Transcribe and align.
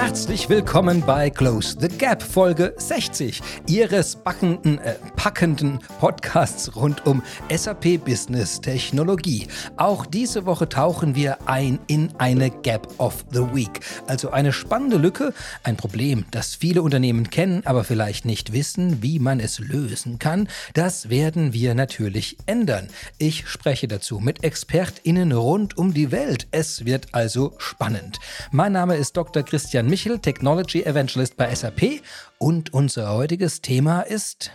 Herzlich 0.00 0.48
willkommen 0.48 1.02
bei 1.04 1.28
Close 1.28 1.76
the 1.80 1.88
Gap 1.88 2.22
Folge 2.22 2.72
60 2.76 3.42
Ihres 3.66 4.14
backenden, 4.14 4.78
äh, 4.78 4.94
packenden 5.16 5.80
Podcasts 5.98 6.76
rund 6.76 7.04
um 7.04 7.20
SAP 7.50 7.98
Business 7.98 8.60
Technologie. 8.60 9.48
Auch 9.76 10.06
diese 10.06 10.46
Woche 10.46 10.68
tauchen 10.68 11.16
wir 11.16 11.48
ein 11.48 11.80
in 11.88 12.12
eine 12.16 12.48
Gap 12.48 12.88
of 12.98 13.24
the 13.32 13.40
Week, 13.52 13.80
also 14.06 14.30
eine 14.30 14.52
spannende 14.52 14.98
Lücke, 14.98 15.34
ein 15.64 15.76
Problem, 15.76 16.26
das 16.30 16.54
viele 16.54 16.82
Unternehmen 16.82 17.28
kennen, 17.28 17.62
aber 17.64 17.82
vielleicht 17.82 18.24
nicht 18.24 18.52
wissen, 18.52 19.02
wie 19.02 19.18
man 19.18 19.40
es 19.40 19.58
lösen 19.58 20.20
kann. 20.20 20.48
Das 20.74 21.10
werden 21.10 21.52
wir 21.52 21.74
natürlich 21.74 22.36
ändern. 22.46 22.86
Ich 23.18 23.48
spreche 23.48 23.88
dazu 23.88 24.20
mit 24.20 24.44
ExpertInnen 24.44 25.32
rund 25.32 25.76
um 25.76 25.92
die 25.92 26.12
Welt. 26.12 26.46
Es 26.52 26.84
wird 26.84 27.08
also 27.12 27.54
spannend. 27.58 28.20
Mein 28.52 28.72
Name 28.72 28.94
ist 28.94 29.16
Dr. 29.16 29.42
Christian 29.42 29.87
Michel. 29.88 30.18
Technology 30.18 30.82
Evangelist 30.82 31.36
bei 31.36 31.54
SAP. 31.54 32.02
Und 32.36 32.74
unser 32.74 33.10
heutiges 33.12 33.62
Thema 33.62 34.02
ist 34.02 34.50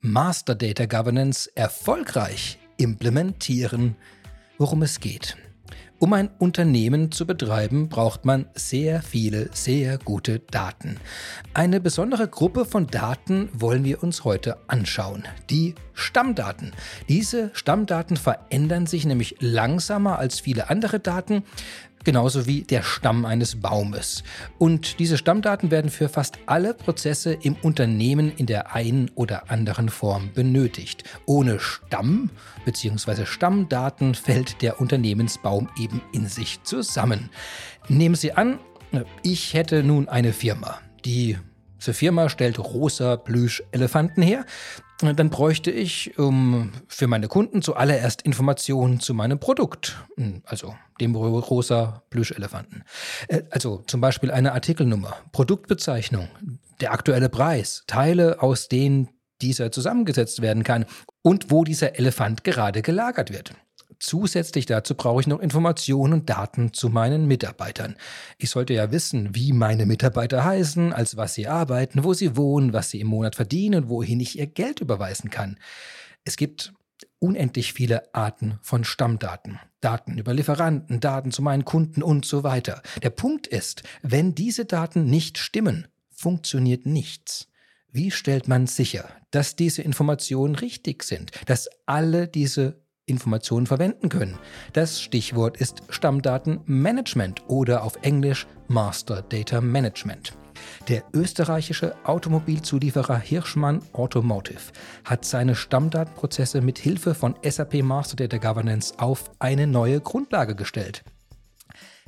Master 0.00 0.54
Data 0.54 0.86
Governance 0.86 1.50
erfolgreich 1.54 2.58
implementieren. 2.78 3.96
Worum 4.56 4.82
es 4.82 4.98
geht. 5.00 5.36
Um 6.02 6.14
ein 6.14 6.30
Unternehmen 6.40 7.12
zu 7.12 7.26
betreiben, 7.26 7.88
braucht 7.88 8.24
man 8.24 8.46
sehr 8.54 9.02
viele, 9.02 9.50
sehr 9.52 9.98
gute 9.98 10.40
Daten. 10.40 10.96
Eine 11.54 11.78
besondere 11.78 12.26
Gruppe 12.26 12.64
von 12.64 12.88
Daten 12.88 13.50
wollen 13.52 13.84
wir 13.84 14.02
uns 14.02 14.24
heute 14.24 14.58
anschauen. 14.66 15.22
Die 15.48 15.76
Stammdaten. 15.92 16.72
Diese 17.08 17.50
Stammdaten 17.52 18.16
verändern 18.16 18.86
sich 18.86 19.04
nämlich 19.04 19.36
langsamer 19.38 20.18
als 20.18 20.40
viele 20.40 20.70
andere 20.70 20.98
Daten 20.98 21.44
genauso 22.04 22.46
wie 22.46 22.62
der 22.62 22.82
Stamm 22.82 23.24
eines 23.24 23.60
Baumes. 23.60 24.22
Und 24.58 24.98
diese 24.98 25.18
Stammdaten 25.18 25.70
werden 25.70 25.90
für 25.90 26.08
fast 26.08 26.38
alle 26.46 26.74
Prozesse 26.74 27.34
im 27.34 27.56
Unternehmen 27.62 28.32
in 28.36 28.46
der 28.46 28.74
einen 28.74 29.10
oder 29.14 29.50
anderen 29.50 29.88
Form 29.88 30.30
benötigt. 30.34 31.04
Ohne 31.26 31.58
Stamm 31.60 32.30
bzw. 32.64 33.26
Stammdaten 33.26 34.14
fällt 34.14 34.62
der 34.62 34.80
Unternehmensbaum 34.80 35.68
eben 35.78 36.00
in 36.12 36.26
sich 36.26 36.62
zusammen. 36.64 37.30
Nehmen 37.88 38.14
Sie 38.14 38.32
an, 38.32 38.58
ich 39.22 39.54
hätte 39.54 39.82
nun 39.82 40.08
eine 40.08 40.32
Firma, 40.32 40.80
die 41.04 41.38
diese 41.82 41.94
Firma 41.94 42.28
stellt 42.28 42.60
rosa 42.60 43.16
Plüsch-Elefanten 43.16 44.22
her. 44.22 44.46
Dann 45.00 45.30
bräuchte 45.30 45.72
ich 45.72 46.16
um, 46.16 46.70
für 46.86 47.08
meine 47.08 47.26
Kunden 47.26 47.60
zuallererst 47.60 48.22
Informationen 48.22 49.00
zu 49.00 49.14
meinem 49.14 49.40
Produkt, 49.40 49.96
hm, 50.16 50.42
also 50.44 50.76
dem 51.00 51.16
rosa 51.16 52.04
Plüsch-Elefanten. 52.10 52.84
Äh, 53.26 53.42
also 53.50 53.82
zum 53.88 54.00
Beispiel 54.00 54.30
eine 54.30 54.52
Artikelnummer, 54.52 55.16
Produktbezeichnung, 55.32 56.28
der 56.80 56.92
aktuelle 56.92 57.28
Preis, 57.28 57.82
Teile, 57.88 58.40
aus 58.40 58.68
denen 58.68 59.08
dieser 59.40 59.72
zusammengesetzt 59.72 60.40
werden 60.40 60.62
kann 60.62 60.84
und 61.22 61.50
wo 61.50 61.64
dieser 61.64 61.98
Elefant 61.98 62.44
gerade 62.44 62.82
gelagert 62.82 63.32
wird. 63.32 63.54
Zusätzlich 64.02 64.66
dazu 64.66 64.96
brauche 64.96 65.20
ich 65.20 65.28
noch 65.28 65.38
Informationen 65.38 66.12
und 66.12 66.28
Daten 66.28 66.72
zu 66.72 66.88
meinen 66.88 67.26
Mitarbeitern. 67.26 67.94
Ich 68.36 68.50
sollte 68.50 68.74
ja 68.74 68.90
wissen, 68.90 69.36
wie 69.36 69.52
meine 69.52 69.86
Mitarbeiter 69.86 70.44
heißen, 70.44 70.92
als 70.92 71.16
was 71.16 71.34
sie 71.34 71.46
arbeiten, 71.46 72.02
wo 72.02 72.12
sie 72.12 72.36
wohnen, 72.36 72.72
was 72.72 72.90
sie 72.90 72.98
im 72.98 73.06
Monat 73.06 73.36
verdienen 73.36 73.84
und 73.84 73.88
wohin 73.88 74.18
ich 74.18 74.40
ihr 74.40 74.48
Geld 74.48 74.80
überweisen 74.80 75.30
kann. 75.30 75.56
Es 76.24 76.36
gibt 76.36 76.72
unendlich 77.20 77.74
viele 77.74 78.12
Arten 78.12 78.58
von 78.60 78.82
Stammdaten. 78.82 79.60
Daten 79.80 80.18
über 80.18 80.34
Lieferanten, 80.34 80.98
Daten 80.98 81.30
zu 81.30 81.40
meinen 81.40 81.64
Kunden 81.64 82.02
und 82.02 82.24
so 82.24 82.42
weiter. 82.42 82.82
Der 83.04 83.10
Punkt 83.10 83.46
ist, 83.46 83.84
wenn 84.02 84.34
diese 84.34 84.64
Daten 84.64 85.04
nicht 85.04 85.38
stimmen, 85.38 85.86
funktioniert 86.10 86.86
nichts. 86.86 87.46
Wie 87.92 88.10
stellt 88.10 88.48
man 88.48 88.66
sicher, 88.66 89.08
dass 89.30 89.54
diese 89.54 89.82
Informationen 89.82 90.56
richtig 90.56 91.04
sind, 91.04 91.30
dass 91.46 91.68
alle 91.86 92.26
diese 92.26 92.81
Informationen 93.06 93.66
verwenden 93.66 94.08
können. 94.08 94.38
Das 94.72 95.00
Stichwort 95.00 95.56
ist 95.56 95.82
Stammdatenmanagement 95.88 97.42
oder 97.48 97.82
auf 97.82 97.98
Englisch 98.02 98.46
Master 98.68 99.22
Data 99.22 99.60
Management. 99.60 100.34
Der 100.88 101.02
österreichische 101.12 101.94
Automobilzulieferer 102.04 103.18
Hirschmann 103.18 103.82
Automotive 103.92 104.72
hat 105.04 105.24
seine 105.24 105.54
Stammdatenprozesse 105.54 106.60
mit 106.60 106.78
Hilfe 106.78 107.14
von 107.14 107.34
SAP 107.42 107.82
Master 107.82 108.16
Data 108.16 108.38
Governance 108.38 108.94
auf 108.98 109.30
eine 109.38 109.66
neue 109.66 110.00
Grundlage 110.00 110.54
gestellt. 110.54 111.04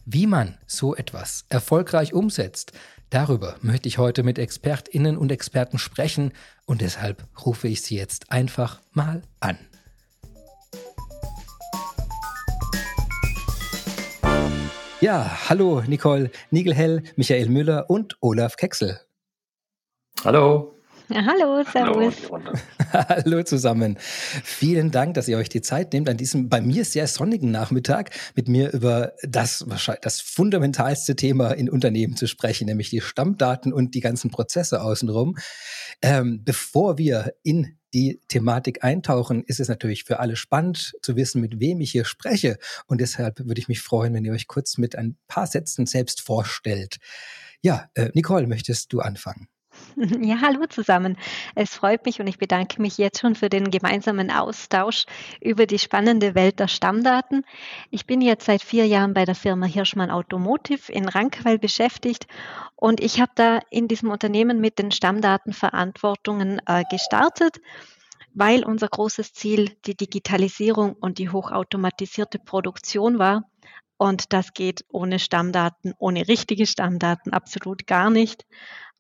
Wie 0.07 0.27
man 0.27 0.59
so 0.67 0.95
etwas 0.95 1.47
erfolgreich 1.49 2.13
umsetzt, 2.13 2.73
darüber 3.11 3.57
möchte 3.63 3.89
ich 3.89 3.99
heute 3.99 4.23
mit 4.23 4.39
Expertinnen 4.39 5.17
und 5.17 5.33
Experten 5.33 5.79
sprechen 5.79 6.33
und 6.67 6.83
deshalb 6.83 7.27
rufe 7.45 7.69
ich 7.69 7.83
sie 7.83 7.97
jetzt 7.97 8.31
einfach 8.31 8.81
mal 8.93 9.23
an. 9.41 9.59
Ja, 15.05 15.51
hallo 15.51 15.83
Nicole 15.87 16.31
Nigelhell, 16.51 17.03
Michael 17.17 17.51
Müller 17.51 17.91
und 17.91 18.17
Olaf 18.23 18.57
Kexel. 18.57 19.01
Hallo. 20.25 20.79
Ja, 21.11 21.27
hallo, 21.27 21.63
servus. 21.71 22.15
Hallo, 22.33 22.53
hallo 23.11 23.43
zusammen. 23.43 23.99
Vielen 23.99 24.93
Dank, 24.93 25.13
dass 25.13 25.29
ihr 25.29 25.37
euch 25.37 25.51
die 25.51 25.61
Zeit 25.61 25.93
nehmt, 25.93 26.09
an 26.09 26.17
diesem 26.17 26.49
bei 26.49 26.63
mir 26.63 26.87
sehr 26.87 27.07
sonnigen 27.07 27.51
Nachmittag 27.51 28.13
mit 28.35 28.49
mir 28.49 28.73
über 28.73 29.13
das 29.23 29.69
wahrscheinlich 29.69 30.01
das 30.01 30.23
fundamentalste 30.23 31.17
Thema 31.17 31.51
in 31.51 31.69
Unternehmen 31.69 32.17
zu 32.17 32.27
sprechen, 32.27 32.65
nämlich 32.65 32.89
die 32.89 33.03
Stammdaten 33.03 33.75
und 33.75 33.95
die 33.95 34.01
ganzen 34.01 34.31
Prozesse 34.31 34.81
außenrum. 34.81 35.37
Ähm, 36.01 36.45
bevor 36.45 36.97
wir 36.97 37.35
in 37.43 37.79
die 37.95 38.21
Thematik 38.29 38.85
eintauchen, 38.85 39.45
ist 39.45 39.61
es 39.61 39.69
natürlich 39.69 40.05
für 40.05 40.19
alle 40.21 40.37
spannend 40.37 40.95
zu 41.01 41.17
wissen, 41.17 41.41
mit 41.41 41.61
wem 41.61 41.81
ich 41.81 41.93
hier 41.93 42.05
spreche. 42.05 42.59
Und 42.87 43.01
deshalb 43.01 43.39
würde 43.47 43.61
ich 43.61 43.69
mich 43.69 43.81
freuen, 43.81 44.13
wenn 44.13 44.25
ihr 44.25 44.33
euch 44.33 44.49
kurz 44.49 44.77
mit 44.77 44.97
ein 44.97 45.17
paar 45.29 45.47
Sätzen 45.47 45.87
selbst 45.87 46.21
vorstellt. 46.21 46.99
Ja, 47.63 47.89
äh, 47.95 48.11
Nicole, 48.15 48.47
möchtest 48.47 48.93
du 48.93 49.01
anfangen? 49.01 49.49
Ja, 50.21 50.41
hallo 50.41 50.67
zusammen. 50.67 51.17
Es 51.55 51.75
freut 51.75 52.05
mich 52.07 52.21
und 52.21 52.27
ich 52.27 52.39
bedanke 52.39 52.81
mich 52.81 52.99
jetzt 52.99 53.21
schon 53.21 53.35
für 53.35 53.49
den 53.49 53.71
gemeinsamen 53.71 54.31
Austausch 54.31 55.05
über 55.41 55.67
die 55.67 55.79
spannende 55.79 56.35
Welt 56.35 56.59
der 56.61 56.69
Stammdaten. 56.69 57.45
Ich 57.91 58.07
bin 58.07 58.21
jetzt 58.21 58.47
seit 58.47 58.63
vier 58.63 58.87
Jahren 58.87 59.15
bei 59.15 59.25
der 59.25 59.35
Firma 59.35 59.67
Hirschmann 59.67 60.11
Automotive 60.11 60.91
in 60.91 61.09
Rankweil 61.09 61.59
beschäftigt 61.59 62.27
und 62.77 63.01
ich 63.01 63.21
habe 63.21 63.33
da 63.35 63.61
in 63.71 63.89
diesem 63.89 64.11
Unternehmen 64.11 64.61
mit 64.61 64.79
den 64.79 64.91
Stammdatenverantwortungen 64.91 66.61
äh, 66.67 66.85
gestartet 66.91 67.59
weil 68.37 68.65
unser 68.65 68.89
großes 68.89 69.33
Ziel 69.33 69.77
die 69.87 69.97
Digitalisierung 69.97 70.95
und 70.95 71.19
die 71.19 71.31
hochautomatisierte 71.31 72.41
Produktion 72.41 73.21
war. 73.21 73.45
Und 73.97 74.33
das 74.33 74.55
geht 74.55 74.85
ohne 74.91 75.21
Stammdaten, 75.21 75.95
ohne 75.99 76.27
richtige 76.27 76.67
Stammdaten 76.67 77.33
absolut 77.33 77.87
gar 77.87 78.11
nicht. 78.11 78.45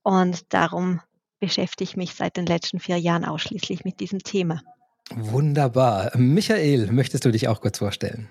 Und 0.04 0.52
darum 0.54 1.00
beschäftige 1.40 1.90
ich 1.90 1.96
mich 1.96 2.14
seit 2.14 2.36
den 2.36 2.46
letzten 2.46 2.78
vier 2.78 2.98
Jahren 2.98 3.24
ausschließlich 3.24 3.84
mit 3.84 3.98
diesem 3.98 4.20
Thema. 4.20 4.62
Wunderbar. 5.10 6.12
Michael, 6.16 6.92
möchtest 6.92 7.24
du 7.24 7.32
dich 7.32 7.48
auch 7.48 7.60
kurz 7.60 7.78
vorstellen? 7.78 8.28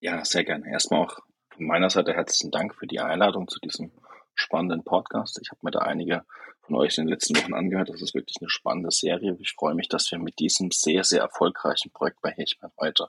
Ja, 0.00 0.24
sehr 0.24 0.44
gerne. 0.44 0.68
Erstmal 0.68 1.02
auch 1.02 1.18
von 1.54 1.66
meiner 1.66 1.90
Seite 1.90 2.12
herzlichen 2.14 2.50
Dank 2.50 2.74
für 2.74 2.88
die 2.88 2.98
Einladung 2.98 3.46
zu 3.46 3.60
diesem 3.60 3.92
spannenden 4.34 4.82
Podcast. 4.82 5.38
Ich 5.40 5.50
habe 5.50 5.60
mir 5.62 5.70
da 5.70 5.80
einige 5.80 6.24
von 6.62 6.74
euch 6.74 6.98
in 6.98 7.04
den 7.04 7.12
letzten 7.12 7.36
Wochen 7.36 7.54
angehört. 7.54 7.90
Das 7.90 8.02
ist 8.02 8.14
wirklich 8.14 8.38
eine 8.40 8.50
spannende 8.50 8.90
Serie. 8.90 9.36
Ich 9.38 9.52
freue 9.52 9.74
mich, 9.74 9.88
dass 9.88 10.10
wir 10.10 10.18
mit 10.18 10.40
diesem 10.40 10.72
sehr, 10.72 11.04
sehr 11.04 11.20
erfolgreichen 11.20 11.92
Projekt 11.92 12.20
bei 12.20 12.30
Hechmann 12.30 12.72
heute 12.80 13.08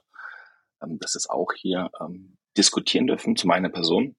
ähm, 0.82 0.98
das 1.00 1.14
ist 1.14 1.30
auch 1.30 1.52
hier 1.54 1.90
ähm, 2.00 2.36
diskutieren 2.56 3.06
dürfen 3.06 3.36
zu 3.36 3.46
meiner 3.46 3.68
Person. 3.68 4.16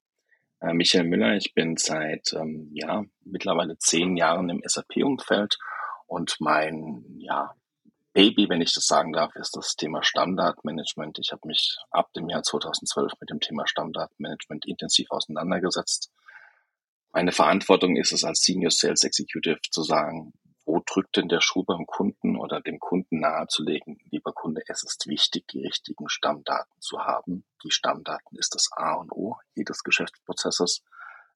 Äh, 0.64 0.74
Michael 0.74 1.04
Müller, 1.04 1.36
ich 1.36 1.54
bin 1.54 1.76
seit 1.76 2.32
ähm, 2.34 2.70
ja, 2.74 3.04
mittlerweile 3.26 3.78
zehn 3.78 4.16
Jahren 4.16 4.50
im 4.50 4.62
SAP-Umfeld 4.66 5.58
und 6.08 6.38
mein 6.40 7.04
ja, 7.18 7.54
Baby, 8.14 8.48
wenn 8.48 8.62
ich 8.62 8.74
das 8.74 8.86
sagen 8.86 9.12
darf, 9.12 9.36
ist 9.36 9.58
das 9.58 9.76
Thema 9.76 10.04
Stammdatenmanagement. 10.04 11.20
Ich 11.20 11.32
habe 11.32 11.48
mich 11.48 11.78
ab 11.92 12.14
dem 12.14 12.30
Jahr 12.30 12.44
2012 12.44 13.12
mit 13.20 13.30
dem 13.30 13.40
Thema 13.40 13.68
Stammdatenmanagement 13.68 14.66
intensiv 14.66 15.12
auseinandergesetzt. 15.12 16.12
Meine 17.12 17.32
Verantwortung 17.32 17.98
ist 17.98 18.14
es 18.14 18.24
als 18.24 18.42
Senior 18.42 18.72
Sales 18.72 19.04
Executive 19.04 19.60
zu 19.70 19.84
sagen, 19.84 20.34
wo 20.66 20.82
drückt 20.86 21.18
denn 21.18 21.28
der 21.28 21.42
Schuh 21.42 21.64
beim 21.64 21.86
Kunden 21.86 22.38
oder 22.38 22.62
dem 22.62 22.80
Kunden 22.80 23.20
nahezulegen, 23.20 24.00
lieber 24.12 24.32
Kunde, 24.32 24.62
es 24.68 24.84
ist 24.84 25.08
wichtig, 25.08 25.48
die 25.48 25.62
richtigen 25.62 26.08
Stammdaten 26.08 26.80
zu 26.80 27.00
haben. 27.00 27.44
Die 27.64 27.72
Stammdaten 27.72 28.38
ist 28.38 28.56
das 28.56 28.70
A 28.72 28.94
und 28.94 29.12
O 29.12 29.38
jedes 29.56 29.84
Geschäftsprozesses. 29.84 30.84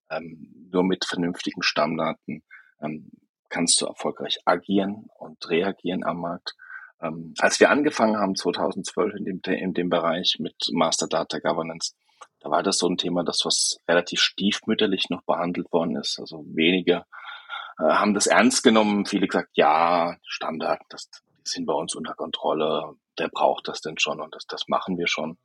Ähm, 0.10 0.70
nur 0.72 0.84
mit 0.84 1.06
vernünftigen 1.06 1.62
Stammdaten 1.62 2.44
ähm, 2.82 3.12
kannst 3.50 3.82
du 3.82 3.86
erfolgreich 3.86 4.40
agieren 4.46 5.08
und 5.18 5.50
reagieren 5.50 6.06
am 6.06 6.22
Markt. 6.22 6.56
Ähm, 7.02 7.34
als 7.40 7.60
wir 7.60 7.70
angefangen 7.70 8.18
haben 8.18 8.36
2012 8.36 9.16
in 9.16 9.26
dem, 9.26 9.42
in 9.54 9.74
dem 9.74 9.90
Bereich 9.90 10.38
mit 10.40 10.56
Master 10.72 11.08
Data 11.08 11.40
Governance, 11.40 11.94
da 12.40 12.50
war 12.50 12.64
das 12.64 12.78
so 12.78 12.88
ein 12.88 12.98
Thema, 12.98 13.24
das 13.24 13.42
was 13.44 13.78
relativ 13.88 14.22
stiefmütterlich 14.22 15.10
noch 15.10 15.24
behandelt 15.24 15.72
worden 15.74 15.98
ist. 15.98 16.18
Also 16.20 16.46
wenige 16.48 16.94
äh, 16.94 17.17
haben 17.78 18.14
das 18.14 18.28
ernst 18.28 18.64
genommen. 18.64 19.06
Viele 19.06 19.28
gesagt, 19.28 19.52
ja, 19.54 20.16
Standard, 20.26 20.82
das 20.90 21.10
sind 21.44 21.66
bei 21.66 21.74
uns 21.74 21.96
unter 21.96 22.14
Kontrolle. 22.14 22.96
Der 23.20 23.30
braucht 23.30 23.68
das 23.68 23.82
denn 23.82 23.98
schon 23.98 24.22
und 24.22 24.36
das, 24.36 24.46
das 24.48 24.68
machen 24.68 24.98
wir 24.98 25.08
schon. 25.08 25.38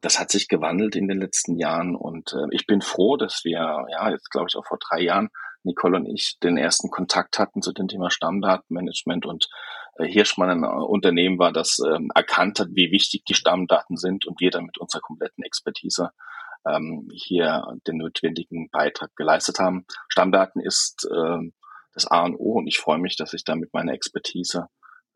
Das 0.00 0.18
hat 0.18 0.30
sich 0.30 0.48
gewandelt 0.48 0.96
in 0.96 1.08
den 1.08 1.20
letzten 1.20 1.56
Jahren 1.56 1.94
und 1.94 2.32
äh, 2.32 2.46
ich 2.52 2.66
bin 2.66 2.80
froh, 2.80 3.16
dass 3.16 3.44
wir, 3.44 3.86
ja, 3.90 4.10
jetzt 4.10 4.30
glaube 4.30 4.46
ich 4.48 4.56
auch 4.56 4.66
vor 4.66 4.78
drei 4.78 5.00
Jahren, 5.00 5.28
Nicole 5.62 5.98
und 5.98 6.06
ich, 6.06 6.38
den 6.42 6.56
ersten 6.56 6.90
Kontakt 6.90 7.38
hatten 7.38 7.60
zu 7.60 7.72
dem 7.72 7.86
Thema 7.86 8.10
Stammdatenmanagement 8.10 9.26
und 9.26 9.48
äh, 9.98 10.06
Hirschmann 10.06 10.48
ein 10.48 10.64
Unternehmen 10.64 11.38
war, 11.38 11.52
das 11.52 11.78
ähm, 11.86 12.10
erkannt 12.14 12.60
hat, 12.60 12.68
wie 12.72 12.90
wichtig 12.90 13.24
die 13.26 13.34
Stammdaten 13.34 13.96
sind 13.98 14.26
und 14.26 14.40
wir 14.40 14.50
dann 14.50 14.64
mit 14.64 14.78
unserer 14.78 15.02
kompletten 15.02 15.44
Expertise 15.44 16.10
ähm, 16.66 17.08
hier 17.12 17.66
den 17.86 17.98
notwendigen 17.98 18.70
Beitrag 18.70 19.14
geleistet 19.16 19.58
haben. 19.58 19.84
Stammdaten 20.08 20.62
ist 20.62 21.06
ähm, 21.14 21.52
das 21.92 22.06
A 22.06 22.24
und 22.24 22.36
O 22.36 22.58
und 22.58 22.66
ich 22.66 22.78
freue 22.78 22.98
mich, 22.98 23.16
dass 23.16 23.32
ich 23.32 23.44
da 23.44 23.56
mit 23.56 23.72
meiner 23.72 23.92
Expertise 23.92 24.66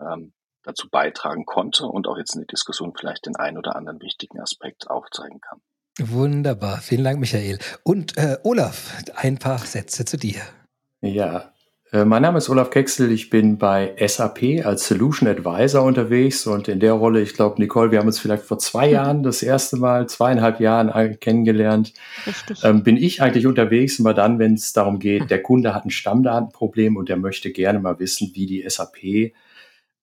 ähm, 0.00 0.32
dazu 0.62 0.88
beitragen 0.88 1.44
konnte 1.44 1.86
und 1.86 2.08
auch 2.08 2.16
jetzt 2.16 2.34
in 2.34 2.40
der 2.40 2.46
Diskussion 2.46 2.92
vielleicht 2.98 3.26
den 3.26 3.36
einen 3.36 3.58
oder 3.58 3.76
anderen 3.76 4.00
wichtigen 4.00 4.40
Aspekt 4.40 4.90
aufzeigen 4.90 5.40
kann. 5.40 5.60
Wunderbar, 6.00 6.78
vielen 6.78 7.04
Dank, 7.04 7.20
Michael. 7.20 7.58
Und 7.84 8.16
äh, 8.16 8.38
Olaf, 8.42 8.96
ein 9.14 9.38
paar 9.38 9.58
Sätze 9.58 10.04
zu 10.04 10.16
dir. 10.16 10.40
Ja, 11.00 11.53
mein 12.04 12.22
Name 12.22 12.38
ist 12.38 12.50
Olaf 12.50 12.70
Kexel, 12.70 13.12
ich 13.12 13.30
bin 13.30 13.56
bei 13.56 13.94
SAP 14.04 14.66
als 14.66 14.88
Solution 14.88 15.28
Advisor 15.28 15.84
unterwegs 15.84 16.44
und 16.44 16.66
in 16.66 16.80
der 16.80 16.94
Rolle, 16.94 17.20
ich 17.20 17.34
glaube, 17.34 17.60
Nicole, 17.60 17.92
wir 17.92 18.00
haben 18.00 18.08
uns 18.08 18.18
vielleicht 18.18 18.42
vor 18.42 18.58
zwei 18.58 18.88
Jahren 18.90 19.22
das 19.22 19.44
erste 19.44 19.76
Mal, 19.76 20.08
zweieinhalb 20.08 20.58
Jahren 20.58 21.20
kennengelernt. 21.20 21.92
Richtig. 22.26 22.64
Ähm, 22.64 22.82
bin 22.82 22.96
ich 22.96 23.22
eigentlich 23.22 23.46
unterwegs 23.46 24.00
immer 24.00 24.12
dann, 24.12 24.40
wenn 24.40 24.54
es 24.54 24.72
darum 24.72 24.98
geht, 24.98 25.30
der 25.30 25.40
Kunde 25.40 25.72
hat 25.72 25.84
ein 25.84 25.90
Stammdatenproblem 25.90 26.96
und 26.96 27.08
der 27.08 27.16
möchte 27.16 27.52
gerne 27.52 27.78
mal 27.78 28.00
wissen, 28.00 28.32
wie 28.34 28.46
die 28.46 28.68
SAP 28.68 29.32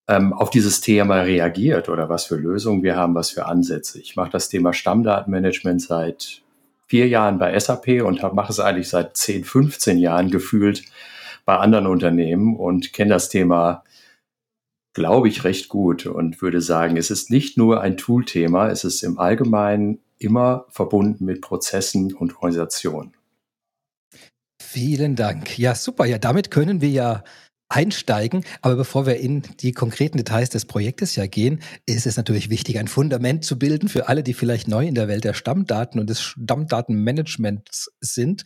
ähm, 0.08 0.32
auf 0.32 0.50
dieses 0.50 0.80
Thema 0.80 1.24
reagiert 1.24 1.90
oder 1.90 2.08
was 2.08 2.24
für 2.24 2.38
Lösungen 2.38 2.84
wir 2.84 2.96
haben, 2.96 3.16
was 3.16 3.32
für 3.32 3.48
Ansätze. 3.48 4.00
Ich 4.00 4.16
mache 4.16 4.32
das 4.32 4.48
Thema 4.48 4.72
Stammdatenmanagement 4.72 5.82
seit 5.82 6.42
vier 6.88 7.10
Jahren 7.10 7.38
bei 7.38 7.60
SAP 7.60 8.02
und 8.02 8.22
mache 8.34 8.54
es 8.54 8.62
eigentlich 8.62 8.88
seit 8.88 9.18
10, 9.18 9.44
15 9.44 9.98
Jahren 9.98 10.32
gefühlt 10.32 10.84
bei 11.46 11.58
anderen 11.58 11.88
Unternehmen 11.88 12.56
und 12.56 12.94
kenne 12.94 13.12
das 13.12 13.30
Thema, 13.30 13.84
glaube 14.94 15.28
ich, 15.28 15.44
recht 15.44 15.70
gut 15.70 16.06
und 16.06 16.42
würde 16.42 16.62
sagen, 16.62 16.98
es 16.98 17.12
ist 17.12 17.30
nicht 17.30 17.58
nur 17.58 17.82
ein 17.82 17.98
Tool-Thema, 17.98 18.70
es 18.70 18.84
ist 18.84 19.04
im 19.04 19.20
Allgemeinen 19.20 20.00
immer 20.18 20.66
verbunden 20.70 21.26
mit 21.26 21.42
Prozessen 21.42 22.14
und 22.14 22.36
Organisationen. 22.36 23.14
Vielen 24.62 25.16
Dank. 25.16 25.58
Ja, 25.58 25.76
super. 25.76 26.06
Ja, 26.06 26.18
damit 26.18 26.52
können 26.52 26.82
wir 26.82 26.90
ja 26.90 27.24
einsteigen. 27.72 28.44
Aber 28.62 28.76
bevor 28.76 29.06
wir 29.06 29.18
in 29.18 29.44
die 29.62 29.72
konkreten 29.72 30.18
Details 30.18 30.50
des 30.50 30.66
Projektes 30.66 31.16
ja 31.16 31.26
gehen, 31.26 31.62
ist 31.86 32.06
es 32.06 32.18
natürlich 32.18 32.50
wichtig, 32.50 32.78
ein 32.78 32.88
Fundament 32.88 33.46
zu 33.46 33.58
bilden 33.58 33.88
für 33.88 34.08
alle, 34.08 34.24
die 34.24 34.34
vielleicht 34.34 34.68
neu 34.68 34.86
in 34.86 34.96
der 34.96 35.08
Welt 35.08 35.24
der 35.24 35.34
Stammdaten 35.34 36.00
und 36.00 36.10
des 36.10 36.22
Stammdatenmanagements 36.22 37.92
sind. 38.02 38.44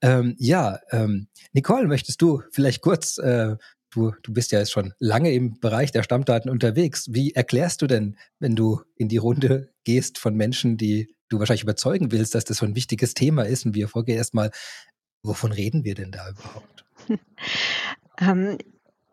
Ähm, 0.00 0.36
ja, 0.38 0.78
ähm, 0.90 1.28
Nicole, 1.52 1.86
möchtest 1.86 2.22
du 2.22 2.42
vielleicht 2.52 2.80
kurz, 2.80 3.18
äh, 3.18 3.56
du, 3.90 4.12
du 4.22 4.32
bist 4.32 4.52
ja 4.52 4.60
jetzt 4.60 4.72
schon 4.72 4.94
lange 4.98 5.32
im 5.32 5.58
Bereich 5.58 5.90
der 5.90 6.02
Stammdaten 6.02 6.50
unterwegs. 6.50 7.08
Wie 7.10 7.32
erklärst 7.32 7.82
du 7.82 7.86
denn, 7.86 8.16
wenn 8.38 8.54
du 8.54 8.80
in 8.96 9.08
die 9.08 9.16
Runde 9.16 9.70
gehst 9.84 10.18
von 10.18 10.34
Menschen, 10.34 10.76
die 10.76 11.14
du 11.28 11.38
wahrscheinlich 11.38 11.64
überzeugen 11.64 12.12
willst, 12.12 12.34
dass 12.34 12.44
das 12.44 12.58
so 12.58 12.66
ein 12.66 12.76
wichtiges 12.76 13.14
Thema 13.14 13.42
ist 13.42 13.66
und 13.66 13.74
wir 13.74 13.88
vorgehen 13.88 14.18
erstmal, 14.18 14.50
wovon 15.22 15.52
reden 15.52 15.84
wir 15.84 15.94
denn 15.94 16.12
da 16.12 16.30
überhaupt? 16.30 16.84
Ähm, 18.20 18.58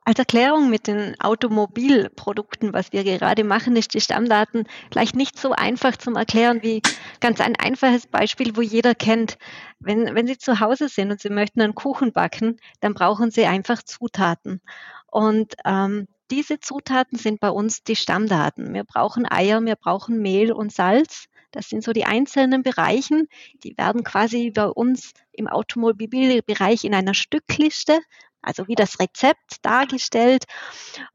als 0.08 0.20
Erklärung 0.20 0.70
mit 0.70 0.86
den 0.86 1.20
Automobilprodukten, 1.20 2.74
was 2.74 2.94
wir 2.94 3.04
gerade 3.04 3.44
machen, 3.44 3.76
ist 3.76 3.96
die 3.96 4.02
Stammdaten 4.02 4.68
vielleicht 4.92 5.16
nicht 5.16 5.40
so 5.40 5.52
einfach 5.54 5.98
zum 5.98 6.16
Erklären 6.16 6.62
wie 6.62 6.84
ganz 7.20 7.42
ein 7.42 7.56
einfaches 7.56 8.06
Beispiel, 8.06 8.56
wo 8.56 8.62
jeder 8.62 8.94
kennt. 8.94 9.40
Wenn, 9.80 10.14
wenn 10.14 10.28
Sie 10.28 10.38
zu 10.38 10.60
Hause 10.60 10.90
sind 10.90 11.10
und 11.10 11.20
Sie 11.20 11.32
möchten 11.32 11.60
einen 11.60 11.74
Kuchen 11.74 12.14
backen, 12.14 12.58
dann 12.82 12.94
brauchen 12.94 13.32
Sie 13.32 13.46
einfach 13.48 13.82
Zutaten. 13.82 14.62
Und 15.08 15.56
ähm, 15.66 16.08
diese 16.30 16.60
Zutaten 16.60 17.18
sind 17.18 17.40
bei 17.40 17.50
uns 17.50 17.84
die 17.84 17.96
Stammdaten. 17.96 18.76
Wir 18.76 18.84
brauchen 18.84 19.26
Eier, 19.30 19.60
wir 19.66 19.76
brauchen 19.76 20.22
Mehl 20.22 20.52
und 20.52 20.72
Salz. 20.72 21.26
Das 21.50 21.70
sind 21.70 21.84
so 21.84 21.94
die 21.94 22.06
einzelnen 22.06 22.62
Bereichen. 22.62 23.28
Die 23.64 23.76
werden 23.76 24.04
quasi 24.04 24.52
bei 24.52 24.68
uns 24.68 25.14
im 25.32 25.48
Automobilbereich 25.48 26.84
in 26.84 26.94
einer 26.94 27.16
Stückliste 27.16 27.98
also 28.46 28.68
wie 28.68 28.76
das 28.76 29.00
Rezept 29.00 29.58
dargestellt. 29.64 30.46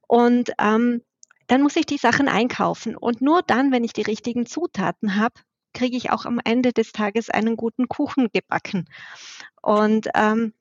Und 0.07 0.53
ähm, 0.59 1.03
dann 1.47 1.63
muss 1.63 1.77
ich 1.77 1.87
die 1.87 1.97
Sachen 1.97 2.29
einkaufen. 2.29 2.97
Und 2.97 3.21
nur 3.21 3.43
dann, 3.43 3.73
wenn 3.73 3.85
ich 3.85 3.93
die 3.93 4.03
richtigen 4.03 4.47
Zutaten 4.47 5.17
habe, 5.17 5.35
kriege 5.73 5.97
ich 5.97 6.11
auch 6.11 6.25
am 6.25 6.41
Ende 6.45 6.73
des 6.73 6.93
Tages 6.93 7.31
einen 7.31 7.57
guten 7.57 7.89
Kuchen 7.89 8.29
gebacken. 8.33 8.89
Und 9.63 10.09
ähm, 10.15 10.53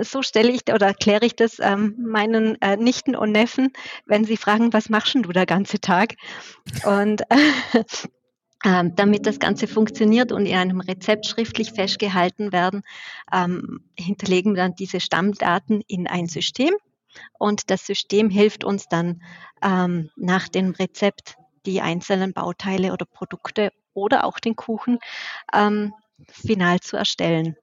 so 0.00 0.22
stelle 0.22 0.50
ich 0.50 0.62
oder 0.72 0.86
erkläre 0.86 1.26
ich 1.26 1.36
das 1.36 1.58
ähm, 1.60 1.96
meinen 1.98 2.60
äh, 2.62 2.76
Nichten 2.76 3.14
und 3.14 3.32
Neffen, 3.32 3.72
wenn 4.06 4.24
sie 4.24 4.36
fragen, 4.36 4.72
was 4.72 4.88
machst 4.88 5.14
du 5.14 5.32
der 5.32 5.46
ganze 5.46 5.80
Tag? 5.80 6.14
Und 6.84 7.22
äh, 7.22 7.84
ähm, 8.64 8.94
damit 8.94 9.26
das 9.26 9.38
Ganze 9.38 9.66
funktioniert 9.66 10.32
und 10.32 10.46
in 10.46 10.56
einem 10.56 10.80
Rezept 10.80 11.26
schriftlich 11.26 11.72
festgehalten 11.72 12.52
werden, 12.52 12.82
ähm, 13.32 13.84
hinterlegen 13.98 14.54
wir 14.54 14.62
dann 14.62 14.74
diese 14.74 15.00
Stammdaten 15.00 15.82
in 15.86 16.06
ein 16.06 16.28
System 16.28 16.74
und 17.38 17.70
das 17.70 17.86
System 17.86 18.30
hilft 18.30 18.64
uns 18.64 18.88
dann 18.88 19.22
ähm, 19.62 20.10
nach 20.16 20.48
dem 20.48 20.70
Rezept 20.70 21.36
die 21.66 21.80
einzelnen 21.80 22.32
Bauteile 22.32 22.92
oder 22.92 23.04
Produkte 23.04 23.72
oder 23.94 24.24
auch 24.24 24.38
den 24.38 24.56
Kuchen 24.56 24.98
ähm, 25.52 25.92
final 26.30 26.80
zu 26.80 26.96
erstellen. 26.96 27.56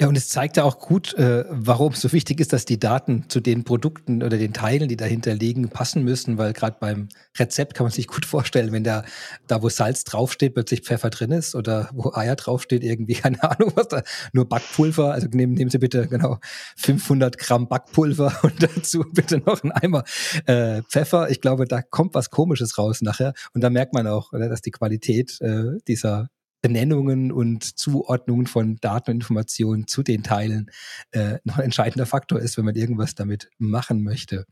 Ja, 0.00 0.08
und 0.08 0.16
es 0.16 0.28
zeigt 0.28 0.56
ja 0.56 0.64
auch 0.64 0.80
gut, 0.80 1.14
äh, 1.14 1.44
warum 1.48 1.92
es 1.92 2.00
so 2.00 2.12
wichtig 2.12 2.40
ist, 2.40 2.52
dass 2.52 2.64
die 2.64 2.78
Daten 2.78 3.26
zu 3.28 3.40
den 3.40 3.62
Produkten 3.62 4.22
oder 4.22 4.36
den 4.36 4.52
Teilen, 4.52 4.88
die 4.88 4.96
dahinter 4.96 5.32
liegen, 5.32 5.68
passen 5.70 6.02
müssen, 6.02 6.38
weil 6.38 6.52
gerade 6.52 6.76
beim 6.80 7.08
Rezept 7.38 7.74
kann 7.74 7.84
man 7.84 7.92
sich 7.92 8.08
gut 8.08 8.26
vorstellen, 8.26 8.72
wenn 8.72 8.82
da, 8.82 9.04
da 9.46 9.62
wo 9.62 9.68
Salz 9.68 10.02
draufsteht, 10.02 10.54
plötzlich 10.54 10.82
Pfeffer 10.82 11.08
drin 11.10 11.30
ist 11.30 11.54
oder 11.54 11.88
wo 11.94 12.12
Eier 12.12 12.34
draufsteht, 12.34 12.82
irgendwie, 12.82 13.14
keine 13.22 13.42
Ahnung, 13.42 13.72
was 13.76 13.88
da, 13.88 14.02
nur 14.32 14.48
Backpulver, 14.48 15.12
also 15.12 15.28
nehmen, 15.28 15.54
nehmen 15.54 15.70
Sie 15.70 15.78
bitte 15.78 16.08
genau 16.08 16.40
500 16.76 17.38
Gramm 17.38 17.68
Backpulver 17.68 18.36
und 18.42 18.60
dazu 18.60 19.04
bitte 19.12 19.38
noch 19.38 19.62
einen 19.62 19.72
Eimer 19.72 20.02
äh, 20.46 20.82
Pfeffer. 20.82 21.30
Ich 21.30 21.40
glaube, 21.40 21.64
da 21.66 21.80
kommt 21.80 22.14
was 22.14 22.30
Komisches 22.30 22.76
raus 22.76 23.02
nachher 23.02 23.34
und 23.54 23.62
da 23.62 23.70
merkt 23.70 23.94
man 23.94 24.08
auch, 24.08 24.32
oder, 24.32 24.48
dass 24.48 24.62
die 24.62 24.72
Qualität 24.72 25.40
äh, 25.40 25.78
dieser 25.86 26.28
Benennungen 26.66 27.30
und 27.30 27.78
Zuordnungen 27.78 28.48
von 28.48 28.74
Daten 28.80 29.12
und 29.12 29.16
Informationen 29.18 29.86
zu 29.86 30.02
den 30.02 30.24
Teilen 30.24 30.68
äh, 31.12 31.38
noch 31.44 31.58
ein 31.58 31.66
entscheidender 31.66 32.06
Faktor 32.06 32.40
ist, 32.40 32.58
wenn 32.58 32.64
man 32.64 32.74
irgendwas 32.74 33.14
damit 33.14 33.50
machen 33.56 34.02
möchte. 34.02 34.46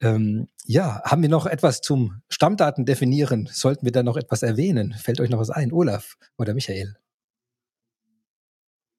Ähm, 0.00 0.48
ja, 0.64 1.02
haben 1.04 1.20
wir 1.20 1.28
noch 1.28 1.44
etwas 1.44 1.82
zum 1.82 2.22
Stammdaten 2.30 2.86
definieren? 2.86 3.50
Sollten 3.52 3.84
wir 3.84 3.92
da 3.92 4.02
noch 4.02 4.16
etwas 4.16 4.42
erwähnen? 4.42 4.94
Fällt 4.94 5.20
euch 5.20 5.28
noch 5.28 5.38
was 5.38 5.50
ein, 5.50 5.74
Olaf 5.74 6.16
oder 6.38 6.54
Michael? 6.54 6.96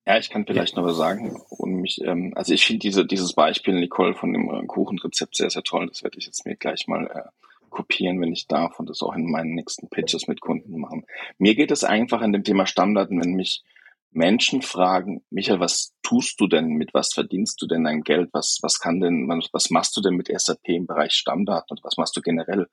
Ja, 0.05 0.19
ich 0.19 0.29
kann 0.29 0.45
vielleicht 0.45 0.75
noch 0.75 0.85
was 0.85 0.97
sagen. 0.97 1.41
Und 1.49 1.81
mich, 1.81 1.99
ähm, 2.03 2.33
also 2.35 2.53
ich 2.53 2.67
finde 2.67 2.81
diese, 2.81 3.03
dieses 3.03 3.33
Beispiel, 3.33 3.73
Nicole, 3.73 4.13
von 4.13 4.31
dem 4.31 4.47
äh, 4.53 4.63
Kuchenrezept 4.67 5.35
sehr, 5.35 5.49
sehr 5.49 5.63
toll. 5.63 5.87
Das 5.87 6.03
werde 6.03 6.19
ich 6.19 6.27
jetzt 6.27 6.45
mir 6.45 6.55
gleich 6.55 6.87
mal 6.87 7.07
äh, 7.07 7.46
kopieren, 7.69 8.21
wenn 8.21 8.31
ich 8.31 8.47
darf 8.47 8.79
und 8.79 8.89
das 8.89 9.01
auch 9.01 9.15
in 9.15 9.29
meinen 9.29 9.55
nächsten 9.55 9.89
Pitches 9.89 10.27
mit 10.27 10.41
Kunden 10.41 10.79
machen. 10.79 11.05
Mir 11.37 11.55
geht 11.55 11.71
es 11.71 11.83
einfach 11.83 12.21
an 12.21 12.33
dem 12.33 12.43
Thema 12.43 12.65
Stammdaten, 12.65 13.21
wenn 13.21 13.33
mich 13.33 13.63
Menschen 14.11 14.61
fragen, 14.61 15.23
Michael, 15.29 15.59
was 15.59 15.93
tust 16.01 16.39
du 16.39 16.47
denn, 16.47 16.69
mit 16.69 16.93
was 16.93 17.13
verdienst 17.13 17.61
du 17.61 17.67
denn 17.67 17.83
dein 17.83 18.01
Geld, 18.01 18.29
was, 18.33 18.59
was 18.61 18.79
kann 18.79 18.99
denn, 18.99 19.27
was 19.51 19.69
machst 19.69 19.95
du 19.95 20.01
denn 20.01 20.15
mit 20.15 20.27
SAP 20.27 20.69
im 20.69 20.87
Bereich 20.87 21.13
Stammdaten 21.13 21.77
und 21.77 21.83
was 21.83 21.97
machst 21.97 22.15
du 22.17 22.21
generell? 22.21 22.67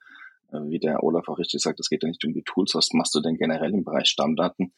Äh, 0.51 0.69
wie 0.69 0.79
der 0.79 1.03
Olaf 1.03 1.27
auch 1.27 1.37
richtig 1.37 1.61
sagt, 1.61 1.79
es 1.79 1.89
geht 1.89 2.03
ja 2.03 2.09
nicht 2.09 2.23
um 2.25 2.33
die 2.33 2.43
Tools, 2.43 2.73
was 2.75 2.93
machst 2.93 3.13
du 3.15 3.21
denn 3.21 3.37
generell 3.37 3.73
im 3.73 3.83
Bereich 3.83 4.07
Stammdaten? 4.07 4.73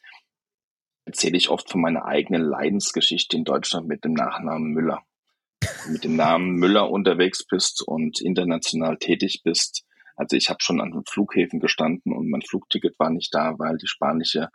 Erzähle 1.04 1.38
ich 1.38 1.48
oft 1.48 1.70
von 1.70 1.80
meiner 1.80 2.04
eigenen 2.04 2.42
Leidensgeschichte 2.42 3.36
in 3.36 3.44
Deutschland 3.44 3.88
mit 3.88 4.04
dem 4.04 4.12
Nachnamen 4.12 4.72
Müller. 4.72 5.02
mit 5.88 6.04
dem 6.04 6.16
Namen 6.16 6.52
Müller 6.56 6.90
unterwegs 6.90 7.46
bist 7.46 7.82
und 7.82 8.20
international 8.20 8.98
tätig 8.98 9.42
bist, 9.42 9.84
also 10.18 10.36
ich 10.36 10.50
habe 10.50 10.58
schon 10.60 10.80
an 10.80 11.02
Flughäfen 11.08 11.60
gestanden 11.60 12.12
und 12.12 12.28
mein 12.28 12.42
Flugticket 12.42 12.98
war 12.98 13.10
nicht 13.10 13.32
da, 13.32 13.58
weil 13.58 13.76
die 13.78 13.86
spanische 13.86 14.48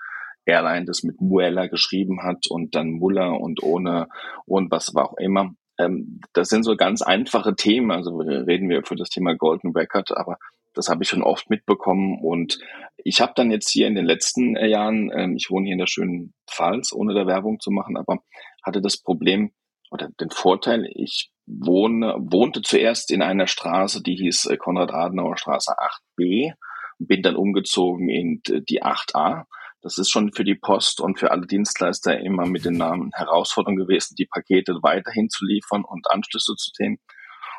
Airline 0.45 0.85
das 0.85 1.03
mit 1.03 1.21
Muella 1.21 1.67
geschrieben 1.67 2.21
hat 2.21 2.47
und 2.49 2.75
dann 2.75 2.91
Muller 2.91 3.39
und 3.39 3.63
ohne 3.63 4.09
und 4.45 4.71
was 4.71 4.93
war 4.93 5.09
auch 5.09 5.17
immer. 5.17 5.55
Ähm, 5.79 6.19
das 6.33 6.49
sind 6.49 6.63
so 6.63 6.75
ganz 6.75 7.01
einfache 7.01 7.55
Themen. 7.55 7.91
Also 7.91 8.17
reden 8.17 8.69
wir 8.69 8.83
für 8.83 8.95
das 8.95 9.09
Thema 9.09 9.35
Golden 9.35 9.71
Record, 9.71 10.15
aber 10.15 10.37
Das 10.73 10.89
habe 10.89 11.03
ich 11.03 11.09
schon 11.09 11.23
oft 11.23 11.49
mitbekommen 11.49 12.19
und 12.19 12.57
ich 12.97 13.21
habe 13.21 13.33
dann 13.35 13.51
jetzt 13.51 13.69
hier 13.69 13.87
in 13.87 13.95
den 13.95 14.05
letzten 14.05 14.55
Jahren, 14.55 15.11
ähm, 15.15 15.35
ich 15.35 15.49
wohne 15.49 15.65
hier 15.65 15.73
in 15.73 15.79
der 15.79 15.87
schönen 15.87 16.33
Pfalz, 16.49 16.91
ohne 16.93 17.13
da 17.13 17.27
Werbung 17.27 17.59
zu 17.59 17.71
machen, 17.71 17.95
aber 17.95 18.23
hatte 18.63 18.81
das 18.81 18.97
Problem 18.97 19.51
oder 19.91 20.09
den 20.19 20.31
Vorteil, 20.31 20.89
ich 20.93 21.29
wohne, 21.45 22.15
wohnte 22.19 22.61
zuerst 22.61 23.11
in 23.11 23.21
einer 23.21 23.47
Straße, 23.47 24.01
die 24.01 24.15
hieß 24.15 24.45
äh, 24.45 24.57
Konrad-Adenauer 24.57 25.37
Straße 25.37 25.73
8b 26.17 26.53
und 26.99 27.07
bin 27.07 27.21
dann 27.21 27.35
umgezogen 27.35 28.09
in 28.09 28.41
die 28.43 28.83
8a. 28.83 29.43
Das 29.81 29.97
ist 29.97 30.09
schon 30.09 30.31
für 30.31 30.45
die 30.45 30.55
Post 30.55 31.01
und 31.01 31.19
für 31.19 31.31
alle 31.31 31.45
Dienstleister 31.45 32.17
immer 32.19 32.45
mit 32.45 32.63
den 32.63 32.77
Namen 32.77 33.11
Herausforderung 33.13 33.75
gewesen, 33.75 34.15
die 34.17 34.25
Pakete 34.25 34.79
weiterhin 34.81 35.29
zu 35.29 35.45
liefern 35.45 35.83
und 35.83 36.09
Anschlüsse 36.09 36.55
zu 36.55 36.71
nehmen. 36.79 36.99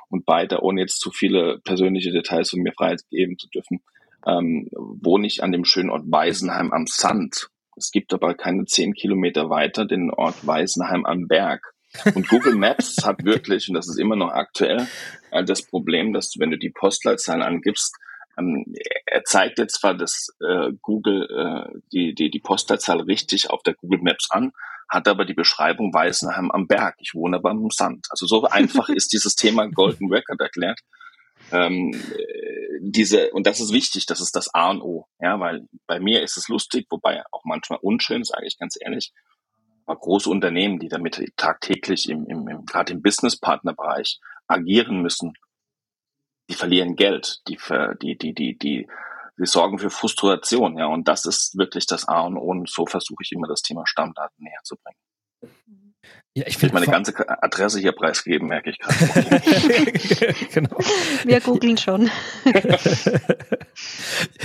Und 0.09 0.25
beide, 0.25 0.63
ohne 0.63 0.81
jetzt 0.81 1.01
zu 1.01 1.11
viele 1.11 1.59
persönliche 1.65 2.13
Details 2.13 2.51
von 2.51 2.61
mir 2.61 2.73
freigeben 2.73 3.37
zu 3.37 3.49
dürfen, 3.49 3.83
ähm, 4.27 4.69
wohne 4.73 5.27
ich 5.27 5.43
an 5.43 5.53
dem 5.53 5.65
schönen 5.67 5.91
Ort 5.91 6.05
Weisenheim 6.07 6.73
am 6.73 6.87
Sand. 6.87 7.49
Es 7.77 7.91
gibt 7.91 8.15
aber 8.15 8.35
keine 8.35 8.65
zehn 8.65 8.95
Kilometer 8.95 9.51
weiter 9.51 9.85
den 9.85 10.11
Ort 10.11 10.47
Weisenheim 10.47 11.05
am 11.05 11.27
Berg. 11.27 11.74
Und 12.15 12.29
Google 12.29 12.55
Maps 12.55 13.05
hat 13.05 13.25
wirklich, 13.25 13.69
und 13.69 13.75
das 13.75 13.89
ist 13.89 13.99
immer 13.99 14.17
noch 14.17 14.31
aktuell, 14.31 14.87
äh, 15.31 15.45
das 15.45 15.63
Problem, 15.63 16.13
dass 16.13 16.31
du, 16.31 16.41
wenn 16.41 16.51
du 16.51 16.59
die 16.59 16.71
Postleitzahl 16.71 17.43
angibst, 17.43 17.95
ähm, 18.39 18.75
er 19.07 19.25
zeigt 19.25 19.59
jetzt 19.59 19.81
zwar 19.81 19.95
das 19.95 20.29
äh, 20.41 20.73
Google 20.83 21.29
äh, 21.31 21.79
die, 21.93 22.15
die, 22.15 22.31
die 22.31 22.41
Postleitzahl 22.41 23.01
richtig 23.01 23.51
auf 23.51 23.63
der 23.63 23.75
Google 23.75 24.01
Maps 24.03 24.29
an, 24.31 24.53
hat 24.89 25.09
aber 25.09 25.25
die 25.25 25.35
Beschreibung 25.35 25.95
Weißenheim 25.95 26.51
am 26.51 26.67
Berg. 26.67 26.97
Ich 26.99 27.15
wohne 27.15 27.37
aber 27.37 27.51
am 27.51 27.71
Sand. 27.71 28.07
Also 28.11 28.27
so 28.27 28.45
einfach 28.45 28.89
ist 28.89 29.13
dieses 29.13 29.35
Thema 29.37 29.67
Golden 29.71 30.13
Record 30.13 30.41
erklärt. 30.41 30.81
Ähm, 31.53 31.93
äh, 31.95 32.79
diese, 32.81 33.31
und 33.31 33.47
das 33.47 33.61
ist 33.61 33.73
wichtig, 33.73 34.07
das 34.07 34.21
ist 34.21 34.35
das 34.35 34.53
A 34.55 34.71
und 34.71 34.83
O. 34.83 35.07
Ja, 35.21 35.39
weil 35.41 35.69
bei 35.87 36.01
mir 36.01 36.23
ist 36.23 36.37
es 36.37 36.49
lustig, 36.49 36.87
wobei 36.91 37.23
auch 37.31 37.43
manchmal 37.45 37.79
unschön, 37.83 38.25
sage 38.25 38.47
ich 38.47 38.59
ganz 38.59 38.77
ehrlich. 38.81 39.13
Große 39.87 40.31
Unternehmen, 40.31 40.79
die 40.79 40.89
damit 40.89 41.33
tagtäglich 41.37 42.09
im, 42.09 42.27
im, 42.27 42.49
im 42.49 42.65
gerade 42.65 42.93
im 42.93 43.03
Business-Partner-Bereich 43.03 44.21
agieren 44.47 45.03
müssen, 45.03 45.35
die 46.49 46.55
verlieren 46.55 46.97
Geld, 46.97 47.41
die, 47.49 47.59
die, 48.03 48.19
die, 48.19 48.35
die, 48.35 48.59
die, 48.59 48.89
die 49.39 49.47
sorgen 49.47 49.79
für 49.79 49.91
Frustration, 49.91 50.79
ja. 50.79 50.87
Und 50.87 51.09
das 51.09 51.27
ist 51.27 51.57
wirklich 51.57 51.87
das 51.87 52.07
A 52.07 52.21
und 52.23 52.37
O. 52.37 52.51
Und 52.51 52.69
so 52.69 52.87
versuche 52.87 53.23
ich 53.23 53.33
immer 53.33 53.49
das 53.49 53.63
Thema 53.63 53.87
Stammdaten 53.87 54.45
näher 54.45 54.61
zu 54.63 54.77
bringen. 54.77 54.99
Ja, 56.37 56.43
ich 56.49 56.61
will 56.61 56.71
meine 56.73 56.87
ganze 56.87 57.15
Adresse 57.45 57.79
hier 57.79 57.93
preisgeben, 57.93 58.49
merke 58.49 58.71
ich 58.71 58.81
gerade. 58.81 59.41
genau. 60.53 60.77
Wir 61.25 61.41
googeln 61.41 61.79
schon. 61.79 62.11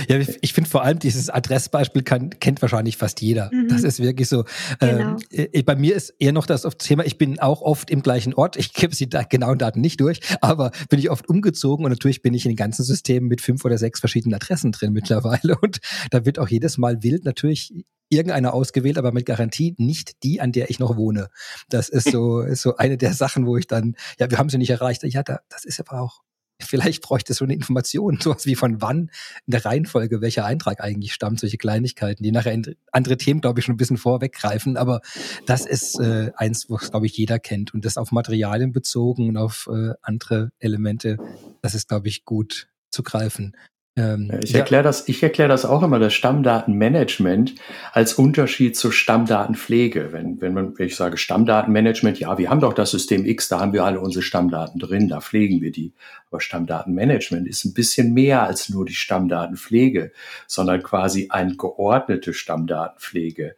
ja, 0.08 0.18
ich, 0.18 0.38
ich 0.40 0.52
finde 0.52 0.70
vor 0.70 0.84
allem 0.84 1.00
dieses 1.00 1.30
Adressbeispiel 1.30 2.02
kann, 2.02 2.30
kennt 2.38 2.62
wahrscheinlich 2.62 2.96
fast 2.96 3.20
jeder. 3.20 3.50
Mhm. 3.52 3.66
Das 3.66 3.82
ist 3.82 3.98
wirklich 3.98 4.28
so. 4.28 4.44
Genau. 4.78 5.16
Ähm, 5.32 5.48
äh, 5.52 5.62
bei 5.64 5.74
mir 5.74 5.96
ist 5.96 6.14
eher 6.20 6.30
noch 6.30 6.46
das 6.46 6.62
Thema, 6.78 7.04
ich 7.04 7.18
bin 7.18 7.40
auch 7.40 7.60
oft 7.60 7.90
im 7.90 8.02
gleichen 8.02 8.34
Ort. 8.34 8.56
Ich 8.56 8.72
gebe 8.72 8.94
die 8.94 9.08
genauen 9.28 9.58
Daten 9.58 9.80
nicht 9.80 10.00
durch, 10.00 10.20
aber 10.40 10.70
bin 10.90 11.00
ich 11.00 11.10
oft 11.10 11.28
umgezogen 11.28 11.84
und 11.84 11.90
natürlich 11.90 12.22
bin 12.22 12.34
ich 12.34 12.44
in 12.44 12.52
den 12.52 12.56
ganzen 12.56 12.84
Systemen 12.84 13.28
mit 13.28 13.40
fünf 13.40 13.64
oder 13.64 13.78
sechs 13.78 13.98
verschiedenen 13.98 14.36
Adressen 14.36 14.70
drin 14.70 14.92
mittlerweile. 14.92 15.58
Und 15.60 15.80
da 16.12 16.24
wird 16.24 16.38
auch 16.38 16.48
jedes 16.48 16.78
Mal 16.78 17.02
wild 17.02 17.24
natürlich 17.24 17.74
irgendeine 18.10 18.52
ausgewählt, 18.52 18.98
aber 18.98 19.12
mit 19.12 19.24
Garantie 19.24 19.74
nicht 19.78 20.22
die, 20.22 20.40
an 20.40 20.52
der 20.52 20.68
ich 20.68 20.78
noch 20.78 20.96
wohne. 20.96 21.30
Das 21.70 21.88
ist 21.88 22.10
so, 22.10 22.40
ist 22.42 22.62
so 22.62 22.76
eine 22.76 22.98
der 22.98 23.14
Sachen, 23.14 23.46
wo 23.46 23.56
ich 23.56 23.66
dann, 23.66 23.96
ja, 24.18 24.30
wir 24.30 24.36
haben 24.36 24.50
sie 24.50 24.58
nicht 24.58 24.70
erreicht. 24.70 25.02
Ja, 25.04 25.22
da, 25.22 25.40
das 25.48 25.64
ist 25.64 25.80
aber 25.80 26.00
auch, 26.00 26.20
vielleicht 26.60 27.02
bräuchte 27.02 27.32
es 27.32 27.38
so 27.38 27.44
eine 27.44 27.54
Information, 27.54 28.18
sowas 28.20 28.46
wie 28.46 28.56
von 28.56 28.82
wann 28.82 29.10
in 29.46 29.52
der 29.52 29.64
Reihenfolge 29.64 30.20
welcher 30.20 30.44
Eintrag 30.44 30.80
eigentlich 30.80 31.14
stammt, 31.14 31.40
solche 31.40 31.56
Kleinigkeiten, 31.56 32.22
die 32.22 32.32
nachher 32.32 32.60
andere 32.92 33.16
Themen, 33.16 33.40
glaube 33.40 33.60
ich, 33.60 33.66
schon 33.66 33.74
ein 33.74 33.78
bisschen 33.78 33.96
vorweggreifen. 33.96 34.76
Aber 34.76 35.00
das 35.46 35.64
ist 35.64 35.98
äh, 36.00 36.32
eins, 36.34 36.68
was, 36.68 36.90
glaube 36.90 37.06
ich, 37.06 37.16
jeder 37.16 37.38
kennt. 37.38 37.72
Und 37.72 37.84
das 37.84 37.96
auf 37.96 38.12
Materialien 38.12 38.72
bezogen 38.72 39.28
und 39.28 39.36
auf 39.36 39.68
äh, 39.72 39.94
andere 40.02 40.50
Elemente, 40.58 41.16
das 41.62 41.74
ist, 41.74 41.88
glaube 41.88 42.08
ich, 42.08 42.24
gut 42.24 42.68
zu 42.90 43.04
greifen. 43.04 43.54
Ähm, 44.00 44.30
ich 44.42 44.54
erkläre 44.54 44.82
das, 44.82 45.08
ich 45.08 45.22
erkläre 45.22 45.48
das 45.48 45.64
auch 45.64 45.82
immer, 45.82 45.98
das 45.98 46.14
Stammdatenmanagement 46.14 47.54
als 47.92 48.14
Unterschied 48.14 48.76
zur 48.76 48.92
Stammdatenpflege. 48.92 50.12
Wenn, 50.12 50.40
wenn 50.40 50.54
man, 50.54 50.78
wenn 50.78 50.86
ich 50.86 50.96
sage 50.96 51.18
Stammdatenmanagement, 51.18 52.18
ja, 52.18 52.38
wir 52.38 52.48
haben 52.48 52.60
doch 52.60 52.72
das 52.72 52.90
System 52.90 53.26
X, 53.26 53.48
da 53.48 53.60
haben 53.60 53.72
wir 53.72 53.84
alle 53.84 54.00
unsere 54.00 54.22
Stammdaten 54.22 54.80
drin, 54.80 55.08
da 55.08 55.20
pflegen 55.20 55.60
wir 55.60 55.72
die. 55.72 55.92
Aber 56.30 56.40
Stammdatenmanagement 56.40 57.46
ist 57.46 57.64
ein 57.64 57.74
bisschen 57.74 58.14
mehr 58.14 58.42
als 58.44 58.70
nur 58.70 58.86
die 58.86 58.94
Stammdatenpflege, 58.94 60.12
sondern 60.46 60.82
quasi 60.82 61.28
eine 61.30 61.56
geordnete 61.56 62.32
Stammdatenpflege. 62.32 63.56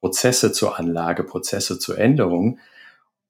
Prozesse 0.00 0.52
zur 0.52 0.78
Anlage, 0.78 1.24
Prozesse 1.24 1.78
zur 1.78 1.98
Änderung. 1.98 2.58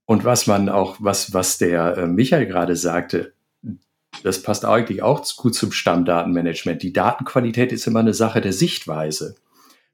Und 0.07 0.25
was 0.25 0.47
man 0.47 0.69
auch, 0.69 0.97
was, 1.00 1.35
was 1.35 1.59
der 1.59 1.99
äh, 1.99 2.07
Michael 2.07 2.47
gerade 2.47 2.76
sagte, 2.76 3.35
das 4.23 4.43
passt 4.43 4.65
eigentlich 4.65 5.03
auch 5.03 5.25
gut 5.37 5.55
zum 5.55 5.73
Stammdatenmanagement. 5.73 6.83
Die 6.83 6.93
Datenqualität 6.93 7.73
ist 7.73 7.87
immer 7.87 8.01
eine 8.01 8.15
Sache 8.15 8.41
der 8.41 8.53
Sichtweise. 8.53 9.37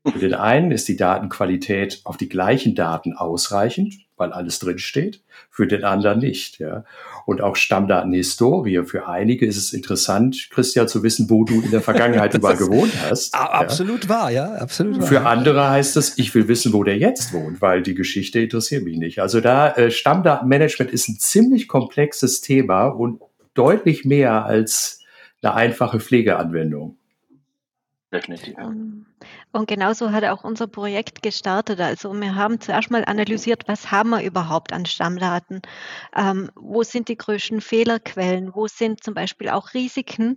Für 0.06 0.18
den 0.18 0.34
einen 0.34 0.70
ist 0.70 0.86
die 0.88 0.96
Datenqualität 0.96 2.02
auf 2.04 2.18
die 2.18 2.28
gleichen 2.28 2.74
Daten 2.74 3.14
ausreichend, 3.14 3.94
weil 4.18 4.32
alles 4.32 4.58
drinsteht, 4.58 5.22
für 5.50 5.66
den 5.66 5.82
anderen 5.82 6.18
nicht. 6.18 6.58
Ja. 6.58 6.84
Und 7.24 7.40
auch 7.40 7.56
Stammdatenhistorie. 7.56 8.84
Für 8.84 9.08
einige 9.08 9.46
ist 9.46 9.56
es 9.56 9.72
interessant, 9.72 10.48
Christian, 10.50 10.88
zu 10.88 11.02
wissen, 11.02 11.30
wo 11.30 11.44
du 11.44 11.62
in 11.62 11.70
der 11.70 11.80
Vergangenheit 11.80 12.34
überall 12.34 12.58
gewohnt 12.58 12.92
hast. 13.08 13.34
Absolut 13.34 14.04
ja. 14.04 14.10
wahr, 14.10 14.30
ja, 14.30 14.54
absolut 14.56 15.00
wahr. 15.00 15.06
Für 15.06 15.26
andere 15.26 15.70
heißt 15.70 15.96
es, 15.96 16.18
ich 16.18 16.34
will 16.34 16.48
wissen, 16.48 16.74
wo 16.74 16.84
der 16.84 16.98
jetzt 16.98 17.32
wohnt, 17.32 17.62
weil 17.62 17.82
die 17.82 17.94
Geschichte 17.94 18.40
interessiert 18.40 18.84
mich 18.84 18.98
nicht. 18.98 19.20
Also 19.20 19.40
da 19.40 19.70
äh, 19.70 19.90
Stammdatenmanagement 19.90 20.92
ist 20.92 21.08
ein 21.08 21.18
ziemlich 21.18 21.66
komplexes 21.66 22.42
Thema 22.42 22.88
und 22.88 23.22
deutlich 23.54 24.04
mehr 24.04 24.44
als 24.44 25.02
eine 25.42 25.54
einfache 25.54 26.00
Pflegeanwendung. 26.00 26.96
Definitiv. 28.12 28.56
Ähm, 28.58 29.06
und 29.52 29.66
genauso 29.66 30.12
hat 30.12 30.24
auch 30.24 30.44
unser 30.44 30.68
Projekt 30.68 31.22
gestartet. 31.22 31.80
Also 31.80 32.12
wir 32.14 32.36
haben 32.36 32.60
zuerst 32.60 32.90
mal 32.90 33.04
analysiert, 33.04 33.64
was 33.66 33.90
haben 33.90 34.10
wir 34.10 34.22
überhaupt 34.22 34.72
an 34.72 34.86
Stammdaten? 34.86 35.62
Ähm, 36.16 36.50
wo 36.54 36.84
sind 36.84 37.08
die 37.08 37.16
größten 37.16 37.60
Fehlerquellen? 37.60 38.54
Wo 38.54 38.68
sind 38.68 39.02
zum 39.02 39.14
Beispiel 39.14 39.48
auch 39.48 39.74
Risiken? 39.74 40.36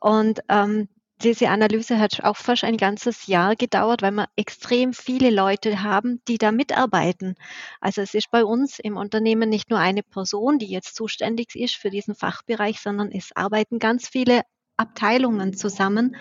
Und 0.00 0.40
ähm, 0.48 0.88
diese 1.22 1.48
Analyse 1.48 1.98
hat 1.98 2.22
auch 2.24 2.36
fast 2.36 2.64
ein 2.64 2.76
ganzes 2.76 3.26
Jahr 3.26 3.56
gedauert, 3.56 4.02
weil 4.02 4.12
wir 4.12 4.28
extrem 4.36 4.92
viele 4.92 5.30
Leute 5.30 5.82
haben, 5.82 6.20
die 6.28 6.38
da 6.38 6.52
mitarbeiten. 6.52 7.36
Also 7.80 8.02
es 8.02 8.14
ist 8.14 8.30
bei 8.30 8.44
uns 8.44 8.78
im 8.78 8.96
Unternehmen 8.96 9.48
nicht 9.48 9.70
nur 9.70 9.78
eine 9.78 10.02
Person, 10.02 10.58
die 10.58 10.66
jetzt 10.66 10.94
zuständig 10.94 11.54
ist 11.54 11.76
für 11.76 11.90
diesen 11.90 12.14
Fachbereich, 12.14 12.80
sondern 12.80 13.10
es 13.10 13.34
arbeiten 13.34 13.78
ganz 13.78 14.08
viele 14.08 14.42
Abteilungen 14.76 15.54
zusammen. 15.54 16.16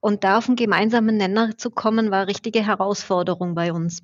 Und 0.00 0.22
da 0.24 0.38
auf 0.38 0.48
einen 0.48 0.56
gemeinsamen 0.56 1.16
Nenner 1.16 1.56
zu 1.56 1.70
kommen, 1.70 2.10
war 2.10 2.26
richtige 2.26 2.64
Herausforderung 2.64 3.54
bei 3.54 3.72
uns 3.72 4.02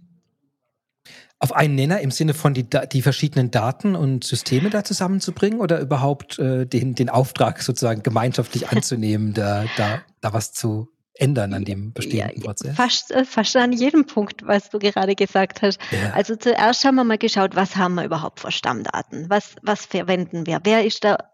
auf 1.42 1.52
einen 1.52 1.75
Nenner 1.75 2.00
im 2.00 2.12
Sinne 2.12 2.34
von 2.34 2.54
die, 2.54 2.64
die 2.64 3.02
verschiedenen 3.02 3.50
Daten 3.50 3.96
und 3.96 4.22
Systeme 4.22 4.70
da 4.70 4.84
zusammenzubringen 4.84 5.58
oder 5.58 5.80
überhaupt 5.80 6.38
äh, 6.38 6.66
den, 6.66 6.94
den 6.94 7.08
Auftrag 7.08 7.61
sozusagen 7.62 8.04
gemeinschaftlich 8.04 8.68
anzunehmen, 8.72 9.34
da, 9.34 9.64
da, 9.76 10.02
da 10.20 10.32
was 10.32 10.52
zu 10.52 10.88
ändern 11.14 11.52
an 11.52 11.64
dem 11.64 11.92
bestehenden 11.92 12.38
ja, 12.38 12.44
Prozess? 12.44 12.76
Fast, 12.76 13.11
äh, 13.11 13.25
fast 13.25 13.56
an 13.56 13.72
jedem 13.72 14.06
Punkt, 14.06 14.46
was 14.46 14.70
du 14.70 14.78
gerade 14.78 15.16
gesagt 15.16 15.62
hast. 15.62 15.80
Ja. 15.90 16.12
Also 16.14 16.37
zuerst 16.37 16.84
haben 16.84 16.94
wir 16.94 17.04
mal 17.04 17.18
geschaut, 17.18 17.56
was 17.56 17.75
haben 17.75 17.96
wir 17.96 18.04
überhaupt 18.04 18.38
für 18.38 18.52
Stammdaten? 18.52 19.28
Was, 19.28 19.56
was 19.62 19.84
verwenden 19.84 20.46
wir? 20.46 20.61
Wer 20.62 20.84
ist 20.87 21.02
der 21.02 21.31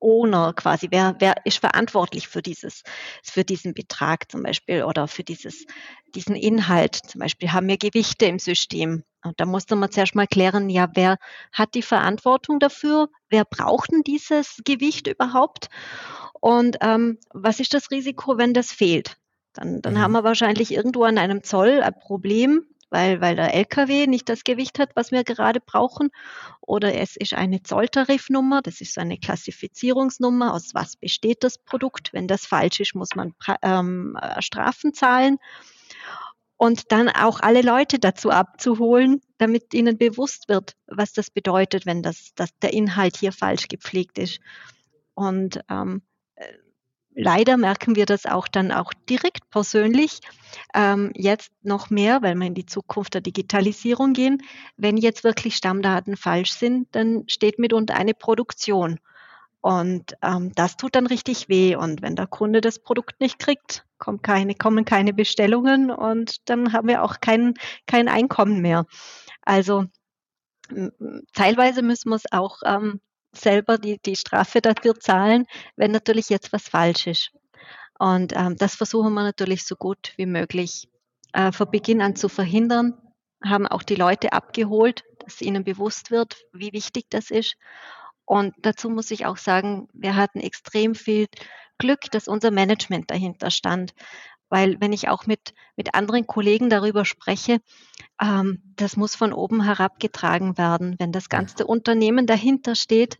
Owner 0.00 0.52
quasi? 0.54 0.88
Wer, 0.90 1.16
wer 1.18 1.34
ist 1.44 1.58
verantwortlich 1.58 2.28
für 2.28 2.42
dieses, 2.42 2.82
für 3.22 3.44
diesen 3.44 3.74
Betrag 3.74 4.30
zum 4.30 4.42
Beispiel 4.42 4.84
oder 4.84 5.08
für 5.08 5.24
dieses, 5.24 5.66
diesen 6.14 6.34
Inhalt? 6.36 6.96
Zum 6.96 7.20
Beispiel 7.20 7.52
haben 7.52 7.68
wir 7.68 7.78
Gewichte 7.78 8.26
im 8.26 8.38
System. 8.38 9.04
Und 9.22 9.38
da 9.38 9.44
musste 9.44 9.76
man 9.76 9.90
zuerst 9.90 10.14
mal 10.14 10.26
klären, 10.26 10.70
ja, 10.70 10.88
wer 10.94 11.18
hat 11.52 11.74
die 11.74 11.82
Verantwortung 11.82 12.58
dafür? 12.58 13.08
Wer 13.28 13.44
braucht 13.44 13.92
denn 13.92 14.02
dieses 14.02 14.60
Gewicht 14.64 15.06
überhaupt? 15.06 15.68
Und 16.40 16.78
ähm, 16.80 17.18
was 17.32 17.60
ist 17.60 17.74
das 17.74 17.90
Risiko, 17.90 18.38
wenn 18.38 18.54
das 18.54 18.72
fehlt? 18.72 19.18
Dann, 19.52 19.82
dann 19.82 19.94
mhm. 19.94 19.98
haben 19.98 20.12
wir 20.12 20.24
wahrscheinlich 20.24 20.72
irgendwo 20.72 21.04
an 21.04 21.18
einem 21.18 21.42
Zoll 21.42 21.82
ein 21.82 21.98
Problem, 21.98 22.66
weil, 22.90 23.20
weil 23.20 23.36
der 23.36 23.54
LKW 23.54 24.06
nicht 24.06 24.28
das 24.28 24.44
Gewicht 24.44 24.78
hat, 24.78 24.90
was 24.94 25.10
wir 25.10 25.24
gerade 25.24 25.60
brauchen. 25.60 26.10
Oder 26.60 26.94
es 26.94 27.16
ist 27.16 27.34
eine 27.34 27.62
Zolltarifnummer, 27.62 28.62
das 28.62 28.80
ist 28.80 28.98
eine 28.98 29.18
Klassifizierungsnummer, 29.18 30.52
aus 30.52 30.74
was 30.74 30.96
besteht 30.96 31.44
das 31.44 31.58
Produkt. 31.58 32.12
Wenn 32.12 32.28
das 32.28 32.46
falsch 32.46 32.80
ist, 32.80 32.94
muss 32.94 33.14
man 33.14 33.34
ähm, 33.62 34.18
Strafen 34.40 34.92
zahlen. 34.92 35.38
Und 36.56 36.92
dann 36.92 37.08
auch 37.08 37.40
alle 37.40 37.62
Leute 37.62 37.98
dazu 37.98 38.30
abzuholen, 38.30 39.22
damit 39.38 39.72
ihnen 39.72 39.96
bewusst 39.96 40.50
wird, 40.50 40.76
was 40.86 41.14
das 41.14 41.30
bedeutet, 41.30 41.86
wenn 41.86 42.02
das, 42.02 42.34
dass 42.34 42.50
der 42.58 42.74
Inhalt 42.74 43.16
hier 43.16 43.32
falsch 43.32 43.68
gepflegt 43.68 44.18
ist. 44.18 44.40
Und 45.14 45.60
ähm, 45.70 46.02
leider 47.20 47.56
merken 47.56 47.96
wir 47.96 48.06
das 48.06 48.26
auch 48.26 48.48
dann 48.48 48.72
auch 48.72 48.92
direkt 49.08 49.48
persönlich. 49.50 50.20
Ähm, 50.74 51.12
jetzt 51.14 51.52
noch 51.62 51.90
mehr, 51.90 52.22
weil 52.22 52.34
wir 52.34 52.46
in 52.46 52.54
die 52.54 52.66
Zukunft 52.66 53.14
der 53.14 53.20
Digitalisierung 53.20 54.12
gehen. 54.12 54.42
Wenn 54.76 54.96
jetzt 54.96 55.22
wirklich 55.22 55.56
Stammdaten 55.56 56.16
falsch 56.16 56.52
sind, 56.52 56.88
dann 56.92 57.24
steht 57.28 57.58
mitunter 57.58 57.94
eine 57.94 58.14
Produktion. 58.14 58.98
Und 59.60 60.14
ähm, 60.22 60.52
das 60.54 60.76
tut 60.78 60.94
dann 60.94 61.06
richtig 61.06 61.48
weh. 61.48 61.76
Und 61.76 62.00
wenn 62.00 62.16
der 62.16 62.26
Kunde 62.26 62.60
das 62.62 62.78
Produkt 62.78 63.20
nicht 63.20 63.38
kriegt, 63.38 63.84
kommt 63.98 64.22
keine, 64.22 64.54
kommen 64.54 64.86
keine 64.86 65.12
Bestellungen 65.12 65.90
und 65.90 66.48
dann 66.48 66.72
haben 66.72 66.88
wir 66.88 67.02
auch 67.02 67.20
kein, 67.20 67.54
kein 67.86 68.08
Einkommen 68.08 68.62
mehr. 68.62 68.86
Also 69.42 69.84
teilweise 71.34 71.82
müssen 71.82 72.10
wir 72.10 72.16
es 72.16 72.32
auch 72.32 72.60
ähm, 72.64 73.00
selber 73.32 73.78
die, 73.78 73.98
die 74.04 74.16
Strafe 74.16 74.60
dafür 74.60 74.98
zahlen, 74.98 75.46
wenn 75.76 75.90
natürlich 75.90 76.28
jetzt 76.28 76.52
was 76.52 76.68
falsch 76.68 77.06
ist. 77.06 77.32
Und 77.98 78.32
ähm, 78.34 78.56
das 78.56 78.74
versuchen 78.74 79.12
wir 79.12 79.22
natürlich 79.22 79.64
so 79.64 79.76
gut 79.76 80.14
wie 80.16 80.26
möglich 80.26 80.88
äh, 81.32 81.52
von 81.52 81.70
Beginn 81.70 82.00
an 82.00 82.16
zu 82.16 82.28
verhindern, 82.28 82.94
haben 83.44 83.66
auch 83.66 83.82
die 83.82 83.94
Leute 83.94 84.32
abgeholt, 84.32 85.04
dass 85.18 85.40
ihnen 85.40 85.64
bewusst 85.64 86.10
wird, 86.10 86.38
wie 86.52 86.72
wichtig 86.72 87.06
das 87.10 87.30
ist. 87.30 87.56
Und 88.24 88.54
dazu 88.58 88.90
muss 88.90 89.10
ich 89.10 89.26
auch 89.26 89.36
sagen, 89.36 89.88
wir 89.92 90.16
hatten 90.16 90.40
extrem 90.40 90.94
viel 90.94 91.26
Glück, 91.78 92.10
dass 92.10 92.28
unser 92.28 92.50
Management 92.50 93.10
dahinter 93.10 93.50
stand. 93.50 93.92
Weil 94.50 94.80
wenn 94.80 94.92
ich 94.92 95.08
auch 95.08 95.26
mit, 95.26 95.54
mit 95.76 95.94
anderen 95.94 96.26
Kollegen 96.26 96.68
darüber 96.68 97.04
spreche, 97.06 97.60
ähm, 98.20 98.62
das 98.76 98.96
muss 98.96 99.14
von 99.14 99.32
oben 99.32 99.62
herabgetragen 99.62 100.58
werden. 100.58 100.96
Wenn 100.98 101.12
das 101.12 101.28
ganze 101.28 101.66
Unternehmen 101.66 102.26
dahinter 102.26 102.74
steht 102.74 103.18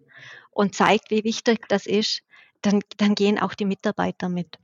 und 0.50 0.74
zeigt, 0.74 1.10
wie 1.10 1.24
wichtig 1.24 1.66
das 1.68 1.86
ist, 1.86 2.20
dann, 2.60 2.80
dann 2.98 3.14
gehen 3.14 3.38
auch 3.38 3.54
die 3.54 3.64
Mitarbeiter 3.64 4.28
mit. 4.28 4.58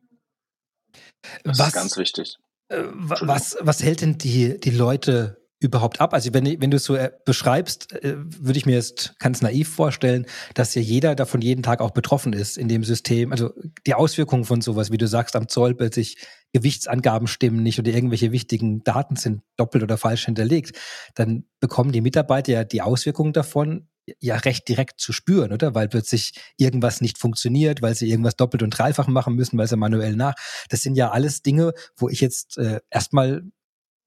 Das 1.45 1.59
was, 1.59 1.69
ist 1.69 1.75
ganz 1.75 1.97
wichtig. 1.97 2.37
Äh, 2.69 2.83
was, 2.93 3.57
was 3.61 3.83
hält 3.83 4.01
denn 4.03 4.19
die, 4.19 4.59
die 4.61 4.71
Leute 4.71 5.46
überhaupt 5.59 6.01
ab? 6.01 6.13
Also 6.13 6.33
wenn, 6.35 6.61
wenn 6.61 6.71
du 6.71 6.77
es 6.77 6.85
so 6.85 6.95
äh, 6.97 7.11
beschreibst, 7.25 7.93
äh, 7.93 8.17
würde 8.17 8.59
ich 8.59 8.67
mir 8.67 8.75
jetzt 8.75 9.19
ganz 9.19 9.43
naiv 9.43 9.69
vorstellen, 9.69 10.27
dass 10.55 10.75
ja 10.75 10.83
jeder 10.83 11.15
davon 11.15 11.41
jeden 11.41 11.63
Tag 11.63 11.81
auch 11.81 11.93
betroffen 11.93 12.33
ist 12.33 12.59
in 12.59 12.69
dem 12.69 12.85
System. 12.85 13.33
Also 13.33 13.53
die 13.87 13.95
Auswirkungen 13.95 14.45
von 14.45 14.61
sowas, 14.61 14.91
wie 14.91 14.99
du 14.99 15.07
sagst, 15.09 15.35
am 15.37 15.49
Zoll 15.49 15.75
plötzlich 15.75 16.19
Gewichtsangaben 16.53 17.27
stimmen 17.27 17.63
nicht 17.63 17.79
oder 17.79 17.93
irgendwelche 17.93 18.33
wichtigen 18.33 18.85
Daten 18.85 19.17
sind 19.17 19.43
doppelt 19.57 19.83
oder 19.83 19.99
falsch 19.99 20.27
hinterlegt, 20.27 20.79
dann 21.15 21.45
bekommen 21.61 21.93
die 21.93 22.01
Mitarbeiter 22.01 22.53
ja 22.53 22.65
die 22.65 22.83
Auswirkungen 22.83 23.33
davon 23.33 23.89
ja 24.21 24.37
recht 24.37 24.69
direkt 24.69 25.01
zu 25.01 25.13
spüren, 25.13 25.53
oder? 25.53 25.75
Weil 25.75 25.89
plötzlich 25.89 26.33
irgendwas 26.57 27.01
nicht 27.01 27.19
funktioniert, 27.19 27.83
weil 27.83 27.95
sie 27.95 28.09
irgendwas 28.09 28.37
doppelt 28.37 28.63
und 28.63 28.71
dreifach 28.71 29.09
machen 29.09 29.35
müssen, 29.35 29.59
weil 29.59 29.67
sie 29.67 29.77
manuell 29.77 30.17
nach. 30.17 30.35
Das 30.69 30.83
sind 30.83 30.97
ja 30.97 31.11
alles 31.11 31.43
Dinge, 31.43 31.73
wo 31.97 32.09
ich 32.09 32.21
jetzt 32.21 32.57
äh, 32.59 32.81
erstmal 32.91 33.43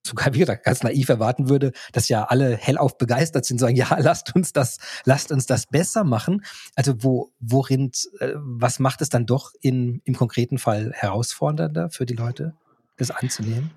sogar 0.06 0.34
wie 0.34 0.40
gesagt 0.40 0.64
ganz 0.64 0.84
naiv 0.84 1.10
erwarten 1.10 1.50
würde, 1.50 1.72
dass 1.92 2.10
ja 2.10 2.26
alle 2.26 2.56
hellauf 2.56 2.98
begeistert 2.98 3.46
sind, 3.46 3.60
sagen, 3.60 3.76
ja, 3.76 3.88
lasst 4.00 4.36
uns 4.36 4.54
das, 4.54 4.78
lasst 5.06 5.32
uns 5.32 5.46
das 5.46 5.68
besser 5.68 6.04
machen. 6.04 6.44
Also 6.76 7.04
wo, 7.04 7.32
worin, 7.40 7.92
äh, 8.20 8.34
was 8.36 8.80
macht 8.80 9.02
es 9.02 9.10
dann 9.10 9.26
doch 9.26 9.54
in, 9.62 10.02
im 10.06 10.16
konkreten 10.16 10.58
Fall 10.58 10.92
herausfordernder 10.94 11.90
für 11.90 12.06
die 12.06 12.16
Leute, 12.16 12.54
das 12.98 13.12
anzunehmen? 13.12 13.72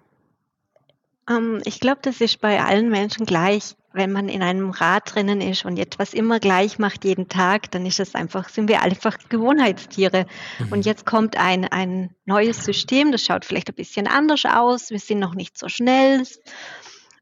Ähm, 1.29 1.61
ich 1.65 1.81
glaube, 1.81 2.01
das 2.03 2.21
ist 2.21 2.41
bei 2.41 2.63
allen 2.63 2.89
Menschen 2.91 3.27
gleich. 3.27 3.77
Wenn 3.93 4.13
man 4.13 4.29
in 4.29 4.43
einem 4.43 4.71
Rad 4.71 5.15
drinnen 5.15 5.41
ist 5.41 5.65
und 5.65 5.79
etwas 5.79 6.15
immer 6.15 6.41
gleich 6.41 6.79
macht 6.79 7.05
jeden 7.05 7.29
Tag, 7.29 7.71
dann 7.71 7.85
ist 7.85 8.01
es 8.01 8.15
einfach, 8.15 8.49
sind 8.49 8.69
wir 8.69 8.83
einfach 8.83 9.19
Gewohnheitstiere. 9.29 10.27
Mhm. 10.59 10.73
Und 10.73 10.87
jetzt 10.87 11.07
kommt 11.07 11.37
ein, 11.37 11.65
ein 11.67 12.15
neues 12.25 12.65
System, 12.65 13.13
das 13.13 13.25
schaut 13.25 13.45
vielleicht 13.45 13.69
ein 13.69 13.75
bisschen 13.75 14.07
anders 14.07 14.45
aus. 14.45 14.91
Wir 14.91 14.99
sind 14.99 15.19
noch 15.19 15.35
nicht 15.35 15.59
so 15.59 15.69
schnell. 15.69 16.23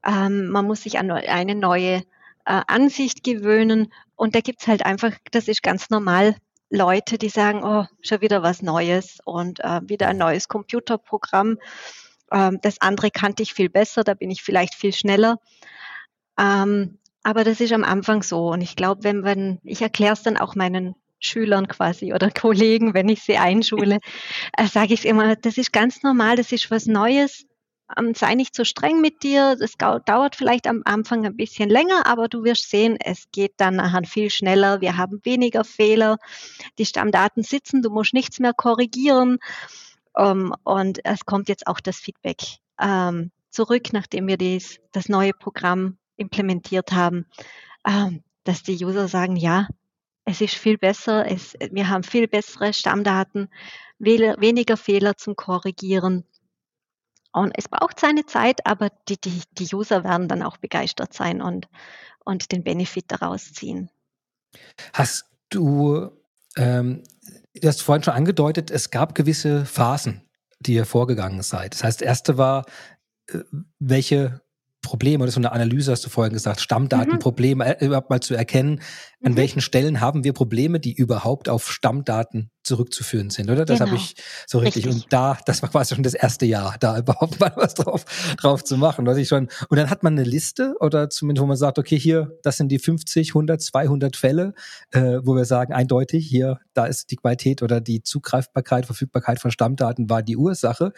Ähm, 0.07 0.49
man 0.49 0.67
muss 0.67 0.83
sich 0.83 0.99
an 0.99 1.11
eine 1.11 1.55
neue 1.55 2.03
äh, 2.45 2.62
Ansicht 2.67 3.25
gewöhnen. 3.25 3.93
Und 4.17 4.35
da 4.35 4.41
gibt 4.41 4.61
es 4.62 4.69
halt 4.69 4.85
einfach, 4.85 5.12
das 5.30 5.49
ist 5.49 5.63
ganz 5.63 5.91
normal, 5.91 6.37
Leute, 6.71 7.19
die 7.19 7.28
sagen, 7.28 7.65
oh, 7.65 7.87
schon 8.00 8.21
wieder 8.21 8.43
was 8.43 8.63
Neues 8.63 9.19
und 9.25 9.61
äh, 9.61 9.80
wieder 9.83 10.09
ein 10.09 10.19
neues 10.19 10.47
Computerprogramm. 10.47 11.59
Ähm, 12.33 12.59
das 12.63 12.80
andere 12.80 13.11
kannte 13.11 13.43
ich 13.43 13.54
viel 13.54 13.69
besser, 13.69 14.04
da 14.04 14.15
bin 14.15 14.30
ich 14.30 14.43
vielleicht 14.43 14.75
viel 14.75 14.93
schneller. 14.93 15.39
Ähm, 16.41 16.99
aber 17.23 17.45
das 17.45 17.61
ist 17.61 17.73
am 17.73 17.85
Anfang 17.85 18.23
so. 18.23 18.50
Und 18.50 18.63
ich 18.63 18.76
glaube, 18.76 19.05
wenn, 19.05 19.25
wenn 19.25 19.59
ich 19.63 19.83
erkläre 19.83 20.15
es 20.15 20.23
dann 20.23 20.39
auch 20.39 20.55
meinen 20.55 20.95
Schülern 21.19 21.69
quasi 21.69 22.15
oder 22.15 22.31
Kollegen, 22.31 22.95
wenn 22.95 23.09
ich 23.09 23.23
sie 23.23 23.37
einschule, 23.37 23.99
äh, 24.57 24.67
sage 24.67 24.95
ich 24.95 25.05
immer, 25.05 25.37
das 25.37 25.59
ist 25.59 25.73
ganz 25.73 26.03
normal, 26.03 26.37
das 26.37 26.53
ist 26.53 26.71
was 26.71 26.87
Neues. 26.87 27.47
Ähm, 27.99 28.15
sei 28.15 28.37
nicht 28.37 28.55
so 28.55 28.65
streng 28.65 29.00
mit 29.00 29.23
dir. 29.23 29.57
Das 29.59 29.73
dauert 29.76 30.37
vielleicht 30.37 30.67
am 30.67 30.83
Anfang 30.85 31.26
ein 31.26 31.37
bisschen 31.37 31.69
länger, 31.69 32.07
aber 32.07 32.29
du 32.29 32.45
wirst 32.45 32.71
sehen, 32.71 32.97
es 33.00 33.25
geht 33.33 33.55
dann 33.57 33.76
nachher 33.76 34.05
viel 34.05 34.31
schneller. 34.31 34.81
Wir 34.81 34.97
haben 34.97 35.21
weniger 35.25 35.65
Fehler. 35.65 36.17
Die 36.79 36.87
Stammdaten 36.87 37.43
sitzen, 37.43 37.83
du 37.83 37.91
musst 37.91 38.15
nichts 38.15 38.39
mehr 38.39 38.55
korrigieren. 38.55 39.39
Ähm, 40.17 40.55
und 40.65 41.05
es 41.05 41.26
kommt 41.26 41.49
jetzt 41.49 41.67
auch 41.67 41.81
das 41.81 41.97
Feedback 41.97 42.39
ähm, 42.81 43.33
zurück, 43.50 43.93
nachdem 43.93 44.29
wir 44.29 44.39
dies, 44.39 44.79
das 44.93 45.09
neue 45.09 45.33
Programm 45.33 45.99
implementiert 46.21 46.93
haben, 46.93 47.26
ähm, 47.87 48.23
dass 48.45 48.63
die 48.63 48.85
User 48.85 49.09
sagen, 49.09 49.37
ja, 49.37 49.69
es 50.25 50.41
ist 50.41 50.54
viel 50.54 50.78
besser, 50.78 51.26
es, 51.30 51.54
wir 51.71 51.89
haben 51.89 52.02
viel 52.04 52.28
bessere 52.28 52.73
Stammdaten, 52.73 53.49
weniger 53.99 54.76
Fehler 54.76 55.17
zum 55.17 55.35
Korrigieren. 55.35 56.25
Und 57.33 57.52
es 57.56 57.69
braucht 57.69 58.00
seine 58.00 58.26
Zeit, 58.26 58.67
aber 58.67 58.91
die, 59.09 59.21
die, 59.21 59.43
die 59.52 59.75
User 59.75 60.04
werden 60.04 60.28
dann 60.28 60.43
auch 60.43 60.56
begeistert 60.56 61.13
sein 61.13 61.43
und, 61.43 61.69
und 62.25 62.52
den 62.52 62.65
Benefit 62.65 63.06
daraus 63.09 63.52
ziehen. 63.52 63.91
Hast 64.93 65.26
du 65.49 66.11
ähm, 66.56 67.04
Du 67.54 67.67
hast 67.67 67.83
vorhin 67.83 68.02
schon 68.02 68.15
angedeutet, 68.15 68.71
es 68.71 68.91
gab 68.91 69.15
gewisse 69.15 69.65
Phasen, 69.67 70.23
die 70.61 70.75
ihr 70.75 70.87
vorgegangen 70.87 71.43
seid. 71.43 71.75
Das 71.75 71.85
heißt, 71.85 72.02
erste 72.02 72.39
war, 72.39 72.65
äh, 73.26 73.39
welche 73.78 74.41
Probleme 74.91 75.23
oder 75.23 75.31
so 75.31 75.39
eine 75.39 75.53
Analyse 75.53 75.93
hast 75.93 76.05
du 76.05 76.09
vorhin 76.11 76.33
gesagt, 76.33 76.61
Stammdatenprobleme, 76.61 77.76
mhm. 77.79 77.87
überhaupt 77.87 78.11
mal 78.11 78.19
zu 78.19 78.35
erkennen, 78.35 78.81
an 79.23 79.33
mhm. 79.33 79.37
welchen 79.37 79.61
Stellen 79.61 80.00
haben 80.00 80.25
wir 80.25 80.33
Probleme, 80.33 80.81
die 80.81 80.93
überhaupt 80.93 81.49
auf 81.49 81.71
Stammdaten 81.71 82.50
zurückzuführen 82.71 83.30
sind, 83.30 83.50
oder? 83.50 83.65
Das 83.65 83.80
genau. 83.80 83.91
habe 83.91 83.97
ich 83.97 84.15
so 84.47 84.59
richtig. 84.59 84.87
richtig. 84.87 85.02
Und 85.02 85.13
da, 85.13 85.37
das 85.45 85.61
war 85.61 85.71
quasi 85.71 85.97
schon 85.97 86.04
das 86.04 86.15
erste 86.15 86.47
Jahr, 86.47 86.76
da 86.78 86.97
überhaupt 86.99 87.41
mal 87.41 87.52
was 87.56 87.75
drauf, 87.75 88.04
drauf 88.37 88.63
zu 88.63 88.76
machen. 88.76 89.06
Was 89.06 89.17
ich 89.17 89.26
schon, 89.26 89.49
und 89.69 89.76
dann 89.76 89.91
hat 89.91 90.04
man 90.04 90.13
eine 90.13 90.23
Liste 90.23 90.76
oder 90.78 91.11
zumindest, 91.11 91.43
wo 91.43 91.47
man 91.47 91.56
sagt, 91.56 91.80
okay, 91.80 91.99
hier, 91.99 92.39
das 92.45 92.59
sind 92.59 92.69
die 92.69 92.78
50, 92.78 93.30
100, 93.30 93.61
200 93.61 94.17
Fälle, 94.17 94.54
äh, 94.93 95.19
wo 95.23 95.35
wir 95.35 95.45
sagen, 95.45 95.73
eindeutig, 95.73 96.28
hier, 96.28 96.61
da 96.75 96.87
ist 96.87 97.11
die 97.11 97.17
Qualität 97.17 97.63
oder 97.63 97.80
die 97.80 98.02
Zugreifbarkeit, 98.02 98.87
Verfügbarkeit 98.87 99.41
von 99.41 99.50
Stammdaten 99.50 100.09
war 100.09 100.23
die 100.23 100.37
Ursache. 100.37 100.93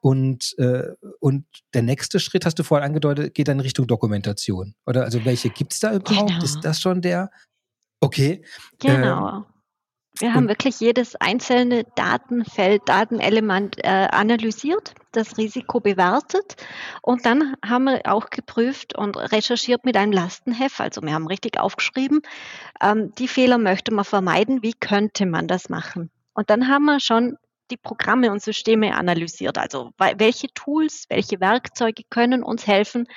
Und, 0.00 0.54
äh, 0.58 0.88
und 1.20 1.46
der 1.72 1.82
nächste 1.82 2.20
Schritt, 2.20 2.44
hast 2.44 2.58
du 2.58 2.64
vorhin 2.64 2.86
angedeutet, 2.86 3.32
geht 3.34 3.48
dann 3.48 3.56
in 3.56 3.60
Richtung 3.60 3.86
Dokumentation. 3.86 4.74
Oder 4.84 5.04
also 5.04 5.24
welche 5.24 5.48
gibt's 5.48 5.80
da 5.80 5.94
überhaupt? 5.94 6.28
Genau. 6.28 6.44
Ist 6.44 6.60
das 6.62 6.80
schon 6.80 7.00
der? 7.00 7.30
Okay. 8.00 8.44
Genau. 8.78 9.38
Äh, 9.38 9.53
wir 10.20 10.32
haben 10.32 10.48
wirklich 10.48 10.78
jedes 10.78 11.16
einzelne 11.16 11.84
Datenfeld, 11.96 12.82
Datenelement 12.86 13.76
äh, 13.78 14.08
analysiert, 14.12 14.94
das 15.10 15.36
Risiko 15.38 15.80
bewertet 15.80 16.56
und 17.02 17.26
dann 17.26 17.56
haben 17.64 17.84
wir 17.84 18.00
auch 18.04 18.30
geprüft 18.30 18.96
und 18.96 19.16
recherchiert 19.16 19.84
mit 19.84 19.96
einem 19.96 20.12
Lastenheft. 20.12 20.80
Also 20.80 21.02
wir 21.02 21.14
haben 21.14 21.26
richtig 21.26 21.58
aufgeschrieben, 21.58 22.20
ähm, 22.80 23.12
die 23.18 23.26
Fehler 23.26 23.58
möchte 23.58 23.92
man 23.92 24.04
vermeiden, 24.04 24.62
wie 24.62 24.74
könnte 24.74 25.26
man 25.26 25.48
das 25.48 25.68
machen? 25.68 26.10
Und 26.32 26.48
dann 26.48 26.68
haben 26.68 26.84
wir 26.84 27.00
schon 27.00 27.36
die 27.70 27.76
Programme 27.76 28.30
und 28.30 28.42
Systeme 28.42 28.96
analysiert. 28.96 29.58
Also 29.58 29.90
welche 29.98 30.48
Tools, 30.54 31.06
welche 31.08 31.40
Werkzeuge 31.40 32.02
können 32.08 32.44
uns 32.44 32.66
helfen, 32.66 33.08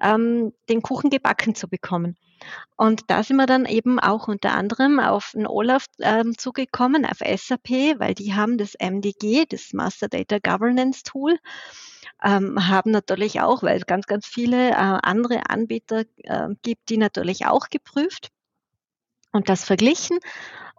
ähm, 0.00 0.52
den 0.68 0.82
Kuchen 0.82 1.10
gebacken 1.10 1.54
zu 1.54 1.68
bekommen. 1.68 2.16
Und 2.76 3.02
da 3.08 3.22
sind 3.22 3.36
wir 3.36 3.46
dann 3.46 3.64
eben 3.64 3.98
auch 4.00 4.28
unter 4.28 4.52
anderem 4.52 4.98
auf 4.98 5.32
den 5.34 5.46
Olaf 5.46 5.86
ähm, 6.00 6.36
zugekommen, 6.36 7.06
auf 7.06 7.18
SAP, 7.18 7.98
weil 7.98 8.14
die 8.14 8.34
haben 8.34 8.58
das 8.58 8.74
MDG, 8.74 9.46
das 9.46 9.72
Master 9.72 10.08
Data 10.08 10.38
Governance 10.38 11.02
Tool, 11.02 11.38
ähm, 12.22 12.68
haben 12.68 12.90
natürlich 12.90 13.40
auch, 13.40 13.62
weil 13.62 13.78
es 13.78 13.86
ganz, 13.86 14.06
ganz 14.06 14.26
viele 14.26 14.70
äh, 14.70 14.74
andere 14.74 15.48
Anbieter 15.48 16.04
äh, 16.18 16.48
gibt, 16.62 16.88
die 16.88 16.96
natürlich 16.96 17.46
auch 17.46 17.68
geprüft 17.68 18.30
und 19.32 19.48
das 19.48 19.64
verglichen 19.64 20.18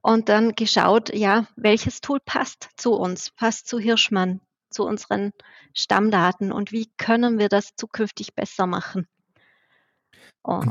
und 0.01 0.29
dann 0.29 0.53
geschaut, 0.55 1.13
ja, 1.13 1.47
welches 1.55 2.01
Tool 2.01 2.19
passt 2.23 2.69
zu 2.75 2.93
uns, 2.93 3.31
passt 3.31 3.67
zu 3.67 3.79
Hirschmann, 3.79 4.41
zu 4.69 4.85
unseren 4.85 5.31
Stammdaten 5.73 6.51
und 6.51 6.71
wie 6.71 6.91
können 6.97 7.39
wir 7.39 7.49
das 7.49 7.75
zukünftig 7.75 8.35
besser 8.35 8.67
machen. 8.67 9.07
Oh. 10.43 10.61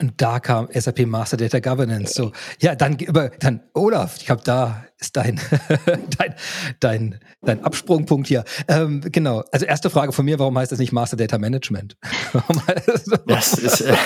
Und 0.00 0.14
da 0.16 0.38
kam 0.38 0.68
SAP 0.72 1.06
Master 1.06 1.36
Data 1.36 1.58
Governance. 1.58 2.14
So, 2.14 2.32
ja, 2.60 2.76
dann 2.76 2.96
über, 2.98 3.30
dann 3.40 3.62
Olaf, 3.74 4.16
ich 4.18 4.26
glaube, 4.26 4.42
da 4.44 4.86
ist 4.98 5.16
dein, 5.16 5.40
dein, 6.18 6.34
dein, 6.78 7.20
dein 7.42 7.64
Absprungpunkt 7.64 8.28
hier. 8.28 8.44
Ähm, 8.68 9.00
genau. 9.00 9.42
Also 9.50 9.66
erste 9.66 9.90
Frage 9.90 10.12
von 10.12 10.24
mir: 10.24 10.38
Warum 10.38 10.56
heißt 10.56 10.70
das 10.70 10.78
nicht 10.78 10.92
Master 10.92 11.16
Data 11.16 11.38
Management? 11.38 11.96
das 13.26 13.54
ist, 13.54 13.80
äh, 13.80 13.96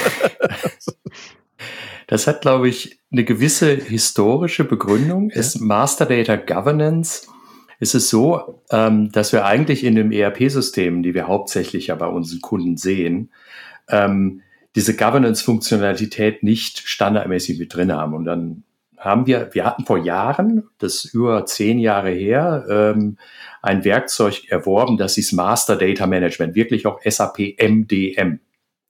das 2.06 2.26
hat, 2.26 2.40
glaube 2.40 2.68
ich, 2.68 2.98
eine 3.12 3.24
gewisse 3.24 3.74
historische 3.74 4.64
Begründung. 4.64 5.28
Ja. 5.30 5.36
Ist 5.36 5.60
Master 5.60 6.06
Data 6.06 6.36
Governance 6.36 7.26
ist 7.82 7.96
es 7.96 8.10
so, 8.10 8.62
ähm, 8.70 9.10
dass 9.10 9.32
wir 9.32 9.44
eigentlich 9.44 9.82
in 9.82 9.96
dem 9.96 10.12
ERP-System, 10.12 11.02
die 11.02 11.14
wir 11.14 11.26
hauptsächlich 11.26 11.88
ja 11.88 11.96
bei 11.96 12.06
unseren 12.06 12.40
Kunden 12.40 12.76
sehen, 12.76 13.30
ähm, 13.88 14.42
diese 14.74 14.96
Governance-Funktionalität 14.96 16.42
nicht 16.42 16.78
standardmäßig 16.78 17.58
mit 17.58 17.74
drin 17.74 17.92
haben. 17.92 18.14
Und 18.14 18.24
dann 18.24 18.64
haben 18.96 19.26
wir, 19.26 19.50
wir 19.52 19.64
hatten 19.66 19.84
vor 19.84 19.98
Jahren, 19.98 20.68
das 20.78 21.04
ist 21.04 21.14
über 21.14 21.44
zehn 21.44 21.78
Jahre 21.78 22.10
her, 22.10 22.64
ähm, 22.70 23.18
ein 23.60 23.84
Werkzeug 23.84 24.48
erworben, 24.48 24.96
das 24.96 25.18
ist 25.18 25.32
Master 25.32 25.76
Data 25.76 26.06
Management, 26.06 26.54
wirklich 26.54 26.86
auch 26.86 27.00
SAP 27.04 27.56
MDM. 27.60 28.40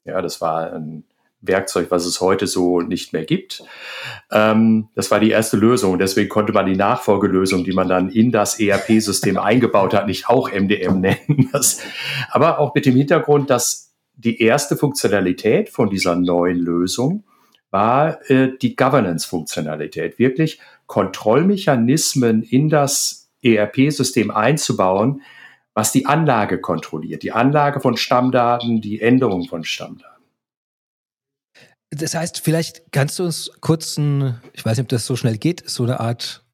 Ja, 0.05 0.21
das 0.21 0.41
war 0.41 0.73
ein 0.73 1.05
Werkzeug, 1.43 1.91
was 1.91 2.07
es 2.07 2.21
heute 2.21 2.47
so 2.47 2.81
nicht 2.81 3.13
mehr 3.13 3.25
gibt. 3.25 3.65
Ähm, 4.31 4.89
das 4.95 5.11
war 5.11 5.19
die 5.19 5.31
erste 5.31 5.57
Lösung. 5.57 5.99
Deswegen 5.99 6.29
konnte 6.29 6.53
man 6.53 6.67
die 6.67 6.77
Nachfolgelösung, 6.77 7.65
die 7.65 7.73
man 7.73 7.89
dann 7.89 8.09
in 8.09 8.31
das 8.31 8.59
ERP-System 8.61 9.37
eingebaut 9.39 9.93
hat, 9.93 10.07
nicht 10.07 10.29
auch 10.29 10.51
MDM 10.51 11.01
nennen. 11.01 11.51
Das, 11.53 11.81
aber 12.31 12.59
auch 12.59 12.75
mit 12.75 12.87
dem 12.87 12.97
Hintergrund, 12.97 13.51
dass 13.51 13.92
die 14.15 14.41
erste 14.41 14.77
Funktionalität 14.77 15.69
von 15.69 15.91
dieser 15.91 16.17
neuen 16.17 16.59
Lösung 16.59 17.25
war 17.71 18.31
äh, 18.31 18.57
die 18.61 18.77
Governance-Funktionalität. 18.77 20.19
Wirklich 20.19 20.61
Kontrollmechanismen 20.87 22.43
in 22.43 22.69
das 22.69 23.31
ERP-System 23.43 24.31
einzubauen, 24.31 25.23
was 25.75 25.91
die 25.91 26.07
Anlage 26.07 26.61
kontrolliert. 26.61 27.23
Die 27.23 27.33
Anlage 27.33 27.81
von 27.81 27.97
Stammdaten, 27.97 28.81
die 28.81 29.01
Änderung 29.01 29.49
von 29.49 29.65
Stammdaten. 29.65 30.13
Das 31.91 32.15
heißt, 32.15 32.41
vielleicht 32.41 32.91
kannst 32.91 33.19
du 33.19 33.25
uns 33.25 33.51
kurz 33.61 33.97
ein, 33.99 34.41
ich 34.53 34.65
weiß 34.65 34.79
nicht, 34.79 34.85
ob 34.85 34.89
das 34.89 35.07
so 35.07 35.17
schnell 35.17 35.39
geht, 35.39 35.69
so 35.69 35.83
eine 35.83 36.01
Art 36.01 36.45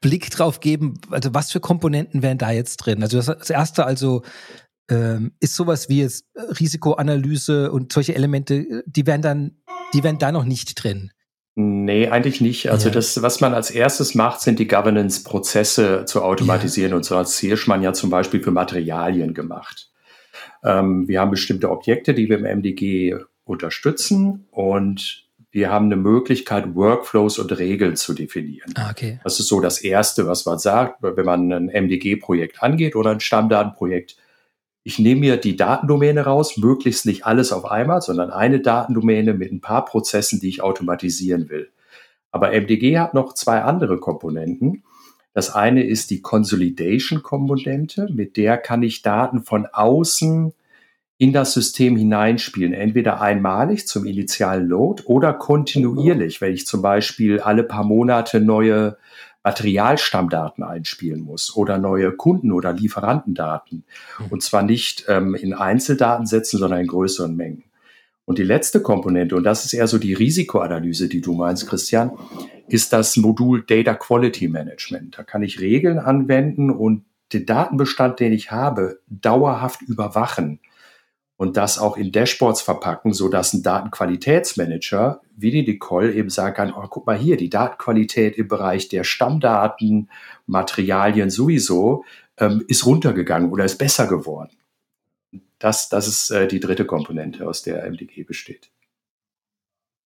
Blick 0.00 0.30
drauf 0.30 0.60
geben, 0.60 1.00
also 1.10 1.32
was 1.34 1.50
für 1.50 1.60
Komponenten 1.60 2.22
wären 2.22 2.38
da 2.38 2.50
jetzt 2.50 2.78
drin? 2.78 3.02
Also 3.02 3.16
das, 3.16 3.26
das 3.26 3.50
erste 3.50 3.84
also 3.86 4.22
ähm, 4.88 5.32
ist 5.40 5.54
sowas 5.54 5.88
wie 5.88 6.00
jetzt 6.00 6.24
äh, 6.34 6.40
Risikoanalyse 6.40 7.70
und 7.70 7.92
solche 7.92 8.14
Elemente, 8.14 8.54
äh, 8.54 8.82
die 8.86 9.06
wären 9.06 9.22
dann, 9.22 9.56
die 9.94 10.02
wären 10.02 10.18
da 10.18 10.32
noch 10.32 10.44
nicht 10.44 10.82
drin. 10.82 11.12
Nee, 11.54 12.08
eigentlich 12.08 12.40
nicht. 12.40 12.70
Also 12.70 12.88
ja. 12.88 12.94
das, 12.94 13.20
was 13.20 13.40
man 13.40 13.52
als 13.52 13.70
erstes 13.70 14.14
macht, 14.14 14.40
sind 14.40 14.60
die 14.60 14.68
Governance-Prozesse 14.68 16.04
zu 16.06 16.22
automatisieren. 16.22 16.90
Ja. 16.90 16.96
Und 16.96 17.04
so 17.04 17.16
hat 17.18 17.28
Zierschmann 17.28 17.82
ja 17.82 17.92
zum 17.92 18.10
Beispiel 18.10 18.40
für 18.40 18.52
Materialien 18.52 19.34
gemacht. 19.34 19.90
Ähm, 20.62 21.08
wir 21.08 21.20
haben 21.20 21.32
bestimmte 21.32 21.70
Objekte, 21.70 22.14
die 22.14 22.28
wir 22.28 22.38
im 22.38 22.44
MDG 22.44 23.16
unterstützen 23.44 24.46
und 24.52 25.24
wir 25.50 25.70
haben 25.70 25.86
eine 25.86 25.96
Möglichkeit, 25.96 26.74
Workflows 26.74 27.38
und 27.38 27.58
Regeln 27.58 27.96
zu 27.96 28.12
definieren. 28.12 28.72
Ah, 28.76 28.90
okay. 28.90 29.18
Das 29.24 29.40
ist 29.40 29.48
so 29.48 29.60
das 29.60 29.78
Erste, 29.78 30.26
was 30.26 30.46
man 30.46 30.58
sagt, 30.58 31.02
wenn 31.02 31.24
man 31.24 31.52
ein 31.52 31.66
MDG-Projekt 31.66 32.62
angeht 32.62 32.94
oder 32.94 33.10
ein 33.10 33.20
Stammdatenprojekt 33.20 34.16
ich 34.88 34.98
nehme 34.98 35.20
mir 35.20 35.36
die 35.36 35.54
Datendomäne 35.54 36.22
raus, 36.22 36.56
möglichst 36.56 37.04
nicht 37.04 37.26
alles 37.26 37.52
auf 37.52 37.70
einmal, 37.70 38.00
sondern 38.00 38.30
eine 38.30 38.60
Datendomäne 38.60 39.34
mit 39.34 39.52
ein 39.52 39.60
paar 39.60 39.84
Prozessen, 39.84 40.40
die 40.40 40.48
ich 40.48 40.62
automatisieren 40.62 41.50
will. 41.50 41.68
Aber 42.30 42.58
MDG 42.58 42.98
hat 42.98 43.12
noch 43.12 43.34
zwei 43.34 43.60
andere 43.60 44.00
Komponenten. 44.00 44.84
Das 45.34 45.54
eine 45.54 45.84
ist 45.84 46.08
die 46.10 46.22
Consolidation-Komponente, 46.22 48.08
mit 48.14 48.38
der 48.38 48.56
kann 48.56 48.82
ich 48.82 49.02
Daten 49.02 49.42
von 49.42 49.66
außen 49.66 50.54
in 51.18 51.32
das 51.32 51.52
System 51.52 51.96
hineinspielen, 51.96 52.72
entweder 52.72 53.20
einmalig 53.20 53.88
zum 53.88 54.06
initialen 54.06 54.68
Load 54.68 55.02
oder 55.06 55.32
kontinuierlich, 55.32 56.40
wenn 56.40 56.54
ich 56.54 56.64
zum 56.64 56.80
Beispiel 56.80 57.40
alle 57.40 57.64
paar 57.64 57.84
Monate 57.84 58.40
neue 58.40 58.96
Materialstammdaten 59.42 60.62
einspielen 60.62 61.20
muss 61.20 61.56
oder 61.56 61.78
neue 61.78 62.12
Kunden- 62.12 62.52
oder 62.52 62.72
Lieferantendaten. 62.72 63.84
Mhm. 64.18 64.26
Und 64.30 64.42
zwar 64.42 64.62
nicht 64.62 65.06
ähm, 65.08 65.34
in 65.34 65.54
Einzeldatensätzen, 65.54 66.58
sondern 66.58 66.80
in 66.80 66.86
größeren 66.86 67.34
Mengen. 67.34 67.64
Und 68.24 68.38
die 68.38 68.44
letzte 68.44 68.82
Komponente, 68.82 69.34
und 69.34 69.44
das 69.44 69.64
ist 69.64 69.72
eher 69.72 69.86
so 69.86 69.98
die 69.98 70.12
Risikoanalyse, 70.12 71.08
die 71.08 71.22
du 71.22 71.32
meinst, 71.32 71.66
Christian, 71.66 72.12
ist 72.68 72.92
das 72.92 73.16
Modul 73.16 73.64
Data 73.66 73.94
Quality 73.94 74.48
Management. 74.48 75.18
Da 75.18 75.22
kann 75.22 75.42
ich 75.42 75.60
Regeln 75.60 75.98
anwenden 75.98 76.70
und 76.70 77.04
den 77.32 77.46
Datenbestand, 77.46 78.20
den 78.20 78.32
ich 78.32 78.50
habe, 78.50 79.00
dauerhaft 79.08 79.82
überwachen 79.82 80.60
und 81.38 81.56
das 81.56 81.78
auch 81.78 81.96
in 81.96 82.10
Dashboards 82.10 82.60
verpacken, 82.60 83.14
so 83.14 83.28
dass 83.28 83.54
ein 83.54 83.62
Datenqualitätsmanager 83.62 85.22
wie 85.36 85.52
die 85.52 85.62
Nicole 85.62 86.12
eben 86.12 86.30
sagen 86.30 86.56
kann, 86.56 86.74
oh, 86.74 86.86
guck 86.90 87.06
mal 87.06 87.16
hier, 87.16 87.36
die 87.36 87.48
Datenqualität 87.48 88.36
im 88.36 88.48
Bereich 88.48 88.88
der 88.88 89.04
Stammdaten, 89.04 90.10
Materialien 90.46 91.30
sowieso 91.30 92.04
ähm, 92.38 92.64
ist 92.66 92.84
runtergegangen 92.84 93.52
oder 93.52 93.64
ist 93.64 93.78
besser 93.78 94.08
geworden. 94.08 94.50
Das, 95.60 95.88
das 95.88 96.08
ist 96.08 96.30
äh, 96.30 96.48
die 96.48 96.58
dritte 96.58 96.84
Komponente, 96.84 97.46
aus 97.48 97.62
der 97.62 97.88
MDG 97.88 98.24
besteht. 98.24 98.70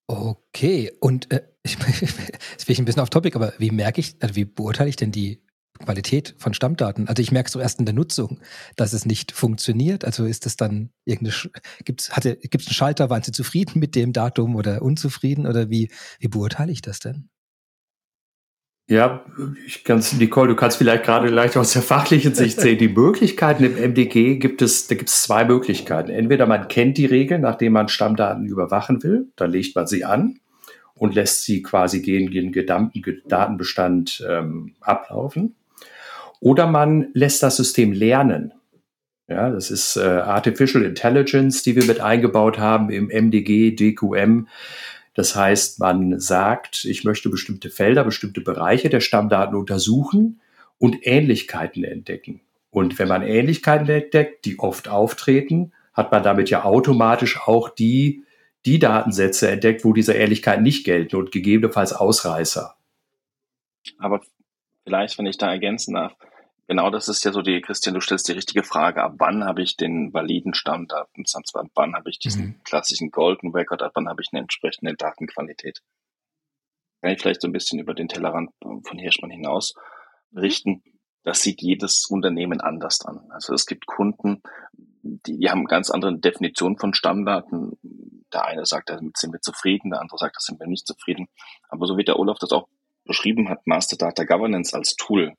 Okay, 0.09 0.93
und 1.01 1.33
äh, 1.33 1.43
ich, 1.63 1.79
jetzt 2.01 2.67
bin 2.67 2.75
ich 2.75 2.79
ein 2.79 2.85
bisschen 2.85 3.01
auf 3.01 3.11
Topic, 3.11 3.35
aber 3.35 3.55
wie 3.57 3.71
merke 3.71 4.01
ich, 4.01 4.17
also 4.21 4.37
wie 4.37 4.45
beurteile 4.45 4.91
ich 4.91 4.97
denn 4.97 5.13
die 5.13 5.41
Qualität 5.83 6.35
von 6.39 6.55
Stammdaten. 6.55 7.09
Also 7.09 7.23
ich 7.23 7.33
merke 7.33 7.47
es 7.49 7.53
so 7.53 7.61
erst 7.61 7.79
in 7.79 7.87
der 7.87 7.95
Nutzung, 7.95 8.41
dass 8.77 8.93
es 8.93 9.07
nicht 9.07 9.33
funktioniert. 9.33 10.05
Also 10.05 10.25
ist 10.25 10.47
es 10.47 10.57
dann 10.57 10.91
irgendeine, 11.05 11.37
gibt 11.85 12.01
es 12.01 12.11
einen 12.11 12.39
Schalter, 12.61 13.11
waren 13.11 13.23
Sie 13.23 13.33
zufrieden 13.33 13.81
mit 13.81 13.95
dem 13.95 14.13
Datum 14.13 14.57
oder 14.57 14.83
unzufrieden 14.83 15.47
oder 15.47 15.71
wie, 15.71 15.91
wie 16.19 16.29
beurteile 16.29 16.73
ich 16.73 16.83
das 16.83 17.01
denn? 17.01 17.29
Ja, 18.89 19.25
ich 19.65 19.85
kann's, 19.85 20.13
Nicole, 20.13 20.49
du 20.49 20.57
kannst 20.57 20.77
vielleicht 20.77 21.05
gerade 21.05 21.29
leicht 21.29 21.57
aus 21.57 21.73
der 21.73 21.83
fachlichen 21.83 22.35
Sicht 22.35 22.61
sehen. 22.61 22.79
Die 22.79 22.89
Möglichkeiten 22.89 23.65
im 23.65 23.75
MDG 23.75 24.37
gibt 24.37 24.61
es, 24.61 24.89
da 24.89 24.97
gibt 24.97 25.09
es 25.09 25.23
zwei 25.23 25.45
Möglichkeiten. 25.45 26.11
Entweder 26.11 26.47
man 26.47 26.69
kennt 26.69 26.99
die 26.99 27.07
Regeln, 27.07 27.43
nachdem 27.43 27.73
man 27.73 27.89
Stammdaten 27.89 28.45
überwachen 28.45 29.03
will, 29.03 29.29
dann 29.37 29.51
legt 29.51 29.77
man 29.77 29.87
sie 29.87 30.05
an 30.05 30.41
und 30.95 31.15
lässt 31.15 31.45
sie 31.45 31.63
quasi 31.63 32.03
gegen 32.03 32.31
den 32.31 32.53
gedammten 32.53 33.03
Datenbestand 33.27 34.25
ähm, 34.29 34.75
ablaufen. 34.81 35.55
Oder 36.43 36.67
man 36.67 37.11
lässt 37.15 37.41
das 37.45 37.57
System 37.57 37.93
lernen. 37.93 38.53
Ja, 39.29 39.49
das 39.49 39.71
ist 39.71 39.97
äh, 39.97 40.01
Artificial 40.01 40.85
Intelligence, 40.85 41.63
die 41.63 41.77
wir 41.77 41.85
mit 41.85 42.01
eingebaut 42.01 42.59
haben 42.59 42.91
im 42.91 43.07
MDG, 43.07 43.71
DQM. 43.77 44.49
Das 45.15 45.37
heißt, 45.37 45.79
man 45.79 46.19
sagt, 46.19 46.85
ich 46.85 47.05
möchte 47.05 47.29
bestimmte 47.29 47.71
Felder, 47.71 48.03
bestimmte 48.03 48.41
Bereiche 48.41 48.91
der 48.91 48.99
Stammdaten 48.99 49.55
untersuchen 49.55 50.41
und 50.79 51.07
Ähnlichkeiten 51.07 51.85
entdecken. 51.85 52.41
Und 52.71 52.99
wenn 52.99 53.07
man 53.07 53.23
Ähnlichkeiten 53.23 53.89
entdeckt, 53.89 54.45
die 54.45 54.59
oft 54.59 54.89
auftreten, 54.89 55.73
hat 55.93 56.11
man 56.11 56.25
damit 56.25 56.51
ja 56.51 56.65
automatisch 56.65 57.39
auch 57.41 57.69
die, 57.69 58.25
die 58.67 58.81
Datensätze 58.81 59.49
entdeckt, 59.49 59.85
wo 59.85 59.93
diese 59.93 60.15
Ähnlichkeiten 60.15 60.65
nicht 60.65 60.85
gelten 60.85 61.15
und 61.15 61.31
gegebenenfalls 61.31 61.93
Ausreißer. 61.93 62.75
Aber 63.99 64.23
vielleicht, 64.83 65.19
wenn 65.19 65.27
ich 65.27 65.39
da 65.39 65.49
ergänzen 65.49 65.95
darf, 65.95 66.17
Genau, 66.73 66.89
das 66.89 67.09
ist 67.09 67.23
ja 67.23 67.33
so 67.33 67.43
die, 67.43 67.61
Christian, 67.61 67.95
du 67.95 68.01
stellst 68.01 68.29
die 68.29 68.33
richtige 68.33 68.63
Frage. 68.63 69.03
Ab 69.03 69.17
wann 69.19 69.45
habe 69.45 69.61
ich 69.61 69.77
den 69.77 70.15
validen 70.15 70.55
Stammdatensatz? 70.55 71.55
Ab 71.55 71.67
wann 71.75 71.95
habe 71.95 72.09
ich 72.09 72.19
diesen 72.19 72.45
mhm. 72.45 72.63
klassischen 72.65 73.11
Golden 73.11 73.51
Record? 73.51 73.83
Ab 73.83 73.93
wann 73.95 74.09
habe 74.09 74.23
ich 74.23 74.31
eine 74.33 74.41
entsprechende 74.41 74.95
Datenqualität? 74.95 75.83
Kann 77.03 77.11
ich 77.11 77.21
vielleicht 77.21 77.43
so 77.43 77.49
ein 77.49 77.53
bisschen 77.53 77.79
über 77.79 77.93
den 77.93 78.09
Tellerrand 78.09 78.53
von 78.63 78.99
Hirschmann 78.99 79.31
hinaus 79.31 79.75
richten? 80.35 80.83
Das 81.25 81.43
sieht 81.43 81.61
jedes 81.61 82.07
Unternehmen 82.09 82.63
anders 82.63 83.05
an. 83.05 83.21
Also 83.29 83.53
es 83.53 83.67
gibt 83.67 83.85
Kunden, 83.85 84.41
die, 84.73 85.37
die 85.37 85.51
haben 85.51 85.67
ganz 85.67 85.91
andere 85.91 86.19
Definitionen 86.19 86.79
von 86.79 86.95
Stammdaten. 86.95 87.77
Der 88.33 88.47
eine 88.47 88.65
sagt, 88.65 88.89
damit 88.89 89.19
sind 89.19 89.35
wir 89.35 89.43
zufrieden, 89.43 89.91
der 89.91 90.01
andere 90.01 90.17
sagt, 90.17 90.37
da 90.37 90.41
sind 90.41 90.59
wir 90.59 90.67
nicht 90.67 90.87
zufrieden. 90.87 91.29
Aber 91.69 91.87
so 91.87 91.99
wie 91.99 92.05
der 92.05 92.19
Olaf 92.19 92.39
das 92.39 92.53
auch 92.53 92.67
beschrieben 93.05 93.51
hat, 93.51 93.67
Master 93.67 93.99
Data 93.99 94.25
Governance 94.25 94.75
als 94.75 94.97
Tool 94.97 95.37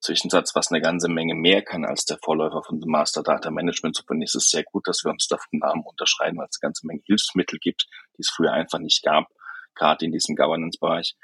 Zwischensatz, 0.00 0.54
was 0.54 0.70
eine 0.70 0.80
ganze 0.80 1.08
Menge 1.08 1.34
mehr 1.34 1.62
kann 1.62 1.84
als 1.84 2.04
der 2.04 2.18
Vorläufer 2.22 2.62
von 2.62 2.80
dem 2.80 2.90
Master 2.90 3.22
Data 3.22 3.50
Management. 3.50 3.96
Super, 3.96 4.14
ist 4.22 4.36
es 4.36 4.50
sehr 4.50 4.62
gut, 4.64 4.86
dass 4.86 5.04
wir 5.04 5.10
uns 5.10 5.26
da 5.26 5.36
von 5.36 5.58
Namen 5.58 5.82
unterscheiden, 5.84 6.38
weil 6.38 6.46
es 6.50 6.58
eine 6.60 6.68
ganze 6.68 6.86
Menge 6.86 7.02
Hilfsmittel 7.04 7.58
gibt, 7.58 7.86
die 8.16 8.22
es 8.22 8.30
früher 8.30 8.52
einfach 8.52 8.78
nicht 8.78 9.02
gab, 9.02 9.26
gerade 9.74 10.04
in 10.04 10.12
diesem 10.12 10.36
Governance-Bereich. 10.36 11.16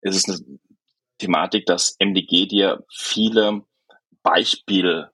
Es 0.00 0.16
ist 0.16 0.28
eine 0.28 0.38
Thematik, 1.18 1.66
dass 1.66 1.96
MDG 2.00 2.46
dir 2.46 2.84
viele 2.90 3.64
Beispiel 4.22 5.10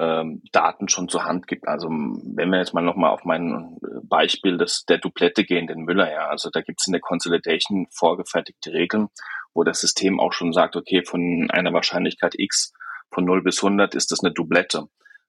ähm, 0.00 0.42
Daten 0.50 0.88
schon 0.88 1.08
zur 1.08 1.24
Hand 1.24 1.46
gibt. 1.46 1.68
Also 1.68 1.88
wenn 1.88 2.50
wir 2.50 2.58
jetzt 2.58 2.74
mal 2.74 2.80
nochmal 2.80 3.10
auf 3.10 3.24
mein 3.24 3.78
Beispiel 4.02 4.56
des, 4.56 4.84
der 4.86 4.98
Duplette 4.98 5.44
gehen, 5.44 5.66
den 5.66 5.84
Müller, 5.84 6.10
ja, 6.10 6.28
also 6.28 6.50
da 6.50 6.62
gibt 6.62 6.80
es 6.80 6.86
in 6.86 6.92
der 6.92 7.02
Consolidation 7.02 7.86
vorgefertigte 7.90 8.72
Regeln, 8.72 9.08
wo 9.54 9.64
das 9.64 9.80
System 9.80 10.20
auch 10.20 10.32
schon 10.32 10.52
sagt, 10.52 10.76
okay, 10.76 11.02
von 11.04 11.50
einer 11.50 11.72
Wahrscheinlichkeit 11.72 12.34
x 12.36 12.72
von 13.12 13.24
0 13.24 13.42
bis 13.42 13.62
100 13.62 13.94
ist 13.94 14.12
das 14.12 14.22
eine 14.22 14.32
Dublette. 14.32 14.86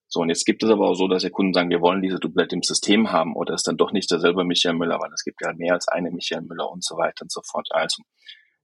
So, 0.08 0.20
und 0.20 0.30
jetzt 0.30 0.46
gibt 0.46 0.62
es 0.62 0.70
aber 0.70 0.90
auch 0.90 0.96
so, 0.96 1.08
dass 1.08 1.24
die 1.24 1.30
Kunden 1.30 1.54
sagen, 1.54 1.70
wir 1.70 1.80
wollen 1.80 2.02
diese 2.02 2.20
Dublette 2.20 2.56
im 2.56 2.64
System 2.64 3.12
haben 3.12 3.34
oder 3.36 3.54
ist 3.54 3.68
dann 3.68 3.78
doch 3.78 3.94
nicht 3.94 4.12
derselbe 4.12 4.44
Michael 4.44 4.76
Müller, 4.76 5.00
weil 5.00 5.12
es 5.14 5.24
gibt 5.24 5.42
ja 5.42 5.54
mehr 5.54 5.74
als 5.74 5.88
eine 5.88 6.12
Michael 6.12 6.42
Müller 6.42 6.70
und 6.70 6.84
so 6.84 6.98
weiter 6.98 7.22
und 7.22 7.32
so 7.32 7.42
fort. 7.50 7.70
Also 7.72 8.04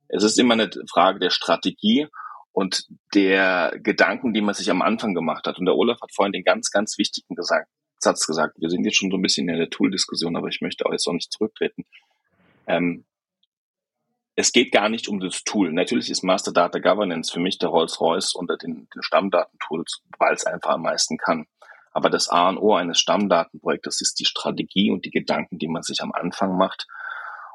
es 0.10 0.24
ist 0.24 0.38
immer 0.38 0.54
eine 0.54 0.70
Frage 0.92 1.20
der 1.20 1.30
Strategie 1.30 2.08
und 2.52 2.88
der 3.14 3.74
Gedanken, 3.82 4.34
die 4.34 4.42
man 4.42 4.56
sich 4.56 4.70
am 4.70 4.82
Anfang 4.82 5.14
gemacht 5.14 5.48
hat. 5.48 5.58
Und 5.60 5.66
der 5.66 5.76
Olaf 5.76 6.02
hat 6.02 6.14
vorhin 6.14 6.34
den 6.34 6.44
ganz, 6.44 6.72
ganz 6.72 6.98
wichtigen 6.98 7.36
gesagt, 7.36 7.70
Satz 8.00 8.26
gesagt. 8.28 8.56
Wir 8.60 8.70
sind 8.70 8.84
jetzt 8.84 8.98
schon 8.98 9.12
so 9.12 9.18
ein 9.18 9.22
bisschen 9.22 9.48
in 9.48 9.58
der 9.58 9.70
Tool-Diskussion, 9.70 10.36
aber 10.36 10.48
ich 10.48 10.62
möchte 10.62 10.86
auch 10.86 10.92
jetzt 10.92 11.08
auch 11.08 11.14
nicht 11.14 11.32
zurücktreten. 11.32 11.86
Ähm, 12.68 13.06
es 14.40 14.52
geht 14.52 14.72
gar 14.72 14.88
nicht 14.88 15.08
um 15.08 15.20
das 15.20 15.44
Tool. 15.44 15.74
Natürlich 15.74 16.12
ist 16.12 16.24
Master 16.24 16.54
Data 16.54 16.78
Governance 16.78 17.34
für 17.34 17.40
mich 17.40 17.58
der 17.58 17.70
Rolls-Royce 17.70 18.36
unter 18.36 18.56
den, 18.56 18.88
den 18.94 19.02
Stammdatentools, 19.02 20.04
weil 20.20 20.36
es 20.36 20.46
einfach 20.46 20.76
am 20.76 20.84
meisten 20.84 21.18
kann. 21.18 21.48
Aber 21.92 22.12
das 22.12 22.30
A 22.30 22.50
und 22.50 22.60
O 22.60 22.76
eines 22.76 23.00
Stammdatenprojektes 23.00 24.00
ist 24.00 24.20
die 24.20 24.26
Strategie 24.26 24.92
und 24.92 25.06
die 25.06 25.10
Gedanken, 25.10 25.58
die 25.58 25.68
man 25.68 25.82
sich 25.82 26.04
am 26.04 26.12
Anfang 26.12 26.56
macht 26.56 26.86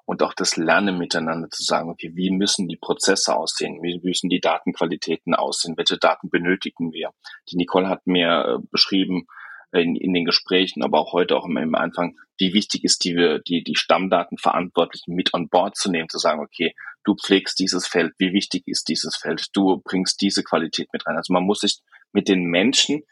und 0.07 0.25
auch 0.25 0.35
das 0.35 0.57
Lernen 0.57 0.99
miteinander 0.99 1.49
zu 1.51 1.63
sagen, 1.63 1.89
okay, 1.89 2.11
wie 2.15 2.31
müssen 2.33 2.67
die 2.67 2.77
Prozesse 2.77 3.37
aussehen? 3.37 3.81
Wie 3.81 4.01
müssen 4.03 4.29
die 4.29 4.41
Datenqualitäten 4.41 5.37
aussehen? 5.37 5.77
Welche 5.77 5.99
Daten 5.99 6.31
benötigen 6.31 6.93
wir? 6.93 7.11
Die 7.49 7.57
Nicole 7.57 7.89
hat 7.89 8.09
mir 8.09 8.59
äh, 8.59 8.67
beschrieben, 8.73 9.29
in, 9.73 9.97
in 9.97 10.13
den 10.13 10.25
Gesprächen, 10.25 10.83
aber 10.83 11.01
auch 11.01 11.13
heute 11.13 11.37
auch 11.37 11.47
im, 11.47 11.57
im 11.57 11.75
Anfang, 11.75 12.19
wie 12.39 12.53
wichtig 12.53 12.85
ist 12.85 13.05
die, 13.05 13.41
die, 13.47 13.65
die 13.65 13.77
Stammdatenverantwortlichen 13.77 15.15
mit 15.15 15.33
on 15.35 15.49
board 15.49 15.77
zu 15.77 15.91
nehmen, 15.91 16.09
zu 16.09 16.19
sagen, 16.19 16.41
okay, 16.41 16.75
du 17.05 17.15
pflegst 17.15 17.59
dieses 17.59 17.87
Feld, 17.87 18.13
wie 18.19 18.33
wichtig 18.33 18.65
ist 18.67 18.89
dieses 18.89 19.17
Feld, 19.17 19.47
du 19.55 19.81
bringst 19.83 20.21
diese 20.21 20.43
Qualität 20.43 20.89
mit 20.93 21.07
rein. 21.07 21.17
Also 21.17 21.33
man 21.33 21.45
muss 21.45 21.61
sich 21.61 21.81
mit 22.13 22.29
den 22.29 22.45
Menschen, 22.45 23.03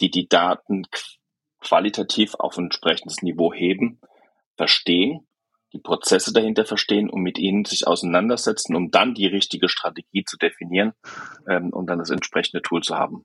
die 0.00 0.10
die 0.10 0.28
Daten 0.28 0.82
qualitativ 1.60 2.34
auf 2.34 2.58
ein 2.58 2.64
entsprechendes 2.64 3.22
Niveau 3.22 3.52
heben, 3.54 4.00
verstehen, 4.56 5.26
die 5.72 5.80
Prozesse 5.80 6.32
dahinter 6.32 6.64
verstehen 6.64 7.10
und 7.10 7.22
mit 7.22 7.38
ihnen 7.38 7.64
sich 7.64 7.86
auseinandersetzen, 7.86 8.76
um 8.76 8.90
dann 8.90 9.14
die 9.14 9.26
richtige 9.26 9.68
Strategie 9.68 10.24
zu 10.24 10.36
definieren 10.36 10.92
ähm, 11.48 11.70
und 11.70 11.86
dann 11.86 11.98
das 11.98 12.10
entsprechende 12.10 12.62
Tool 12.62 12.82
zu 12.82 12.96
haben. 12.96 13.24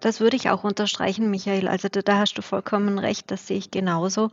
Das 0.00 0.20
würde 0.20 0.36
ich 0.36 0.48
auch 0.48 0.62
unterstreichen, 0.62 1.28
Michael. 1.30 1.66
Also 1.66 1.88
da, 1.88 2.02
da 2.02 2.18
hast 2.18 2.34
du 2.34 2.42
vollkommen 2.42 3.00
recht, 3.00 3.30
das 3.32 3.48
sehe 3.48 3.58
ich 3.58 3.72
genauso. 3.72 4.30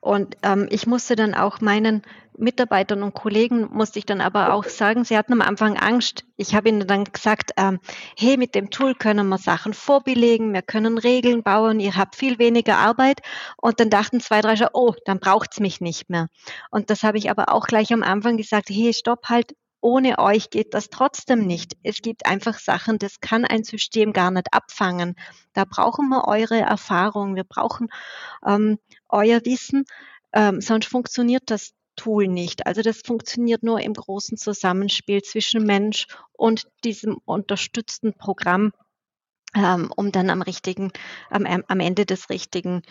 Und 0.00 0.36
ähm, 0.42 0.66
ich 0.70 0.86
musste 0.86 1.14
dann 1.14 1.34
auch 1.34 1.60
meinen 1.60 2.02
Mitarbeitern 2.36 3.02
und 3.02 3.14
Kollegen, 3.14 3.68
musste 3.70 3.98
ich 3.98 4.06
dann 4.06 4.20
aber 4.20 4.52
auch 4.52 4.64
sagen, 4.64 5.04
sie 5.04 5.16
hatten 5.16 5.34
am 5.34 5.42
Anfang 5.42 5.76
Angst. 5.76 6.24
Ich 6.36 6.54
habe 6.54 6.70
ihnen 6.70 6.86
dann 6.86 7.04
gesagt, 7.04 7.52
ähm, 7.56 7.78
hey, 8.16 8.36
mit 8.36 8.54
dem 8.54 8.70
Tool 8.70 8.94
können 8.94 9.28
wir 9.28 9.38
Sachen 9.38 9.74
vorbelegen, 9.74 10.52
wir 10.52 10.62
können 10.62 10.98
Regeln 10.98 11.42
bauen, 11.42 11.78
ihr 11.78 11.96
habt 11.96 12.16
viel 12.16 12.38
weniger 12.38 12.78
Arbeit. 12.78 13.20
Und 13.56 13.78
dann 13.78 13.90
dachten 13.90 14.20
zwei, 14.20 14.40
drei, 14.40 14.56
oh, 14.72 14.94
dann 15.04 15.20
braucht 15.20 15.50
es 15.52 15.60
mich 15.60 15.80
nicht 15.80 16.10
mehr. 16.10 16.28
Und 16.70 16.90
das 16.90 17.02
habe 17.02 17.18
ich 17.18 17.30
aber 17.30 17.52
auch 17.52 17.66
gleich 17.66 17.92
am 17.92 18.02
Anfang 18.02 18.36
gesagt, 18.36 18.70
hey, 18.70 18.92
stopp 18.92 19.28
halt, 19.28 19.54
ohne 19.80 20.18
euch 20.18 20.50
geht 20.50 20.74
das 20.74 20.90
trotzdem 20.90 21.46
nicht. 21.46 21.76
Es 21.82 22.02
gibt 22.02 22.26
einfach 22.26 22.58
Sachen, 22.58 22.98
das 22.98 23.20
kann 23.20 23.44
ein 23.44 23.64
System 23.64 24.12
gar 24.12 24.30
nicht 24.30 24.52
abfangen. 24.52 25.16
Da 25.52 25.64
brauchen 25.64 26.08
wir 26.08 26.28
eure 26.28 26.58
Erfahrung, 26.58 27.34
wir 27.36 27.44
brauchen 27.44 27.88
ähm, 28.46 28.78
euer 29.08 29.44
Wissen, 29.44 29.84
ähm, 30.32 30.60
sonst 30.60 30.86
funktioniert 30.86 31.44
das 31.46 31.72
Tool 31.96 32.28
nicht. 32.28 32.66
Also 32.66 32.82
das 32.82 33.02
funktioniert 33.04 33.62
nur 33.62 33.80
im 33.80 33.94
großen 33.94 34.38
Zusammenspiel 34.38 35.22
zwischen 35.22 35.64
Mensch 35.64 36.06
und 36.32 36.66
diesem 36.84 37.18
unterstützten 37.24 38.14
Programm, 38.14 38.72
ähm, 39.54 39.92
um 39.96 40.12
dann 40.12 40.30
am 40.30 40.42
richtigen, 40.42 40.92
am, 41.30 41.44
am 41.44 41.80
Ende 41.80 42.06
das 42.06 42.30
richtigen 42.30 42.82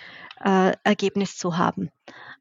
äh, 0.44 0.74
Ergebnis 0.84 1.38
zu 1.38 1.58
haben. 1.58 1.90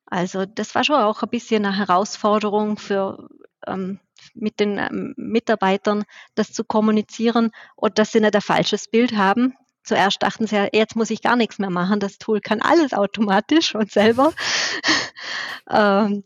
Also 0.06 0.46
das 0.46 0.74
war 0.74 0.84
schon 0.84 0.96
auch 0.96 1.22
ein 1.22 1.30
bisschen 1.30 1.64
eine 1.64 1.76
Herausforderung 1.76 2.76
für 2.76 3.28
ähm, 3.66 4.00
mit 4.34 4.60
den 4.60 4.78
ähm, 4.78 5.14
Mitarbeitern 5.16 6.04
das 6.34 6.52
zu 6.52 6.64
kommunizieren 6.64 7.50
und 7.76 7.98
dass 7.98 8.12
sie 8.12 8.20
nicht 8.20 8.34
ein 8.34 8.40
falsches 8.40 8.88
Bild 8.88 9.16
haben. 9.16 9.54
Zuerst 9.82 10.22
dachten 10.22 10.46
sie, 10.46 10.56
ja, 10.56 10.68
jetzt 10.72 10.96
muss 10.96 11.10
ich 11.10 11.22
gar 11.22 11.36
nichts 11.36 11.58
mehr 11.58 11.70
machen, 11.70 12.00
das 12.00 12.18
Tool 12.18 12.40
kann 12.40 12.60
alles 12.60 12.92
automatisch 12.92 13.74
und 13.74 13.90
selber. 13.90 14.32
ähm, 15.70 16.24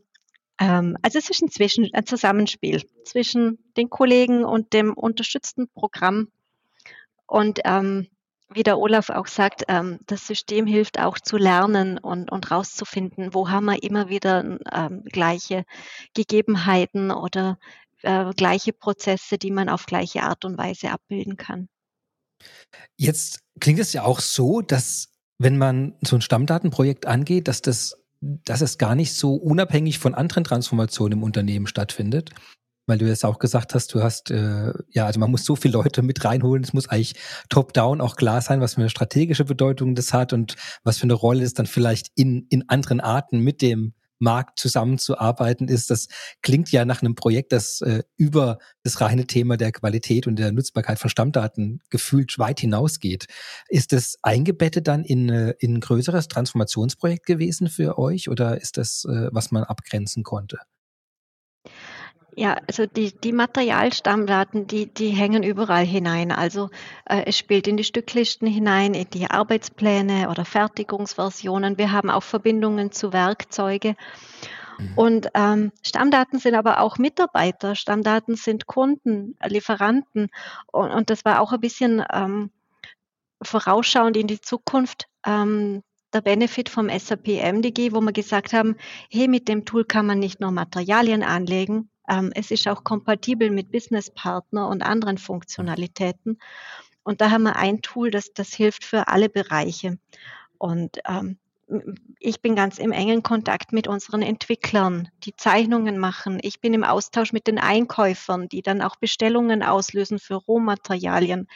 ähm, 0.59 0.97
also 1.03 1.19
es 1.19 1.31
ist 1.31 1.43
ein, 1.43 1.91
ein 1.93 2.07
Zusammenspiel 2.07 2.83
zwischen 3.05 3.59
den 3.77 3.91
Kollegen 3.91 4.45
und 4.45 4.73
dem 4.73 4.95
unterstützten 4.95 5.69
Programm. 5.69 6.29
Und 7.27 7.61
ähm, 7.65 8.09
wie 8.55 8.63
der 8.63 8.79
Olaf 8.79 9.11
auch 9.11 9.27
sagt, 9.27 9.65
ähm, 9.69 9.99
das 10.07 10.27
System 10.27 10.67
hilft 10.67 10.99
auch 10.99 11.19
zu 11.19 11.37
lernen 11.37 11.99
und, 11.99 12.31
und 12.31 12.51
rauszufinden, 12.51 13.35
wo 13.35 13.49
haben 13.51 13.67
wir 13.67 13.83
immer 13.83 14.09
wieder 14.09 14.59
ähm, 14.73 15.05
gleiche 15.05 15.65
Gegebenheiten 16.15 17.11
oder 17.11 17.59
äh, 18.03 18.33
gleiche 18.35 18.73
Prozesse, 18.73 19.39
die 19.39 19.51
man 19.51 19.69
auf 19.69 19.87
gleiche 19.87 20.23
Art 20.23 20.45
und 20.45 20.59
Weise 20.59 20.91
abbilden 20.91 21.37
kann. 21.37 21.69
Jetzt 22.97 23.41
klingt 23.61 23.79
es 23.79 23.93
ja 23.93 24.05
auch 24.05 24.21
so, 24.21 24.63
dass 24.63 25.09
wenn 25.39 25.59
man 25.59 25.95
so 26.03 26.17
ein 26.17 26.23
Stammdatenprojekt 26.23 27.07
angeht, 27.07 27.49
dass 27.49 27.63
das 27.63 27.97
dass 28.23 28.61
es 28.61 28.79
gar 28.79 28.95
nicht 28.95 29.15
so 29.15 29.35
unabhängig 29.35 29.99
von 29.99 30.15
anderen 30.15 30.45
Transformationen 30.45 31.19
im 31.19 31.25
Unternehmen 31.25 31.67
stattfindet, 31.67 32.31
weil 32.87 32.99
du 32.99 33.07
jetzt 33.07 33.25
auch 33.25 33.39
gesagt 33.39 33.75
hast, 33.75 33.95
du 33.95 34.03
hast, 34.03 34.31
äh, 34.31 34.73
ja, 34.91 35.07
also 35.07 35.21
man 35.21 35.31
muss 35.31 35.45
so 35.45 35.57
viele 35.57 35.75
Leute 35.75 36.03
mit 36.03 36.25
reinholen, 36.25 36.65
es 36.65 36.73
muss 36.73 36.89
eigentlich 36.89 37.15
top-down 37.49 38.01
auch 38.01 38.17
klar 38.17 38.41
sein, 38.41 38.61
was 38.61 38.75
für 38.75 38.81
eine 38.81 38.91
strategische 38.91 39.45
Bedeutung 39.45 39.95
das 39.95 40.13
hat 40.13 40.33
und 40.33 40.57
was 40.85 40.99
für 40.99 41.05
eine 41.05 41.15
Rolle 41.15 41.45
es 41.45 41.55
dann 41.55 41.67
vielleicht 41.67 42.09
in, 42.15 42.47
in 42.51 42.69
anderen 42.69 43.01
Arten 43.01 43.41
mit 43.41 43.63
dem 43.63 43.95
Markt 44.23 44.59
zusammenzuarbeiten 44.59 45.69
ist. 45.69 45.91
Das 45.91 46.07
klingt 46.43 46.71
ja 46.71 46.85
nach 46.85 47.03
einem 47.03 47.15
Projekt, 47.15 47.53
das 47.53 47.81
äh, 47.83 48.05
über 48.17 48.59
das 48.85 49.01
reine 49.01 49.27
Thema 49.27 49.57
der 49.57 49.73
Qualität 49.73 50.27
und 50.27 50.37
der 50.37 50.53
Nutzbarkeit 50.53 50.99
von 50.99 51.11
Stammdaten 51.11 51.81
gefühlt 51.91 52.39
weit 52.39 52.61
hinausgeht. 52.61 53.27
Ist 53.69 53.93
das 53.93 54.17
eingebettet 54.23 54.87
dann 54.87 55.05
in, 55.05 55.29
äh, 55.29 55.55
in 55.59 55.75
ein 55.75 55.81
größeres 55.81 56.29
Transformationsprojekt 56.29 57.27
gewesen 57.27 57.69
für 57.69 57.99
euch 57.99 58.29
oder 58.29 58.61
ist 58.61 58.79
das, 58.79 59.05
äh, 59.05 59.29
was 59.33 59.51
man 59.51 59.65
abgrenzen 59.65 60.23
konnte? 60.23 60.59
Ja, 62.35 62.57
also 62.67 62.87
die, 62.87 63.13
die 63.13 63.33
Materialstammdaten, 63.33 64.67
die, 64.67 64.87
die 64.87 65.11
hängen 65.11 65.43
überall 65.43 65.85
hinein. 65.85 66.33
Also 66.33 66.71
äh, 67.05 67.25
es 67.27 67.37
spielt 67.37 67.69
in 67.69 67.77
die 67.77 67.85
Stücklisten 67.85 68.49
hinein, 68.49 68.95
in 68.95 69.11
die 69.11 69.31
Arbeitspläne 69.31 70.31
oder 70.31 70.47
Fertigungsversionen. 70.47 71.77
Wir 71.77 71.93
haben 71.93 72.09
auch 72.09 72.23
Verbindungen 72.23 72.91
zu 72.91 73.13
Werkzeuge. 73.13 73.97
Mhm. 74.79 74.93
Und 74.97 75.29
ähm, 75.35 75.73
Stammdaten 75.83 76.39
sind 76.39 76.55
aber 76.55 76.81
auch 76.81 76.97
Mitarbeiter, 76.97 77.75
Stammdaten 77.75 78.37
sind 78.37 78.67
Kunden, 78.67 79.37
Lieferanten. 79.45 80.29
Und, 80.73 80.91
und 80.91 81.11
das 81.11 81.27
war 81.27 81.39
auch 81.39 81.53
ein 81.53 81.61
bisschen 81.61 82.03
ähm, 82.11 82.51
vorausschauend 83.43 84.17
in 84.17 84.27
die 84.27 84.41
Zukunft. 84.41 85.07
Ähm, 85.27 85.83
der 86.15 86.23
Benefit 86.23 86.69
vom 86.69 86.89
SAP 86.91 87.29
MDG, 87.29 87.93
wo 87.93 88.01
wir 88.01 88.13
gesagt 88.13 88.53
haben, 88.53 88.77
hey, 89.11 89.29
mit 89.29 89.49
dem 89.49 89.65
Tool 89.65 89.85
kann 89.85 90.07
man 90.07 90.19
nicht 90.19 90.41
nur 90.41 90.51
Materialien 90.51 91.23
anlegen, 91.23 91.89
es 92.35 92.51
ist 92.51 92.67
auch 92.69 92.85
kompatibel 92.85 93.51
mit 93.51 93.71
Businesspartner 93.71 94.69
und 94.69 94.83
anderen 94.83 95.19
Funktionalitäten. 95.19 96.39
Und 97.05 97.21
da 97.21 97.31
haben 97.31 97.45
wir 97.45 97.57
ein 97.57 97.83
Tool, 97.83 98.11
das, 98.11 98.33
das 98.33 98.53
hilft 98.53 98.85
für 98.85 99.09
alle 99.09 99.29
Bereiche. 99.29 99.99
Und 100.59 100.99
ähm, 101.07 101.39
ich 102.19 102.41
bin 102.41 102.55
ganz 102.55 102.79
im 102.79 102.93
engen 102.93 103.23
Kontakt 103.23 103.73
mit 103.73 103.89
unseren 103.89 104.23
Entwicklern, 104.23 105.09
die 105.25 105.35
Zeichnungen 105.35 105.99
machen. 105.99 106.39
Ich 106.43 106.61
bin 106.61 106.75
im 106.75 106.85
Austausch 106.85 107.33
mit 107.33 107.47
den 107.47 107.59
Einkäufern, 107.59 108.49
die 108.49 108.63
dann 108.63 108.83
auch 108.83 108.97
Bestellungen 108.97 109.63
auslösen 109.63 110.19
für 110.19 110.35
Rohmaterialien. 110.35 111.49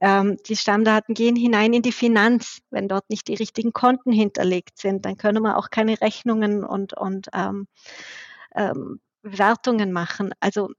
Ähm, 0.00 0.36
die 0.46 0.56
Stammdaten 0.56 1.14
gehen 1.14 1.36
hinein 1.36 1.72
in 1.72 1.82
die 1.82 1.92
Finanz. 1.92 2.60
Wenn 2.70 2.88
dort 2.88 3.10
nicht 3.10 3.28
die 3.28 3.34
richtigen 3.34 3.72
Konten 3.72 4.12
hinterlegt 4.12 4.78
sind, 4.78 5.04
dann 5.04 5.16
können 5.16 5.42
wir 5.42 5.58
auch 5.58 5.70
keine 5.70 6.00
Rechnungen 6.00 6.64
und, 6.64 6.94
und 6.94 7.28
ähm, 7.34 7.66
ähm, 8.54 9.00
Wertungen 9.22 9.92
machen. 9.92 10.32
Also 10.40 10.70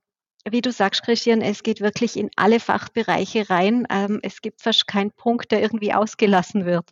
wie 0.49 0.62
du 0.62 0.71
sagst, 0.71 1.04
Christian, 1.04 1.41
es 1.41 1.62
geht 1.62 1.82
wirklich 1.82 2.17
in 2.17 2.32
alle 2.36 2.60
Fachbereiche 2.60 3.49
rein. 3.49 3.86
Ähm, 3.89 4.19
es 4.23 4.41
gibt 4.41 4.62
fast 4.62 4.88
keinen 4.88 5.12
Punkt, 5.12 5.51
der 5.51 5.62
irgendwie 5.62 5.93
ausgelassen 5.93 6.65
wird. 6.65 6.86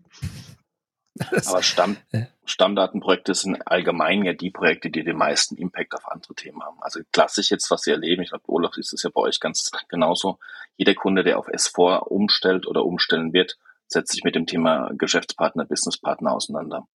Aber 1.47 1.63
Stamm, 1.63 1.97
Stammdatenprojekte 2.45 3.33
sind 3.33 3.67
allgemein 3.67 4.23
ja 4.23 4.33
die 4.33 4.51
Projekte, 4.51 4.89
die 4.89 5.03
den 5.03 5.17
meisten 5.17 5.57
Impact 5.57 5.93
auf 5.95 6.07
andere 6.07 6.33
Themen 6.35 6.63
haben. 6.63 6.77
Also 6.81 7.01
klassisch 7.11 7.51
jetzt, 7.51 7.69
was 7.71 7.81
Sie 7.81 7.91
erleben, 7.91 8.21
ich 8.21 8.29
glaube, 8.29 8.45
Olaf 8.47 8.77
ist 8.77 8.93
es 8.93 9.03
ja 9.03 9.09
bei 9.13 9.21
euch 9.21 9.39
ganz 9.39 9.71
genauso. 9.89 10.39
Jeder 10.77 10.93
Kunde, 10.93 11.23
der 11.23 11.39
auf 11.39 11.47
S4 11.47 12.03
umstellt 12.03 12.67
oder 12.67 12.85
umstellen 12.85 13.33
wird, 13.33 13.57
setzt 13.87 14.11
sich 14.11 14.23
mit 14.23 14.35
dem 14.35 14.45
Thema 14.45 14.91
Geschäftspartner, 14.97 15.65
Businesspartner 15.65 16.31
auseinander. 16.31 16.87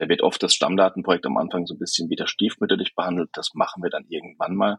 Da 0.00 0.08
wird 0.08 0.22
oft 0.22 0.42
das 0.42 0.54
Stammdatenprojekt 0.54 1.26
am 1.26 1.36
Anfang 1.36 1.66
so 1.66 1.74
ein 1.74 1.78
bisschen 1.78 2.08
wieder 2.08 2.26
stiefmütterlich 2.26 2.94
behandelt. 2.94 3.28
Das 3.34 3.50
machen 3.52 3.82
wir 3.82 3.90
dann 3.90 4.06
irgendwann 4.08 4.54
mal. 4.54 4.78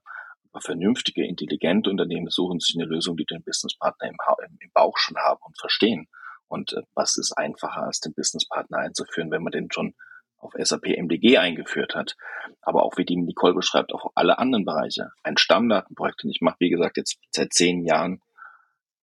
Aber 0.52 0.62
vernünftige, 0.62 1.24
intelligente 1.28 1.92
Unternehmen 1.92 2.32
suchen 2.32 2.60
sich 2.60 2.76
eine 2.76 2.90
Lösung, 2.90 3.18
die 3.18 3.26
den 3.26 3.44
Businesspartner 3.44 4.10
im, 4.10 4.18
im 4.60 4.72
Bauch 4.74 4.98
schon 4.98 5.18
haben 5.18 5.40
und 5.44 5.60
verstehen. 5.60 6.08
Und 6.48 6.74
äh, 6.74 6.82
was 6.96 7.18
ist 7.18 7.34
einfacher, 7.38 7.84
als 7.84 8.00
den 8.00 8.16
Businesspartner 8.16 8.80
einzuführen, 8.80 9.30
wenn 9.30 9.44
man 9.44 9.52
den 9.52 9.72
schon 9.72 9.94
auf 10.40 10.54
SAP 10.58 10.88
MDG 10.88 11.38
eingeführt 11.38 11.94
hat, 11.94 12.16
aber 12.64 12.82
auch 12.82 12.98
wie 12.98 13.06
die 13.06 13.16
Nicole 13.16 13.54
beschreibt, 13.54 13.94
auch 13.94 14.12
alle 14.16 14.40
anderen 14.40 14.66
Bereiche. 14.66 15.12
Ein 15.22 15.38
Stammdatenprojekt. 15.38 16.24
Und 16.24 16.32
ich 16.32 16.42
mache, 16.42 16.56
wie 16.58 16.72
gesagt, 16.72 16.98
jetzt 16.98 17.20
seit 17.30 17.54
zehn 17.54 17.86
Jahren 17.86 18.24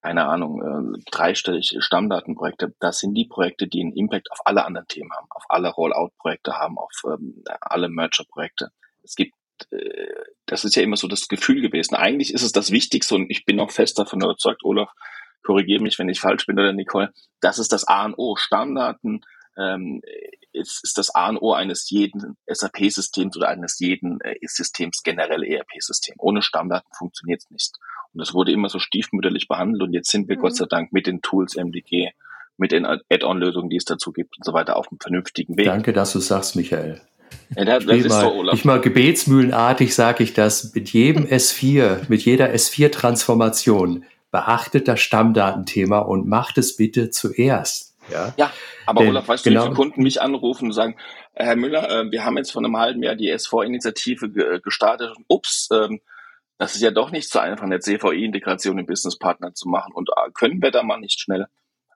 keine 0.03 0.27
Ahnung, 0.27 0.63
äh, 0.97 1.01
dreistellig 1.11 1.77
Stammdatenprojekte, 1.81 2.75
das 2.79 2.99
sind 2.99 3.15
die 3.15 3.27
Projekte, 3.27 3.67
die 3.67 3.81
einen 3.81 3.97
Impact 3.97 4.31
auf 4.31 4.41
alle 4.45 4.65
anderen 4.65 4.87
Themen 4.87 5.11
haben, 5.13 5.27
auf 5.31 5.45
alle 5.49 5.71
Rollout-Projekte 5.71 6.53
haben, 6.55 6.79
auf 6.79 6.93
ähm, 7.05 7.43
alle 7.61 7.89
Merger-Projekte. 7.89 8.71
Es 9.03 9.17
gibt, 9.17 9.35
äh, 9.71 10.15
das 10.47 10.65
ist 10.65 10.77
ja 10.77 10.83
immer 10.83 10.97
so 10.97 11.09
das 11.09 11.27
Gefühl 11.29 11.61
gewesen. 11.61 11.97
Eigentlich 11.97 12.33
ist 12.33 12.43
es 12.43 12.53
das 12.53 12.71
Wichtigste 12.71 13.17
und 13.17 13.31
ich 13.31 13.45
bin 13.45 13.59
auch 13.61 13.73
fest 13.73 13.99
davon 13.99 14.23
überzeugt, 14.23 14.65
Olaf, 14.65 14.93
korrigiere 15.43 15.83
mich, 15.83 15.99
wenn 15.99 16.09
ich 16.09 16.21
falsch 16.21 16.47
bin 16.47 16.59
oder 16.59 16.73
Nicole, 16.73 17.13
das 17.41 17.59
ist 17.59 17.73
das 17.73 17.87
A 17.87 18.05
und 18.05 18.15
O. 18.17 18.37
Stammdaten 18.37 19.25
ähm, 19.57 20.01
ist, 20.53 20.85
ist 20.85 20.99
das 20.99 21.15
A 21.15 21.29
und 21.31 21.39
O 21.39 21.53
eines 21.53 21.91
jeden 21.91 22.37
SAP-Systems 22.47 23.37
oder 23.37 23.49
eines 23.49 23.79
jeden 23.79 24.21
äh, 24.21 24.37
Systems, 24.43 25.03
generell 25.03 25.43
ERP-System. 25.43 26.15
Ohne 26.19 26.43
Stammdaten 26.43 26.93
funktioniert 26.97 27.43
es 27.43 27.51
nicht. 27.51 27.77
Und 28.19 28.27
das 28.27 28.35
wurde 28.35 28.51
immer 28.51 28.69
so 28.69 28.81
stiefmütterlich 28.81 29.47
behandelt 29.47 29.81
und 29.81 29.93
jetzt 29.93 30.11
sind 30.11 30.29
wir 30.29 30.37
mhm. 30.37 30.41
Gott 30.41 30.57
sei 30.57 30.65
Dank 30.69 30.93
mit 30.93 31.07
den 31.07 31.23
Tools 31.23 31.55
MDG, 31.55 32.11
mit 32.57 32.73
den 32.73 32.85
Add-on-Lösungen, 32.85 33.71
die 33.71 33.77
es 33.77 33.85
dazu 33.85 34.11
gibt 34.11 34.37
und 34.37 34.45
so 34.45 34.53
weiter 34.53 34.77
auf 34.77 34.89
einem 34.91 34.99
vernünftigen 34.99 35.57
Weg. 35.57 35.67
Danke, 35.67 35.93
dass 35.93 36.15
du 36.15 36.19
sagst, 36.19 36.57
Michael. 36.57 37.01
Ja, 37.55 37.65
das, 37.65 37.87
das 37.87 37.97
ist 37.97 38.09
mal, 38.09 38.23
so, 38.23 38.33
Olaf. 38.33 38.55
Ich 38.57 38.65
mal 38.65 38.81
gebetsmühlenartig 38.81 39.95
sage 39.95 40.25
ich 40.25 40.35
das 40.35 40.75
mit 40.75 40.93
jedem 40.93 41.27
S4, 41.27 42.07
mit 42.09 42.23
jeder 42.25 42.53
S4-Transformation 42.53 44.05
beachtet 44.33 44.89
das 44.89 44.99
Stammdatenthema 44.99 46.01
und 46.01 46.27
macht 46.27 46.59
es 46.59 46.75
bitte 46.75 47.11
zuerst. 47.11 47.95
Ja, 48.11 48.35
ja 48.37 48.51
aber 48.85 49.03
Denn, 49.03 49.11
Olaf, 49.11 49.29
weißt 49.29 49.45
genau, 49.45 49.61
du, 49.61 49.67
wie 49.67 49.69
viele 49.69 49.77
Kunden 49.77 50.03
mich 50.03 50.21
anrufen 50.21 50.65
und 50.65 50.73
sagen, 50.73 50.97
Herr 51.35 51.55
Müller, 51.55 51.89
äh, 51.89 52.11
wir 52.11 52.25
haben 52.25 52.37
jetzt 52.37 52.51
vor 52.51 52.65
einem 52.65 52.77
halben 52.77 53.01
Jahr 53.01 53.15
die 53.15 53.33
S4-Initiative 53.33 54.61
gestartet 54.61 55.17
und 55.17 55.25
ups, 55.29 55.69
ähm, 55.73 56.01
das 56.59 56.75
ist 56.75 56.83
ja 56.83 56.91
doch 56.91 57.11
nicht 57.11 57.31
so 57.31 57.39
einfach, 57.39 57.65
eine 57.65 57.79
CVI-Integration 57.79 58.79
im 58.79 58.87
Businesspartner 58.87 59.55
zu 59.55 59.69
machen. 59.69 59.93
Und 59.95 60.11
äh, 60.11 60.31
können 60.33 60.61
wir 60.61 60.71
da 60.71 60.83
mal 60.83 60.99
nicht 60.99 61.21
schnell? 61.21 61.47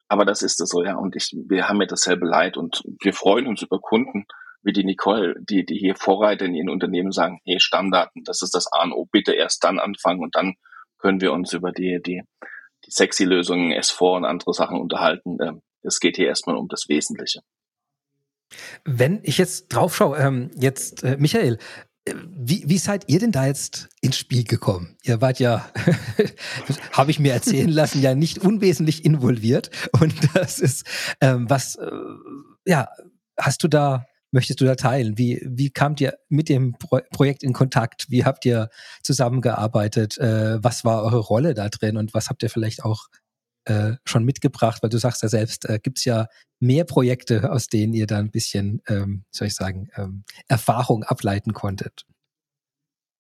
Aber 0.09 0.25
das 0.25 0.43
ist 0.43 0.61
es 0.61 0.69
so, 0.69 0.85
ja. 0.85 0.97
Und 0.97 1.17
ich, 1.17 1.35
wir 1.49 1.69
haben 1.69 1.81
ja 1.81 1.87
dasselbe 1.87 2.27
Leid 2.27 2.57
und 2.57 2.83
wir 3.01 3.13
freuen 3.13 3.47
uns 3.47 3.63
über 3.63 3.81
Kunden 3.81 4.27
wie 4.63 4.73
die 4.73 4.85
Nicole, 4.85 5.35
die, 5.41 5.65
die 5.65 5.77
hier 5.77 5.97
Vorreiter 5.97 6.45
in 6.45 6.55
ihren 6.55 6.71
Unternehmen 6.71 7.11
sagen, 7.11 7.41
hey, 7.45 7.59
Stammdaten, 7.59 8.23
das 8.25 8.43
ist 8.43 8.55
das 8.55 8.73
A 8.73 8.85
und 8.85 8.93
O, 8.93 9.07
bitte 9.11 9.33
erst 9.33 9.65
dann 9.65 9.81
anfangen 9.81 10.23
und 10.23 10.37
dann 10.37 10.55
können 10.99 11.21
wir 11.21 11.33
uns 11.33 11.53
über 11.53 11.73
die, 11.73 12.01
die, 12.01 12.23
die 12.87 12.91
sexy 12.91 13.25
Lösungen 13.25 13.73
S4 13.73 14.17
und 14.19 14.25
andere 14.25 14.53
Sachen 14.53 14.81
unterhalten. 14.81 15.39
Ähm, 15.43 15.63
es 15.83 15.99
geht 15.99 16.17
hier 16.17 16.29
erstmal 16.29 16.57
um 16.57 16.69
das 16.69 16.89
Wesentliche. 16.89 17.41
Wenn 18.85 19.21
ich 19.25 19.39
jetzt 19.39 19.69
drauf 19.69 19.97
schaue, 19.97 20.19
ähm, 20.19 20.51
jetzt, 20.55 21.03
äh, 21.03 21.17
Michael, 21.19 21.59
wie, 22.07 22.65
wie 22.67 22.79
seid 22.79 23.05
ihr 23.09 23.21
denn 23.21 23.31
da 23.31 23.47
jetzt 23.47 23.89
ins 24.01 24.17
Spiel 24.17 24.45
gekommen? 24.45 24.97
Ihr 25.05 25.21
wart 25.21 25.39
ja, 25.39 25.71
habe 26.93 27.11
ich 27.11 27.21
mir 27.21 27.33
erzählen 27.33 27.71
lassen, 27.71 28.03
ja 28.03 28.15
nicht 28.15 28.39
unwesentlich 28.39 29.05
involviert. 29.05 29.71
Und 30.01 30.15
das 30.35 30.59
ist, 30.59 30.85
ähm, 31.21 31.49
was, 31.49 31.77
äh, 31.77 31.91
ja, 32.67 32.89
hast 33.39 33.63
du 33.63 33.69
da, 33.69 34.07
möchtest 34.33 34.61
du 34.61 34.65
da 34.65 34.75
teilen? 34.75 35.17
Wie, 35.17 35.41
wie 35.45 35.71
kamt 35.71 36.01
ihr 36.01 36.19
mit 36.29 36.49
dem 36.49 36.73
Pro 36.73 37.01
Projekt 37.13 37.45
in 37.45 37.53
Kontakt? 37.53 38.07
Wie 38.09 38.25
habt 38.25 38.45
ihr 38.47 38.69
zusammengearbeitet? 39.03 40.19
Äh, 40.19 40.63
was 40.63 40.85
war 40.85 41.05
eure 41.05 41.19
Rolle 41.19 41.55
da 41.55 41.69
drin? 41.69 41.97
Und 41.97 42.15
was 42.15 42.29
habt 42.29 42.43
ihr 42.43 42.51
vielleicht 42.51 42.85
auch 42.85 43.07
äh, 43.65 43.93
schon 44.05 44.25
mitgebracht? 44.25 44.83
Weil 44.83 44.91
du 44.91 44.99
sagst 44.99 45.23
ja 45.23 45.29
selbst, 45.29 45.69
äh, 45.69 45.79
gibt 45.83 45.99
es 45.99 46.05
ja 46.05 46.27
mehr 46.61 46.85
Projekte, 46.85 47.51
aus 47.51 47.67
denen 47.67 47.93
ihr 47.93 48.07
da 48.07 48.19
ein 48.19 48.31
bisschen, 48.31 48.83
ähm, 48.89 49.25
soll 49.31 49.49
ich 49.49 49.55
sagen, 49.55 49.89
ähm, 49.97 50.25
Erfahrung 50.49 51.03
ableiten 51.05 51.53
konntet? 51.53 52.05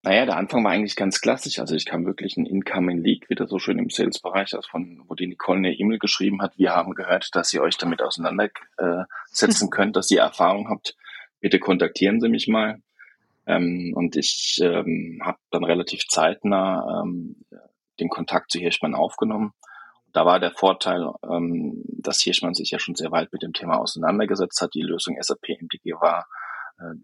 Naja, 0.04 0.26
der 0.26 0.36
Anfang 0.36 0.64
war 0.64 0.72
eigentlich 0.72 0.96
ganz 0.96 1.20
klassisch. 1.20 1.60
Also 1.60 1.76
ich 1.76 1.86
kam 1.86 2.06
wirklich 2.06 2.36
ein 2.36 2.46
Incoming 2.46 2.98
Leak, 2.98 3.30
wieder 3.30 3.46
so 3.46 3.60
schön 3.60 3.78
im 3.78 3.88
Sales-Bereich, 3.88 4.54
also 4.54 4.68
von, 4.68 5.04
wo 5.06 5.14
die 5.14 5.28
Nicole 5.28 5.58
eine 5.58 5.72
E-Mail 5.72 6.00
geschrieben 6.00 6.42
hat. 6.42 6.58
Wir 6.58 6.74
haben 6.74 6.94
gehört, 6.94 7.28
dass 7.34 7.52
ihr 7.52 7.62
euch 7.62 7.76
damit 7.78 8.02
auseinandersetzen 8.02 9.70
könnt, 9.70 9.94
dass 9.94 10.10
ihr 10.10 10.20
Erfahrung 10.20 10.68
habt. 10.68 10.96
Bitte 11.40 11.60
kontaktieren 11.60 12.20
Sie 12.20 12.28
mich 12.28 12.48
mal. 12.48 12.80
Ähm, 13.46 13.92
und 13.94 14.16
ich 14.16 14.58
ähm, 14.60 15.20
habe 15.24 15.38
dann 15.50 15.62
relativ 15.62 16.06
zeitnah 16.08 17.02
ähm, 17.02 17.36
den 18.00 18.08
Kontakt 18.08 18.50
zu 18.50 18.58
Hirschmann 18.58 18.94
aufgenommen 18.94 19.52
da 20.12 20.26
war 20.26 20.40
der 20.40 20.52
Vorteil, 20.52 21.10
ähm, 21.28 21.82
dass 21.86 22.20
Hirschmann 22.20 22.54
sich 22.54 22.70
ja 22.70 22.78
schon 22.78 22.94
sehr 22.94 23.10
weit 23.12 23.32
mit 23.32 23.42
dem 23.42 23.52
Thema 23.52 23.78
auseinandergesetzt 23.78 24.60
hat. 24.60 24.74
Die 24.74 24.82
Lösung 24.82 25.16
SAP 25.20 25.48
MDG 25.60 25.92
war, 26.00 26.26
äh, 26.78 26.94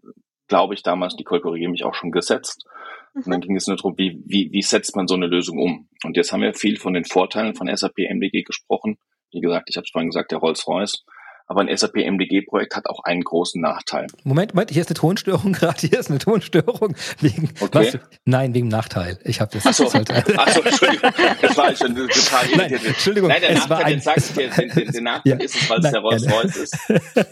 glaube 0.47 0.73
ich, 0.73 0.83
damals, 0.83 1.15
die 1.15 1.23
korrigiere 1.23 1.71
mich 1.71 1.83
auch 1.83 1.95
schon 1.95 2.11
gesetzt. 2.11 2.65
Mhm. 3.13 3.23
Und 3.23 3.31
dann 3.31 3.39
mhm. 3.39 3.43
ging 3.43 3.55
es 3.55 3.67
nur 3.67 3.77
darum, 3.77 3.97
wie, 3.97 4.21
wie, 4.25 4.49
wie 4.51 4.61
setzt 4.61 4.95
man 4.95 5.07
so 5.07 5.15
eine 5.15 5.27
Lösung 5.27 5.57
um? 5.57 5.89
Und 6.03 6.17
jetzt 6.17 6.31
haben 6.31 6.41
wir 6.41 6.53
viel 6.53 6.77
von 6.77 6.93
den 6.93 7.05
Vorteilen 7.05 7.55
von 7.55 7.75
SAP 7.75 7.97
MDG 7.97 8.43
gesprochen. 8.43 8.97
Wie 9.31 9.41
gesagt, 9.41 9.69
ich 9.69 9.77
habe 9.77 9.85
es 9.85 9.91
vorhin 9.91 10.09
gesagt, 10.09 10.31
der 10.31 10.39
Rolls-Royce. 10.39 11.03
Aber 11.51 11.61
ein 11.61 11.75
SAP 11.75 11.95
MDG-Projekt 11.95 12.75
hat 12.75 12.85
auch 12.87 13.03
einen 13.03 13.21
großen 13.21 13.59
Nachteil. 13.59 14.05
Moment, 14.23 14.53
Moment, 14.53 14.69
hier 14.69 14.81
ist 14.81 14.89
eine 14.89 14.95
Tonstörung 14.95 15.51
gerade. 15.53 15.79
Hier 15.79 15.97
ist 15.97 16.11
eine 16.11 16.19
Tonstörung. 16.19 16.95
Wegen, 17.21 17.49
okay. 17.59 17.93
was? 17.93 17.99
Nein, 18.25 18.53
wegen 18.53 18.67
Nachteil. 18.67 19.17
Ich 19.23 19.41
habe 19.41 19.49
das. 19.53 19.65
Achso, 19.65 19.85
Ach 19.91 20.49
so, 20.49 20.61
Entschuldigung. 20.61 21.11
Das 21.41 21.57
war 21.57 21.75
schon 21.75 21.95
total 21.95 22.45
Nein, 22.55 22.73
Entschuldigung. 22.73 23.29
Nein, 23.29 23.41
der 23.41 23.49
es 23.49 23.67
Nachteil, 23.67 23.93
den 23.93 23.99
sagst 23.99 24.37
du 24.37 24.41
dir, 24.41 24.49
den, 24.51 24.69
den, 24.69 24.91
den 24.91 25.03
Nachteil 25.03 25.39
ja. 25.39 25.43
ist 25.43 25.55
es, 25.55 25.69
weil 25.71 25.79
es 25.79 25.91
der 25.91 26.01
Rolls-Royce 26.01 26.57
ist. 26.57 26.77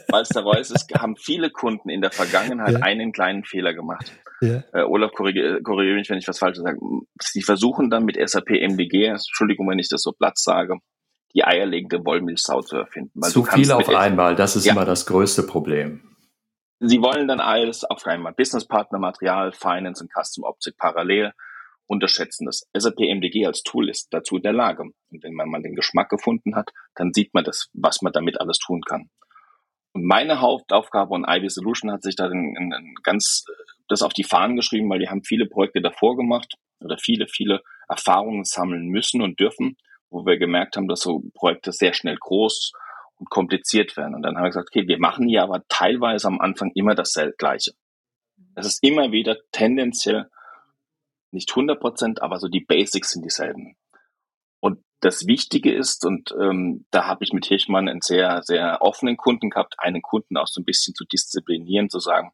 Weil 0.07 0.21
es 0.23 0.29
der 0.29 0.41
Rolls 0.41 0.71
ist, 0.71 0.91
haben 0.95 1.15
viele 1.15 1.51
Kunden 1.51 1.89
in 1.89 2.01
der 2.01 2.11
Vergangenheit 2.11 2.73
ja. 2.73 2.79
einen 2.79 3.11
kleinen 3.11 3.43
Fehler 3.43 3.75
gemacht. 3.75 4.11
Ja. 4.41 4.63
Äh, 4.73 4.81
Olaf, 4.81 5.11
korrigiere 5.13 5.61
korrigier 5.61 5.93
mich, 5.93 6.09
wenn 6.09 6.17
ich 6.17 6.27
was 6.27 6.39
Falsches 6.39 6.63
sage. 6.63 6.79
Sie 7.21 7.43
versuchen 7.43 7.91
dann 7.91 8.03
mit 8.03 8.17
SAP 8.17 8.49
MDG, 8.49 9.05
Entschuldigung, 9.05 9.69
wenn 9.69 9.79
ich 9.79 9.89
das 9.89 10.01
so 10.01 10.11
platt 10.11 10.39
sage, 10.39 10.79
die 11.33 11.43
eierlegende 11.43 12.03
Wollmilchsau 12.05 12.61
zu 12.61 12.77
erfinden. 12.77 13.21
Zu 13.23 13.43
viel 13.43 13.71
auf 13.71 13.89
einmal, 13.89 14.35
das 14.35 14.55
ist 14.55 14.65
ja. 14.65 14.73
immer 14.73 14.85
das 14.85 15.05
größte 15.05 15.43
Problem. 15.43 16.15
Sie 16.79 17.01
wollen 17.01 17.27
dann 17.27 17.39
alles 17.39 17.83
auf 17.83 18.05
einmal. 18.05 18.33
Businesspartner, 18.33 18.99
Material, 18.99 19.51
Finance 19.51 20.03
und 20.03 20.11
Custom 20.13 20.43
Object 20.43 20.77
parallel 20.77 21.33
unterschätzen 21.87 22.45
das. 22.45 22.67
SAP 22.77 22.99
MDG 22.99 23.45
als 23.45 23.63
Tool 23.63 23.89
ist 23.89 24.09
dazu 24.11 24.37
in 24.37 24.43
der 24.43 24.53
Lage. 24.53 24.83
Und 24.83 25.23
wenn 25.23 25.33
man 25.33 25.49
mal 25.49 25.61
den 25.61 25.75
Geschmack 25.75 26.09
gefunden 26.09 26.55
hat, 26.55 26.71
dann 26.95 27.13
sieht 27.13 27.33
man 27.33 27.43
das, 27.43 27.69
was 27.73 28.01
man 28.01 28.13
damit 28.13 28.39
alles 28.39 28.59
tun 28.59 28.81
kann. 28.81 29.09
Und 29.93 30.05
meine 30.05 30.41
Hauptaufgabe 30.41 31.13
und 31.13 31.25
Ivy 31.27 31.49
Solution 31.49 31.91
hat 31.91 32.03
sich 32.03 32.15
da 32.15 32.29
ganz 33.03 33.45
das 33.87 34.03
auf 34.03 34.13
die 34.13 34.25
Fahnen 34.25 34.55
geschrieben, 34.55 34.89
weil 34.89 34.99
die 34.99 35.09
haben 35.09 35.23
viele 35.23 35.47
Projekte 35.47 35.81
davor 35.81 36.15
gemacht 36.17 36.55
oder 36.81 36.97
viele, 36.99 37.27
viele 37.27 37.61
Erfahrungen 37.87 38.43
sammeln 38.43 38.87
müssen 38.87 39.21
und 39.21 39.39
dürfen 39.39 39.77
wo 40.09 40.25
wir 40.25 40.37
gemerkt 40.37 40.77
haben, 40.77 40.87
dass 40.87 41.01
so 41.01 41.23
Projekte 41.33 41.71
sehr 41.71 41.93
schnell 41.93 42.17
groß 42.17 42.71
und 43.17 43.29
kompliziert 43.29 43.97
werden. 43.97 44.15
Und 44.15 44.23
dann 44.23 44.35
haben 44.35 44.43
wir 44.43 44.49
gesagt, 44.49 44.69
okay, 44.69 44.87
wir 44.87 44.99
machen 44.99 45.27
hier 45.27 45.43
aber 45.43 45.63
teilweise 45.67 46.27
am 46.27 46.39
Anfang 46.39 46.71
immer 46.75 46.95
dasselbe 46.95 47.35
Gleiche. 47.37 47.71
Es 48.55 48.65
ist 48.65 48.83
immer 48.83 49.11
wieder 49.11 49.37
tendenziell 49.51 50.29
nicht 51.31 51.49
100 51.51 51.79
Prozent, 51.79 52.21
aber 52.21 52.39
so 52.39 52.47
die 52.47 52.65
Basics 52.65 53.11
sind 53.11 53.25
dieselben. 53.25 53.75
Und 54.59 54.79
das 55.01 55.27
Wichtige 55.27 55.73
ist, 55.73 56.05
und 56.05 56.33
ähm, 56.39 56.85
da 56.89 57.05
habe 57.05 57.23
ich 57.23 57.33
mit 57.33 57.45
Hirschmann 57.45 57.87
einen 57.87 58.01
sehr, 58.01 58.41
sehr 58.43 58.81
offenen 58.81 59.17
Kunden 59.17 59.49
gehabt, 59.49 59.75
einen 59.77 60.01
Kunden 60.01 60.37
auch 60.37 60.47
so 60.47 60.61
ein 60.61 60.65
bisschen 60.65 60.95
zu 60.95 61.05
disziplinieren, 61.05 61.89
zu 61.89 61.99
sagen, 61.99 62.31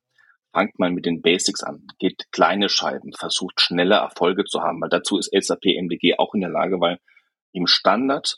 fangt 0.54 0.80
mal 0.80 0.92
mit 0.92 1.06
den 1.06 1.22
Basics 1.22 1.64
an, 1.64 1.88
geht 2.00 2.32
kleine 2.32 2.70
Scheiben, 2.70 3.12
versucht 3.14 3.60
schneller 3.60 3.98
Erfolge 3.98 4.46
zu 4.46 4.62
haben, 4.62 4.80
weil 4.82 4.90
dazu 4.90 5.18
ist 5.18 5.32
SAP 5.34 5.66
MDG 5.66 6.16
auch 6.18 6.34
in 6.36 6.42
der 6.42 6.52
Lage, 6.52 6.80
weil 6.80 7.00
im 7.54 7.68
Standard 7.68 8.38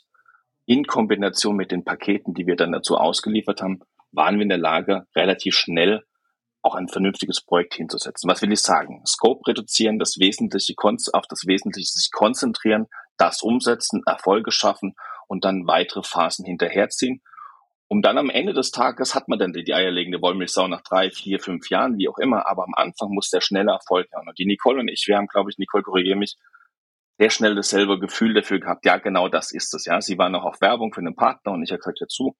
in 0.66 0.86
Kombination 0.86 1.56
mit 1.56 1.70
den 1.70 1.84
Paketen, 1.84 2.34
die 2.34 2.46
wir 2.46 2.56
dann 2.56 2.72
dazu 2.72 2.96
ausgeliefert 2.96 3.62
haben, 3.62 3.80
waren 4.12 4.36
wir 4.36 4.42
in 4.42 4.48
der 4.48 4.58
Lage, 4.58 5.06
relativ 5.14 5.54
schnell 5.54 6.04
auch 6.62 6.74
ein 6.74 6.88
vernünftiges 6.88 7.40
Projekt 7.42 7.74
hinzusetzen. 7.74 8.28
Was 8.28 8.42
will 8.42 8.52
ich 8.52 8.60
sagen? 8.60 9.02
Scope 9.06 9.46
reduzieren, 9.46 9.98
das 9.98 10.18
Wesentliche 10.18 10.74
auf 11.12 11.26
das 11.28 11.46
Wesentliche 11.46 11.92
sich 11.92 12.10
konzentrieren, 12.10 12.86
das 13.16 13.40
umsetzen, 13.42 14.02
Erfolge 14.04 14.50
schaffen 14.50 14.94
und 15.28 15.44
dann 15.44 15.66
weitere 15.66 16.02
Phasen 16.02 16.44
hinterherziehen. 16.44 17.22
Um 17.88 18.02
dann 18.02 18.18
am 18.18 18.30
Ende 18.30 18.52
des 18.52 18.72
Tages 18.72 19.14
hat 19.14 19.28
man 19.28 19.38
dann 19.38 19.52
die, 19.52 19.72
eierlegende 19.72 20.20
Wollmilchsau 20.20 20.66
nach 20.66 20.82
drei, 20.82 21.10
vier, 21.10 21.38
fünf 21.38 21.70
Jahren, 21.70 21.98
wie 21.98 22.08
auch 22.08 22.18
immer, 22.18 22.48
aber 22.48 22.64
am 22.64 22.74
Anfang 22.74 23.10
muss 23.10 23.30
der 23.30 23.40
schnelle 23.40 23.70
Erfolg 23.70 24.08
haben. 24.12 24.28
Und 24.28 24.36
die 24.38 24.46
Nicole 24.46 24.80
und 24.80 24.88
ich, 24.88 25.04
wir 25.06 25.16
haben, 25.16 25.28
glaube 25.28 25.50
ich, 25.50 25.58
Nicole 25.58 25.84
korrigiere 25.84 26.18
mich, 26.18 26.36
sehr 27.18 27.30
schnell 27.30 27.54
dasselbe 27.54 27.98
Gefühl 27.98 28.34
dafür 28.34 28.60
gehabt, 28.60 28.84
ja, 28.84 28.98
genau 28.98 29.28
das 29.28 29.52
ist 29.52 29.74
es. 29.74 29.86
Ja, 29.86 30.00
sie 30.00 30.18
waren 30.18 30.32
noch 30.32 30.44
auf 30.44 30.60
Werbung 30.60 30.92
für 30.92 31.00
einen 31.00 31.16
Partner 31.16 31.52
und 31.52 31.62
ich 31.62 31.70
habe 31.70 31.78
gesagt, 31.78 32.00
ja 32.00 32.06
zu, 32.08 32.36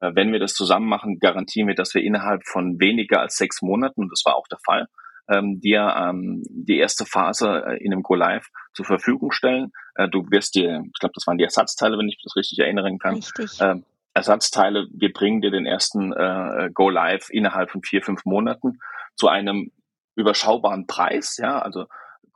äh, 0.00 0.12
wenn 0.14 0.32
wir 0.32 0.40
das 0.40 0.54
zusammen 0.54 0.88
machen, 0.88 1.18
garantieren 1.18 1.68
wir, 1.68 1.74
dass 1.74 1.94
wir 1.94 2.02
innerhalb 2.02 2.44
von 2.46 2.78
weniger 2.80 3.20
als 3.20 3.36
sechs 3.36 3.62
Monaten, 3.62 4.02
und 4.02 4.12
das 4.12 4.22
war 4.24 4.36
auch 4.36 4.46
der 4.48 4.58
Fall, 4.64 4.86
ähm, 5.28 5.60
dir 5.60 5.94
ähm, 5.96 6.42
die 6.48 6.78
erste 6.78 7.06
Phase 7.06 7.64
äh, 7.66 7.84
in 7.84 7.92
einem 7.92 8.02
Go 8.02 8.14
Live 8.14 8.48
zur 8.74 8.84
Verfügung 8.84 9.32
stellen. 9.32 9.70
Äh, 9.94 10.08
du 10.08 10.26
wirst 10.30 10.54
dir, 10.54 10.82
ich 10.84 10.98
glaube, 10.98 11.12
das 11.14 11.26
waren 11.26 11.38
die 11.38 11.44
Ersatzteile, 11.44 11.96
wenn 11.98 12.08
ich 12.08 12.20
das 12.22 12.36
richtig 12.36 12.58
erinnern 12.58 12.98
kann. 12.98 13.14
Richtig. 13.14 13.58
Ähm, 13.60 13.84
Ersatzteile, 14.14 14.88
wir 14.92 15.12
bringen 15.12 15.40
dir 15.40 15.50
den 15.50 15.64
ersten 15.64 16.12
äh, 16.12 16.70
Go 16.74 16.90
Live 16.90 17.30
innerhalb 17.30 17.70
von 17.70 17.82
vier, 17.82 18.02
fünf 18.02 18.24
Monaten 18.24 18.78
zu 19.14 19.28
einem 19.28 19.70
überschaubaren 20.16 20.86
Preis, 20.86 21.38
ja, 21.38 21.58
also 21.58 21.86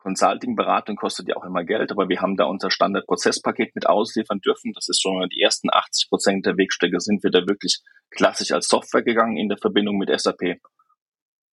Consulting-Beratung 0.07 0.95
kostet 0.95 1.27
ja 1.27 1.35
auch 1.35 1.45
immer 1.45 1.65
Geld, 1.65 1.91
aber 1.91 2.09
wir 2.09 2.21
haben 2.21 2.37
da 2.37 2.45
unser 2.45 2.71
Standard-Prozesspaket 2.71 3.75
mit 3.75 3.89
ausliefern 3.89 4.39
dürfen. 4.39 4.73
Das 4.73 4.89
ist 4.89 5.03
schon 5.03 5.19
mal 5.19 5.29
die 5.29 5.43
ersten 5.43 5.69
80 5.69 6.09
Prozent 6.09 6.47
der 6.47 6.57
Wegstrecke 6.57 7.01
sind 7.01 7.25
wir 7.25 7.33
da 7.33 7.41
wirklich 7.41 7.81
klassisch 8.11 8.53
als 8.53 8.69
Software 8.69 9.03
gegangen 9.03 9.37
in 9.37 9.49
der 9.49 9.59
Verbindung 9.59 9.99
mit 9.99 10.09
SAP. 10.17 10.61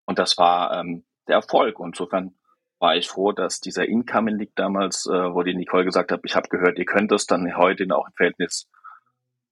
Und 0.06 0.20
das 0.20 0.38
war 0.38 0.80
ähm, 0.80 1.04
der 1.28 1.38
Erfolg. 1.38 1.80
Und 1.80 1.96
insofern 1.96 2.36
war 2.78 2.96
ich 2.96 3.10
froh, 3.10 3.32
dass 3.32 3.60
dieser 3.60 3.88
Incoming 3.88 4.38
League 4.38 4.56
damals, 4.56 5.08
äh, 5.08 5.34
wo 5.34 5.42
die 5.42 5.56
Nicole 5.56 5.86
gesagt 5.86 6.12
hat, 6.12 6.22
ich 6.24 6.36
habe 6.36 6.48
gehört, 6.50 6.78
ihr 6.78 6.86
könnt 6.86 7.12
das, 7.12 7.26
dann 7.26 7.58
heute 7.58 7.88
auch 7.90 8.06
im 8.06 8.14
Verhältnis 8.14 8.70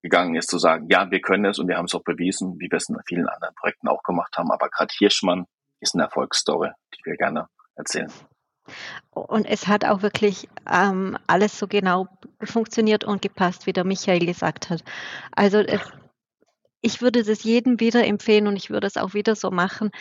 gegangen 0.03 0.35
ist, 0.35 0.51
zu 0.51 0.59
sagen, 0.59 0.85
ja, 0.91 1.09
wir 1.09 1.21
können 1.21 1.45
es 1.45 1.57
und 1.57 1.67
wir 1.67 1.77
haben 1.77 1.85
es 1.85 1.95
auch 1.95 2.03
bewiesen, 2.03 2.59
wie 2.59 2.69
wir 2.69 2.77
es 2.77 2.87
in 2.87 2.97
vielen 3.07 3.27
anderen 3.27 3.55
Projekten 3.55 3.87
auch 3.87 4.03
gemacht 4.03 4.37
haben. 4.37 4.51
Aber 4.51 4.69
gerade 4.69 4.93
Hirschmann 4.95 5.47
ist 5.79 5.95
eine 5.95 6.03
Erfolgsstory, 6.03 6.69
die 6.93 7.01
wir 7.03 7.17
gerne 7.17 7.47
erzählen. 7.75 8.11
Und 9.11 9.45
es 9.45 9.67
hat 9.67 9.85
auch 9.85 10.01
wirklich 10.01 10.47
ähm, 10.71 11.17
alles 11.27 11.57
so 11.57 11.67
genau 11.67 12.07
funktioniert 12.43 13.03
und 13.03 13.21
gepasst, 13.21 13.65
wie 13.67 13.73
der 13.73 13.83
Michael 13.83 14.25
gesagt 14.25 14.69
hat. 14.69 14.83
Also 15.31 15.59
es, 15.59 15.81
ich 16.81 17.01
würde 17.01 17.23
das 17.23 17.43
jedem 17.43 17.79
wieder 17.79 18.05
empfehlen 18.05 18.47
und 18.47 18.55
ich 18.55 18.69
würde 18.69 18.87
es 18.87 18.97
auch 18.97 19.13
wieder 19.13 19.35
so 19.35 19.51
machen. 19.51 19.91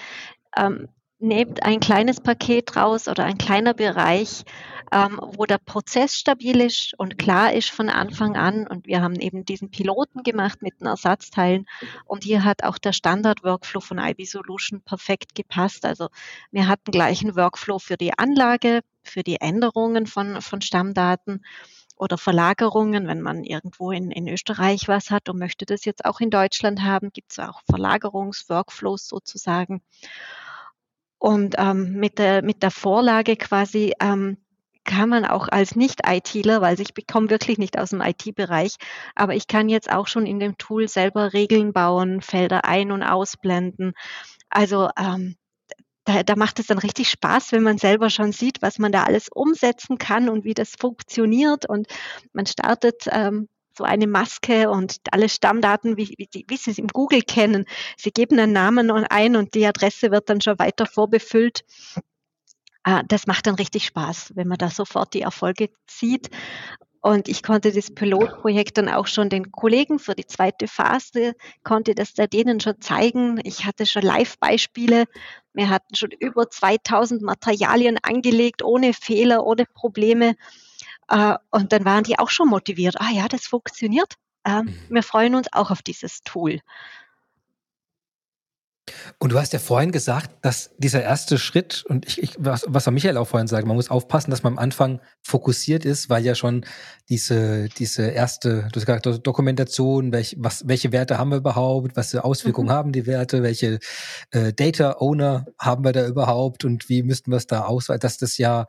Ähm, 0.56 0.88
nehmt 1.20 1.62
ein 1.62 1.80
kleines 1.80 2.20
Paket 2.20 2.76
raus 2.76 3.08
oder 3.08 3.24
ein 3.24 3.38
kleiner 3.38 3.74
Bereich, 3.74 4.44
ähm, 4.92 5.20
wo 5.22 5.44
der 5.44 5.58
Prozess 5.58 6.14
stabil 6.14 6.60
ist 6.60 6.94
und 6.98 7.18
klar 7.18 7.52
ist 7.52 7.70
von 7.70 7.88
Anfang 7.88 8.36
an. 8.36 8.66
Und 8.66 8.86
wir 8.86 9.02
haben 9.02 9.16
eben 9.16 9.44
diesen 9.44 9.70
Piloten 9.70 10.22
gemacht 10.22 10.62
mit 10.62 10.80
den 10.80 10.86
Ersatzteilen. 10.86 11.66
Und 12.06 12.24
hier 12.24 12.44
hat 12.44 12.64
auch 12.64 12.78
der 12.78 12.92
Standard-Workflow 12.92 13.80
von 13.80 13.98
IB 13.98 14.24
Solution 14.24 14.82
perfekt 14.82 15.34
gepasst. 15.34 15.84
Also 15.84 16.08
wir 16.50 16.66
hatten 16.66 16.90
gleich 16.90 17.22
einen 17.22 17.36
Workflow 17.36 17.78
für 17.78 17.96
die 17.96 18.18
Anlage, 18.18 18.80
für 19.04 19.22
die 19.22 19.40
Änderungen 19.40 20.06
von, 20.06 20.42
von 20.42 20.60
Stammdaten 20.60 21.44
oder 21.96 22.16
Verlagerungen, 22.16 23.06
wenn 23.06 23.20
man 23.20 23.44
irgendwo 23.44 23.90
in, 23.90 24.10
in 24.10 24.26
Österreich 24.26 24.88
was 24.88 25.10
hat 25.10 25.28
und 25.28 25.38
möchte 25.38 25.66
das 25.66 25.84
jetzt 25.84 26.06
auch 26.06 26.20
in 26.20 26.30
Deutschland 26.30 26.82
haben, 26.82 27.12
gibt 27.12 27.32
es 27.32 27.38
auch 27.38 27.60
Verlagerungsworkflows 27.68 29.06
sozusagen. 29.06 29.82
Und 31.20 31.56
ähm, 31.58 31.92
mit, 31.92 32.18
der, 32.18 32.42
mit 32.42 32.62
der 32.62 32.70
Vorlage 32.70 33.36
quasi 33.36 33.92
ähm, 34.00 34.38
kann 34.84 35.10
man 35.10 35.26
auch 35.26 35.48
als 35.48 35.76
Nicht-ITler, 35.76 36.62
weil 36.62 36.80
ich 36.80 36.94
bekomme 36.94 37.28
wirklich 37.28 37.58
nicht 37.58 37.78
aus 37.78 37.90
dem 37.90 38.00
IT-Bereich, 38.00 38.76
aber 39.14 39.34
ich 39.34 39.46
kann 39.46 39.68
jetzt 39.68 39.92
auch 39.92 40.06
schon 40.06 40.24
in 40.24 40.40
dem 40.40 40.56
Tool 40.56 40.88
selber 40.88 41.34
Regeln 41.34 41.74
bauen, 41.74 42.22
Felder 42.22 42.64
ein- 42.64 42.90
und 42.90 43.02
ausblenden. 43.02 43.92
Also 44.48 44.88
ähm, 44.98 45.36
da, 46.04 46.22
da 46.22 46.36
macht 46.36 46.58
es 46.58 46.68
dann 46.68 46.78
richtig 46.78 47.10
Spaß, 47.10 47.52
wenn 47.52 47.62
man 47.62 47.76
selber 47.76 48.08
schon 48.08 48.32
sieht, 48.32 48.62
was 48.62 48.78
man 48.78 48.90
da 48.90 49.04
alles 49.04 49.28
umsetzen 49.28 49.98
kann 49.98 50.30
und 50.30 50.44
wie 50.44 50.54
das 50.54 50.74
funktioniert. 50.80 51.68
Und 51.68 51.86
man 52.32 52.46
startet 52.46 53.04
ähm, 53.10 53.46
so 53.80 53.84
eine 53.84 54.06
Maske 54.06 54.68
und 54.68 54.98
alle 55.10 55.30
Stammdaten, 55.30 55.96
wie, 55.96 56.14
wie, 56.18 56.44
wie 56.46 56.56
Sie 56.56 56.70
es 56.70 56.78
im 56.78 56.88
Google 56.88 57.22
kennen. 57.22 57.64
Sie 57.96 58.10
geben 58.10 58.38
einen 58.38 58.52
Namen 58.52 58.90
ein 58.90 59.36
und 59.36 59.54
die 59.54 59.66
Adresse 59.66 60.10
wird 60.10 60.28
dann 60.28 60.42
schon 60.42 60.58
weiter 60.58 60.84
vorbefüllt. 60.84 61.64
Ah, 62.82 63.02
das 63.08 63.26
macht 63.26 63.46
dann 63.46 63.54
richtig 63.54 63.86
Spaß, 63.86 64.32
wenn 64.34 64.48
man 64.48 64.58
da 64.58 64.70
sofort 64.70 65.14
die 65.14 65.22
Erfolge 65.22 65.70
sieht. 65.88 66.28
Und 67.02 67.28
ich 67.30 67.42
konnte 67.42 67.72
das 67.72 67.90
Pilotprojekt 67.90 68.76
dann 68.76 68.90
auch 68.90 69.06
schon 69.06 69.30
den 69.30 69.50
Kollegen 69.50 69.98
für 69.98 70.14
die 70.14 70.26
zweite 70.26 70.68
Phase, 70.68 71.34
konnte 71.64 71.94
das 71.94 72.12
denen 72.12 72.60
schon 72.60 72.82
zeigen. 72.82 73.40
Ich 73.44 73.64
hatte 73.64 73.86
schon 73.86 74.02
Live-Beispiele. 74.02 75.06
Wir 75.54 75.70
hatten 75.70 75.94
schon 75.94 76.10
über 76.10 76.50
2000 76.50 77.22
Materialien 77.22 77.96
angelegt, 78.02 78.62
ohne 78.62 78.92
Fehler, 78.92 79.46
ohne 79.46 79.64
Probleme. 79.64 80.34
Äh, 81.11 81.36
und 81.50 81.72
dann 81.72 81.84
waren 81.84 82.04
die 82.04 82.18
auch 82.18 82.30
schon 82.30 82.48
motiviert. 82.48 82.96
Ah 82.98 83.11
ja, 83.12 83.28
das 83.28 83.46
funktioniert. 83.46 84.14
Mhm. 84.46 84.74
Wir 84.88 85.02
freuen 85.02 85.34
uns 85.34 85.48
auch 85.52 85.70
auf 85.70 85.82
dieses 85.82 86.22
Tool. 86.22 86.61
Und 89.18 89.30
du 89.30 89.38
hast 89.38 89.52
ja 89.52 89.58
vorhin 89.58 89.92
gesagt, 89.92 90.44
dass 90.44 90.70
dieser 90.78 91.02
erste 91.02 91.38
Schritt, 91.38 91.84
und 91.86 92.06
ich, 92.06 92.22
ich 92.22 92.34
was, 92.38 92.64
was 92.66 92.90
Michael 92.90 93.18
auch 93.18 93.28
vorhin 93.28 93.46
sagt, 93.46 93.66
man 93.66 93.76
muss 93.76 93.90
aufpassen, 93.90 94.30
dass 94.30 94.42
man 94.42 94.54
am 94.54 94.58
Anfang 94.58 95.00
fokussiert 95.22 95.84
ist, 95.84 96.11
weil 96.11 96.24
ja 96.24 96.34
schon 96.34 96.64
diese, 97.08 97.68
diese 97.68 98.08
erste, 98.08 98.68
du 98.72 98.80
hast 98.80 98.86
gesagt, 98.86 99.26
Dokumentation, 99.26 100.12
welch, 100.12 100.36
was, 100.38 100.66
welche 100.66 100.90
Werte 100.90 101.18
haben 101.18 101.30
wir 101.30 101.38
überhaupt, 101.38 101.96
was 101.96 102.11
für 102.11 102.24
Auswirkungen 102.24 102.68
mhm. 102.68 102.72
haben 102.72 102.92
die 102.92 103.06
Werte, 103.06 103.42
welche 103.42 103.78
äh, 104.30 104.52
Data 104.52 104.96
Owner 104.98 105.46
haben 105.58 105.84
wir 105.84 105.92
da 105.92 106.06
überhaupt 106.06 106.64
und 106.64 106.88
wie 106.88 107.02
müssten 107.02 107.30
wir 107.30 107.36
es 107.36 107.46
da 107.46 107.66
ausweiten, 107.66 108.00
dass 108.00 108.18
das 108.18 108.38
ja 108.38 108.66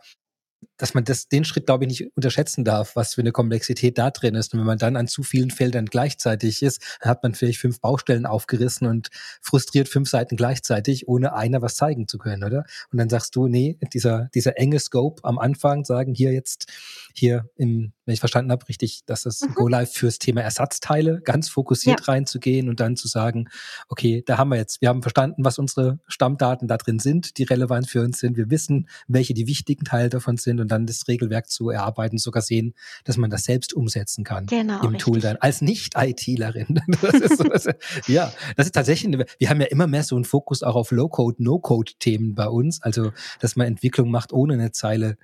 dass 0.82 0.96
man 0.96 1.04
das, 1.04 1.28
den 1.28 1.46
Schritt, 1.46 1.68
glaube 1.68 1.84
ich, 1.84 1.88
nicht 1.90 2.16
unterschätzen 2.16 2.66
darf, 2.66 2.96
was 2.96 3.14
für 3.14 3.22
eine 3.22 3.32
Komplexität 3.32 4.00
da 4.00 4.10
drin 4.10 4.34
ist. 4.34 4.52
Und 4.54 4.60
wenn 4.62 4.66
man 4.66 4.80
dann 4.80 4.96
an 4.96 5.08
zu 5.08 5.22
vielen 5.22 5.52
Feldern 5.52 5.86
gleichzeitig 5.86 6.64
ist, 6.64 6.82
dann 7.00 7.12
hat 7.12 7.22
man 7.22 7.36
vielleicht 7.36 7.60
fünf 7.60 7.80
Baustellen 7.82 8.26
aufgerissen 8.26 8.88
und 8.88 9.10
frustriert 9.42 9.88
fünf 9.90 10.10
Seiten 10.10 10.38
gleichzeitig, 10.38 11.08
ohne 11.08 11.34
einer 11.34 11.62
was 11.62 11.76
zeigen 11.76 12.08
zu 12.08 12.18
können, 12.18 12.44
oder? 12.44 12.66
Und 12.92 12.98
dann 12.98 13.10
sagst 13.10 13.36
du, 13.36 13.48
nee, 13.48 13.78
dieser, 13.94 14.30
dieser 14.34 14.58
enge 14.58 14.80
Scope 14.80 15.24
am 15.24 15.38
Anfang, 15.38 15.86
sagen 15.86 16.16
hier 16.16 16.34
jetzt, 16.34 16.66
hier 17.14 17.48
im, 17.58 17.94
wenn 18.06 18.14
ich 18.16 18.20
verstanden 18.20 18.52
habe, 18.52 18.68
richtig, 18.68 19.06
dass 19.06 19.24
das 19.24 19.42
mhm. 19.42 19.54
Go 19.54 19.68
Live 19.68 19.94
fürs 19.94 20.18
Thema 20.18 20.42
Ersatzteile 20.42 21.22
ganz 21.22 21.48
fokussiert 21.50 22.00
ja. 22.00 22.06
reinzugehen 22.06 22.70
und 22.70 22.80
dann 22.80 22.96
zu 22.96 23.08
sagen, 23.08 23.50
okay, 23.88 24.24
da 24.26 24.40
haben 24.40 24.50
wir 24.50 24.58
jetzt, 24.58 24.82
wir 24.82 24.90
haben 24.90 25.04
verstanden, 25.04 25.46
was 25.46 25.60
unsere 25.60 26.00
Stammdaten 26.08 26.68
da 26.68 26.78
drin 26.78 26.98
sind, 26.98 27.38
die 27.38 27.44
relevant 27.44 27.88
für 27.88 28.02
uns 28.02 28.18
sind. 28.18 28.36
Wir 28.36 28.50
wissen, 28.50 28.90
welche 29.08 29.36
die 29.36 29.46
wichtigen 29.46 29.86
Teile 29.86 30.10
davon 30.10 30.38
sind 30.38 30.60
und 30.60 30.71
dann 30.72 30.86
das 30.86 31.08
Regelwerk 31.08 31.50
zu 31.50 31.70
erarbeiten, 31.70 32.18
sogar 32.18 32.42
sehen, 32.42 32.74
dass 33.04 33.18
man 33.18 33.30
das 33.30 33.44
selbst 33.44 33.74
umsetzen 33.74 34.24
kann 34.24 34.46
genau, 34.46 34.82
im 34.82 34.90
richtig. 34.90 35.04
Tool 35.04 35.20
dann 35.20 35.38
als 35.38 35.62
Nicht-ITlerin. 35.62 36.82
So, 37.32 37.72
ja, 38.08 38.32
das 38.56 38.68
ist 38.68 38.74
tatsächlich, 38.74 39.14
eine, 39.14 39.26
wir 39.38 39.50
haben 39.50 39.62
ja 39.62 39.68
immer 39.68 39.88
mehr 39.88 40.04
so 40.04 40.16
einen 40.16 40.26
Fokus 40.26 40.64
auch 40.64 40.76
auf 40.76 40.92
Low-Code, 40.92 41.44
No-Code-Themen 41.44 42.36
bei 42.36 42.48
uns, 42.48 42.82
also 42.82 43.12
dass 43.40 43.56
man 43.56 43.68
Entwicklung 43.68 44.10
macht 44.10 44.34
ohne 44.34 44.54
eine 44.54 44.72
Zeile 44.72 45.18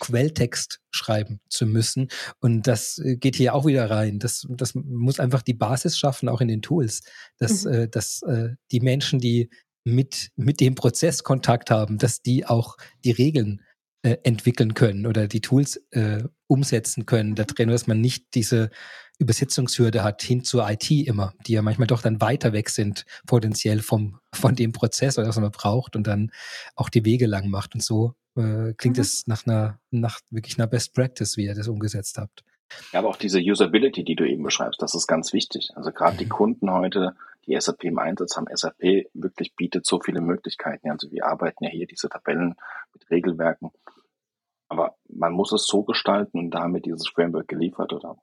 Quelltext 0.00 0.80
schreiben 0.90 1.40
zu 1.48 1.66
müssen. 1.66 2.08
Und 2.40 2.66
das 2.66 2.98
äh, 2.98 3.16
geht 3.16 3.36
hier 3.36 3.54
auch 3.54 3.66
wieder 3.66 3.90
rein. 3.90 4.18
Das, 4.18 4.46
das 4.48 4.74
muss 4.74 5.20
einfach 5.20 5.42
die 5.42 5.54
Basis 5.54 5.98
schaffen, 5.98 6.28
auch 6.28 6.40
in 6.40 6.48
den 6.48 6.62
Tools, 6.62 7.02
dass, 7.38 7.64
mhm. 7.64 7.72
äh, 7.72 7.88
dass 7.88 8.22
äh, 8.22 8.50
die 8.72 8.80
Menschen, 8.80 9.20
die 9.20 9.50
mit, 9.84 10.30
mit 10.36 10.60
dem 10.60 10.74
Prozess 10.74 11.22
Kontakt 11.22 11.70
haben, 11.70 11.98
dass 11.98 12.22
die 12.22 12.46
auch 12.46 12.76
die 13.04 13.10
Regeln 13.10 13.60
äh, 14.04 14.18
entwickeln 14.22 14.74
können 14.74 15.06
oder 15.06 15.28
die 15.28 15.40
Tools 15.40 15.76
äh, 15.92 16.22
umsetzen 16.46 17.06
können 17.06 17.34
da 17.34 17.44
drin, 17.44 17.70
dass 17.70 17.86
man 17.86 18.02
nicht 18.02 18.34
diese 18.34 18.68
Übersetzungshürde 19.18 20.04
hat 20.04 20.22
hin 20.22 20.44
zur 20.44 20.68
IT 20.68 20.90
immer, 20.90 21.32
die 21.46 21.54
ja 21.54 21.62
manchmal 21.62 21.86
doch 21.86 22.02
dann 22.02 22.20
weiter 22.20 22.52
weg 22.52 22.68
sind, 22.68 23.06
potenziell 23.26 23.80
vom, 23.80 24.18
von 24.34 24.56
dem 24.56 24.72
Prozess 24.72 25.18
oder 25.18 25.28
was 25.28 25.40
man 25.40 25.50
braucht 25.50 25.96
und 25.96 26.06
dann 26.06 26.32
auch 26.76 26.90
die 26.90 27.06
Wege 27.06 27.26
lang 27.26 27.48
macht. 27.48 27.74
Und 27.74 27.82
so 27.82 28.14
äh, 28.36 28.74
klingt 28.74 28.98
mhm. 28.98 29.02
es 29.02 29.26
nach 29.26 29.46
einer, 29.46 29.80
nach 29.90 30.20
wirklich 30.30 30.58
einer 30.58 30.66
Best 30.66 30.92
Practice, 30.92 31.38
wie 31.38 31.46
ihr 31.46 31.54
das 31.54 31.68
umgesetzt 31.68 32.18
habt. 32.18 32.44
Ja, 32.92 32.98
aber 32.98 33.08
auch 33.08 33.16
diese 33.16 33.38
Usability, 33.38 34.04
die 34.04 34.16
du 34.16 34.28
eben 34.28 34.42
beschreibst, 34.42 34.82
das 34.82 34.94
ist 34.94 35.06
ganz 35.06 35.32
wichtig. 35.32 35.70
Also 35.76 35.92
gerade 35.92 36.18
die 36.18 36.26
mhm. 36.26 36.30
Kunden 36.30 36.70
heute, 36.70 37.16
die 37.46 37.58
SAP 37.58 37.84
im 37.84 37.98
Einsatz 37.98 38.36
haben, 38.36 38.48
SAP 38.54 39.06
wirklich 39.14 39.54
bietet 39.54 39.86
so 39.86 39.98
viele 40.00 40.20
Möglichkeiten. 40.20 40.90
Also 40.90 41.10
wir 41.10 41.24
arbeiten 41.24 41.64
ja 41.64 41.70
hier 41.70 41.86
diese 41.86 42.10
Tabellen 42.10 42.56
mit 42.92 43.10
Regelwerken. 43.10 43.70
Aber 44.68 44.96
man 45.08 45.32
muss 45.32 45.52
es 45.52 45.66
so 45.66 45.82
gestalten 45.82 46.38
und 46.38 46.50
da 46.50 46.60
haben 46.60 46.74
wir 46.74 46.80
dieses 46.80 47.08
Framework 47.08 47.48
geliefert 47.48 47.92
oder 47.92 48.16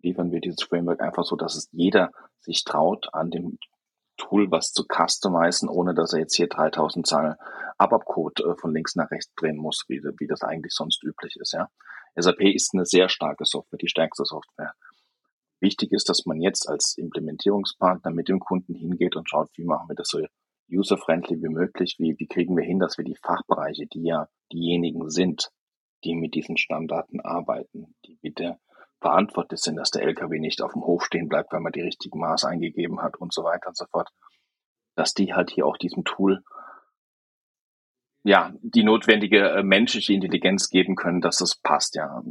liefern 0.00 0.32
wir 0.32 0.40
dieses 0.40 0.62
Framework 0.62 1.00
einfach 1.00 1.24
so, 1.24 1.36
dass 1.36 1.56
es 1.56 1.68
jeder 1.72 2.10
sich 2.40 2.64
traut, 2.64 3.08
an 3.12 3.30
dem 3.30 3.58
Tool 4.16 4.50
was 4.50 4.72
zu 4.72 4.84
customizen, 4.84 5.68
ohne 5.68 5.94
dass 5.94 6.12
er 6.12 6.20
jetzt 6.20 6.36
hier 6.36 6.48
3000 6.48 7.06
Zeilen 7.06 7.34
ABAP-Code 7.78 8.44
äh, 8.44 8.56
von 8.56 8.72
links 8.72 8.94
nach 8.94 9.10
rechts 9.10 9.34
drehen 9.34 9.56
muss, 9.56 9.84
wie, 9.88 10.02
wie 10.18 10.26
das 10.26 10.42
eigentlich 10.42 10.72
sonst 10.72 11.02
üblich 11.02 11.36
ist. 11.40 11.52
Ja. 11.52 11.68
SAP 12.14 12.40
ist 12.40 12.74
eine 12.74 12.86
sehr 12.86 13.08
starke 13.08 13.44
Software, 13.44 13.78
die 13.78 13.88
stärkste 13.88 14.24
Software. 14.24 14.72
Wichtig 15.60 15.92
ist, 15.92 16.08
dass 16.08 16.26
man 16.26 16.40
jetzt 16.40 16.68
als 16.68 16.96
Implementierungspartner 16.96 18.10
mit 18.10 18.28
dem 18.28 18.38
Kunden 18.38 18.74
hingeht 18.74 19.16
und 19.16 19.28
schaut, 19.28 19.50
wie 19.56 19.64
machen 19.64 19.88
wir 19.88 19.96
das 19.96 20.08
so 20.08 20.20
user-friendly 20.70 21.42
wie 21.42 21.48
möglich, 21.48 21.96
wie, 21.98 22.14
wie 22.18 22.26
kriegen 22.26 22.56
wir 22.56 22.64
hin, 22.64 22.78
dass 22.78 22.98
wir 22.98 23.04
die 23.04 23.16
Fachbereiche, 23.16 23.86
die 23.86 24.04
ja 24.04 24.28
diejenigen 24.52 25.10
sind, 25.10 25.50
die 26.04 26.14
mit 26.14 26.34
diesen 26.34 26.56
Stammdaten 26.56 27.20
arbeiten, 27.20 27.94
die 28.06 28.16
bitte 28.16 28.58
verantwortlich 29.00 29.60
sind, 29.60 29.76
dass 29.76 29.90
der 29.90 30.02
LKW 30.02 30.38
nicht 30.38 30.62
auf 30.62 30.72
dem 30.72 30.82
Hof 30.82 31.04
stehen 31.04 31.28
bleibt, 31.28 31.52
weil 31.52 31.60
man 31.60 31.72
die 31.72 31.82
richtigen 31.82 32.18
Maß 32.18 32.44
eingegeben 32.44 33.02
hat 33.02 33.16
und 33.16 33.32
so 33.32 33.44
weiter 33.44 33.68
und 33.68 33.76
so 33.76 33.86
fort, 33.90 34.10
dass 34.94 35.12
die 35.14 35.34
halt 35.34 35.50
hier 35.50 35.66
auch 35.66 35.76
diesem 35.76 36.04
Tool 36.04 36.42
ja, 38.26 38.54
die 38.62 38.84
notwendige 38.84 39.50
äh, 39.50 39.62
menschliche 39.62 40.14
Intelligenz 40.14 40.70
geben 40.70 40.96
können, 40.96 41.20
dass 41.20 41.36
das 41.36 41.56
passt, 41.56 41.94
ja. 41.94 42.22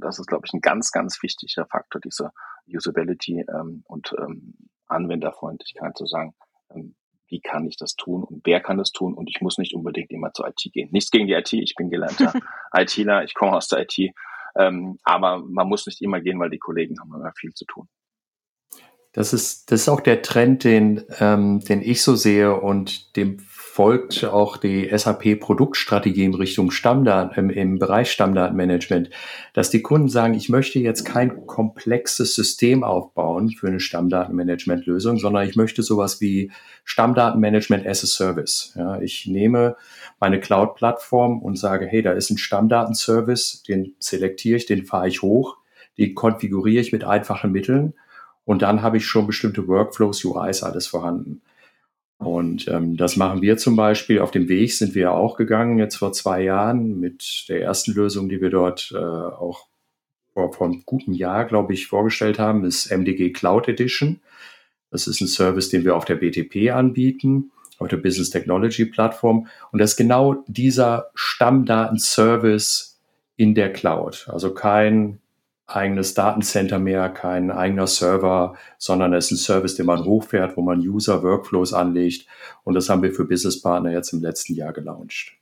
Das 0.00 0.18
ist, 0.18 0.26
glaube 0.26 0.46
ich, 0.46 0.54
ein 0.54 0.62
ganz, 0.62 0.90
ganz 0.90 1.22
wichtiger 1.22 1.66
Faktor, 1.66 2.00
diese 2.00 2.32
Usability 2.66 3.44
ähm, 3.46 3.82
und 3.86 4.14
ähm, 4.18 4.54
Anwenderfreundlichkeit 4.86 5.94
zu 5.98 6.06
sagen, 6.06 6.34
ähm, 6.74 6.96
wie 7.28 7.40
kann 7.40 7.66
ich 7.66 7.76
das 7.76 7.96
tun 7.96 8.24
und 8.24 8.42
wer 8.44 8.60
kann 8.60 8.78
das 8.78 8.92
tun 8.92 9.14
und 9.14 9.28
ich 9.28 9.40
muss 9.40 9.58
nicht 9.58 9.74
unbedingt 9.74 10.10
immer 10.10 10.32
zur 10.32 10.48
IT 10.48 10.60
gehen. 10.72 10.88
Nichts 10.92 11.10
gegen 11.10 11.26
die 11.26 11.34
IT, 11.34 11.52
ich 11.52 11.74
bin 11.74 11.90
gelernter 11.90 12.32
ITler, 12.72 13.24
ich 13.24 13.34
komme 13.34 13.56
aus 13.56 13.68
der 13.68 13.82
IT, 13.82 14.12
ähm, 14.56 14.98
aber 15.02 15.38
man 15.38 15.68
muss 15.68 15.86
nicht 15.86 16.02
immer 16.02 16.20
gehen, 16.20 16.38
weil 16.38 16.50
die 16.50 16.58
Kollegen 16.58 16.98
haben 17.00 17.14
immer 17.14 17.32
viel 17.36 17.52
zu 17.52 17.64
tun. 17.64 17.88
Das 19.12 19.32
ist, 19.32 19.72
das 19.72 19.82
ist 19.82 19.88
auch 19.88 20.00
der 20.00 20.20
Trend, 20.20 20.62
den, 20.64 21.02
ähm, 21.20 21.60
den 21.60 21.80
ich 21.80 22.02
so 22.02 22.16
sehe 22.16 22.54
und 22.60 23.16
dem 23.16 23.38
folgt 23.76 24.24
auch 24.24 24.56
die 24.56 24.88
SAP-Produktstrategie 24.90 26.24
in 26.24 26.32
Richtung 26.32 26.70
Stammdaten, 26.70 27.36
im, 27.36 27.50
im 27.50 27.78
Bereich 27.78 28.10
Stammdatenmanagement, 28.10 29.10
dass 29.52 29.68
die 29.68 29.82
Kunden 29.82 30.08
sagen, 30.08 30.32
ich 30.32 30.48
möchte 30.48 30.78
jetzt 30.78 31.04
kein 31.04 31.44
komplexes 31.46 32.34
System 32.34 32.82
aufbauen 32.82 33.50
für 33.50 33.66
eine 33.66 33.80
Stammdatenmanagement-Lösung, 33.80 35.18
sondern 35.18 35.46
ich 35.46 35.56
möchte 35.56 35.82
sowas 35.82 36.22
wie 36.22 36.50
Stammdatenmanagement 36.84 37.86
as 37.86 38.02
a 38.02 38.06
Service. 38.06 38.72
Ja, 38.76 38.98
ich 39.02 39.26
nehme 39.26 39.76
meine 40.20 40.40
Cloud-Plattform 40.40 41.42
und 41.42 41.58
sage, 41.58 41.84
hey, 41.84 42.00
da 42.00 42.12
ist 42.12 42.30
ein 42.30 42.38
Stammdatenservice, 42.38 43.62
den 43.64 43.94
selektiere 43.98 44.56
ich, 44.56 44.64
den 44.64 44.86
fahre 44.86 45.08
ich 45.08 45.20
hoch, 45.20 45.58
den 45.98 46.14
konfiguriere 46.14 46.80
ich 46.80 46.92
mit 46.92 47.04
einfachen 47.04 47.52
Mitteln 47.52 47.92
und 48.46 48.62
dann 48.62 48.80
habe 48.80 48.96
ich 48.96 49.04
schon 49.04 49.26
bestimmte 49.26 49.68
Workflows, 49.68 50.24
UIs, 50.24 50.62
alles 50.62 50.86
vorhanden. 50.86 51.42
Und 52.18 52.66
ähm, 52.68 52.96
das 52.96 53.16
machen 53.16 53.42
wir 53.42 53.58
zum 53.58 53.76
Beispiel. 53.76 54.20
Auf 54.20 54.30
dem 54.30 54.48
Weg 54.48 54.72
sind 54.72 54.94
wir 54.94 55.12
auch 55.12 55.36
gegangen, 55.36 55.78
jetzt 55.78 55.96
vor 55.96 56.12
zwei 56.12 56.42
Jahren, 56.42 56.98
mit 56.98 57.44
der 57.48 57.62
ersten 57.62 57.92
Lösung, 57.92 58.28
die 58.28 58.40
wir 58.40 58.50
dort 58.50 58.92
äh, 58.94 58.98
auch 58.98 59.66
vor, 60.32 60.52
vor 60.52 60.66
einem 60.66 60.82
guten 60.86 61.12
Jahr, 61.12 61.44
glaube 61.44 61.74
ich, 61.74 61.86
vorgestellt 61.86 62.38
haben, 62.38 62.64
ist 62.64 62.90
MDG 62.90 63.32
Cloud 63.32 63.68
Edition. 63.68 64.20
Das 64.90 65.06
ist 65.06 65.20
ein 65.20 65.28
Service, 65.28 65.68
den 65.68 65.84
wir 65.84 65.96
auf 65.96 66.04
der 66.04 66.14
BTP 66.14 66.70
anbieten, 66.72 67.52
auf 67.78 67.88
der 67.88 67.98
Business 67.98 68.30
Technology 68.30 68.86
Plattform. 68.86 69.48
Und 69.72 69.78
das 69.80 69.90
ist 69.92 69.96
genau 69.96 70.44
dieser 70.46 71.10
Stammdatenservice 71.14 72.98
in 73.36 73.54
der 73.54 73.72
Cloud. 73.72 74.28
Also 74.30 74.54
kein 74.54 75.20
eigenes 75.66 76.14
Datencenter 76.14 76.78
mehr, 76.78 77.08
kein 77.08 77.50
eigener 77.50 77.86
Server, 77.86 78.56
sondern 78.78 79.12
es 79.14 79.26
ist 79.26 79.32
ein 79.32 79.44
Service, 79.44 79.74
den 79.74 79.86
man 79.86 80.04
hochfährt, 80.04 80.56
wo 80.56 80.62
man 80.62 80.80
User 80.80 81.22
Workflows 81.22 81.72
anlegt. 81.72 82.26
Und 82.64 82.74
das 82.74 82.88
haben 82.88 83.02
wir 83.02 83.12
für 83.12 83.24
Business 83.24 83.60
Partner 83.60 83.90
jetzt 83.90 84.12
im 84.12 84.22
letzten 84.22 84.54
Jahr 84.54 84.72
gelauncht. 84.72 85.36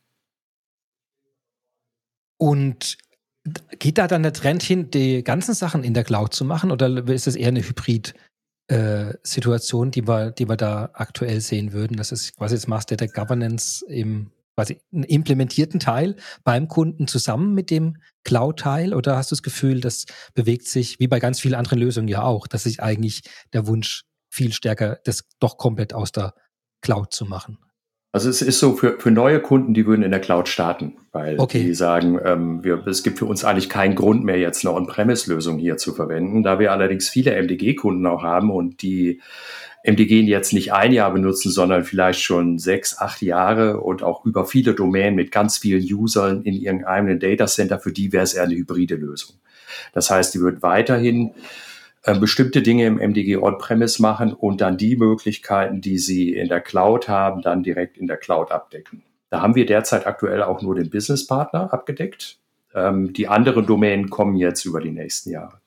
Und 2.39 2.99
geht 3.79 3.99
da 3.99 4.07
dann 4.07 4.23
der 4.23 4.33
Trend 4.33 4.63
hin, 4.63 4.91
die 4.91 5.23
ganzen 5.23 5.55
Sachen 5.55 5.85
in 5.85 5.95
der 5.95 6.05
Cloud 6.05 6.33
zu 6.33 6.45
machen 6.45 6.71
oder 6.71 7.07
ist 7.09 7.27
es 7.27 7.37
eher 7.37 7.49
eine 7.49 7.61
Hybrid- 7.61 8.15
äh, 8.69 9.15
die 9.25 10.09
wir, 10.09 10.31
die 10.31 10.49
wir 10.49 10.57
da 10.57 10.91
aktuell 10.95 11.41
sehen 11.41 11.73
würden. 11.73 11.97
Das 11.97 12.13
ist 12.13 12.37
quasi 12.37 12.55
das 12.55 12.67
Master 12.67 12.97
der 12.97 13.09
Governance 13.09 13.85
im 13.87 14.31
quasi 14.55 14.81
einen 14.93 15.05
implementierten 15.05 15.81
Teil 15.81 16.17
beim 16.45 16.69
Kunden 16.69 17.07
zusammen 17.09 17.55
mit 17.55 17.71
dem 17.71 17.97
Cloud-Teil? 18.25 18.95
Oder 18.95 19.17
hast 19.17 19.31
du 19.31 19.35
das 19.35 19.43
Gefühl, 19.43 19.81
das 19.81 20.07
bewegt 20.35 20.67
sich, 20.69 20.99
wie 21.01 21.09
bei 21.09 21.21
ganz 21.21 21.41
vielen 21.41 21.55
anderen 21.55 21.79
Lösungen 21.79 22.09
ja 22.09 22.23
auch, 22.23 22.47
dass 22.47 22.65
sich 22.65 22.83
eigentlich 22.83 23.23
der 23.53 23.67
Wunsch 23.67 24.05
viel 24.31 24.53
stärker, 24.53 24.99
das 25.05 25.25
doch 25.41 25.57
komplett 25.57 25.93
aus 25.95 26.13
der 26.13 26.35
Cloud 26.83 27.13
zu 27.13 27.25
machen? 27.25 27.64
Also 28.15 28.31
es 28.31 28.43
ist 28.43 28.61
so 28.61 28.75
für, 28.77 29.01
für 29.01 29.11
neue 29.11 29.41
Kunden, 29.41 29.75
die 29.75 29.87
würden 29.87 30.05
in 30.05 30.13
der 30.13 30.21
Cloud 30.21 30.49
starten, 30.49 30.93
weil 31.11 31.37
okay. 31.41 31.65
die 31.65 31.75
sagen, 31.75 32.21
ähm, 32.25 32.63
wir, 32.63 32.87
es 32.87 33.03
gibt 33.03 33.19
für 33.19 33.25
uns 33.25 33.45
eigentlich 33.45 33.69
keinen 33.69 33.97
Grund 33.97 34.23
mehr, 34.23 34.39
jetzt 34.39 34.65
eine 34.65 34.73
On-Premise-Lösung 34.73 35.59
hier 35.59 35.79
zu 35.79 35.95
verwenden. 35.95 36.45
Da 36.45 36.61
wir 36.61 36.71
allerdings 36.71 37.09
viele 37.09 37.33
MDG-Kunden 37.33 38.07
auch 38.07 38.23
haben 38.23 38.53
und 38.53 38.83
die 38.83 39.21
MDG 39.83 40.21
jetzt 40.21 40.53
nicht 40.53 40.73
ein 40.73 40.93
Jahr 40.93 41.13
benutzen, 41.13 41.51
sondern 41.51 41.83
vielleicht 41.83 42.21
schon 42.21 42.61
sechs, 42.61 42.97
acht 42.97 43.21
Jahre 43.21 43.81
und 43.81 44.05
auch 44.05 44.25
über 44.25 44.47
viele 44.47 44.75
Domänen 44.75 45.17
mit 45.17 45.33
ganz 45.33 45.59
vielen 45.59 45.83
Usern 45.83 46.43
in 46.45 46.55
ihrem 46.55 46.85
eigenen 46.85 47.19
Datacenter, 47.19 47.81
für 47.81 47.91
die 47.91 48.13
wäre 48.13 48.23
es 48.23 48.35
eher 48.35 48.45
eine 48.45 48.55
hybride 48.55 48.95
Lösung. 48.95 49.35
Das 49.93 50.09
heißt, 50.11 50.33
die 50.35 50.41
wird 50.41 50.63
weiterhin 50.63 51.33
äh, 52.07 52.19
bestimmte 52.19 52.61
Dinge 52.61 52.85
im 52.85 52.99
MDG 52.99 53.39
On-Premise 53.39 54.03
machen 54.03 54.35
und 54.35 54.61
dann 54.61 54.77
die 54.77 54.95
Möglichkeiten, 54.97 55.81
die 55.81 55.99
sie 55.99 56.35
in 56.35 56.49
der 56.49 56.61
Cloud 56.61 57.09
haben, 57.09 57.41
dann 57.41 57.63
direkt 57.63 57.97
in 57.97 58.07
der 58.07 58.19
Cloud 58.19 58.53
abdecken. 58.53 59.03
Da 59.31 59.41
haben 59.41 59.55
wir 59.55 59.65
derzeit 59.65 60.07
aktuell 60.07 60.43
auch 60.43 60.61
nur 60.61 60.75
den 60.75 60.91
Business 60.91 61.27
Partner 61.27 61.73
abgedeckt. 61.73 62.39
Ähm, 62.75 63.15
die 63.15 63.27
anderen 63.27 63.65
Domänen 63.65 64.11
kommen 64.11 64.37
jetzt 64.37 64.67
über 64.67 64.83
die 64.83 64.91
nächsten 64.91 65.31
Jahre. 65.31 65.63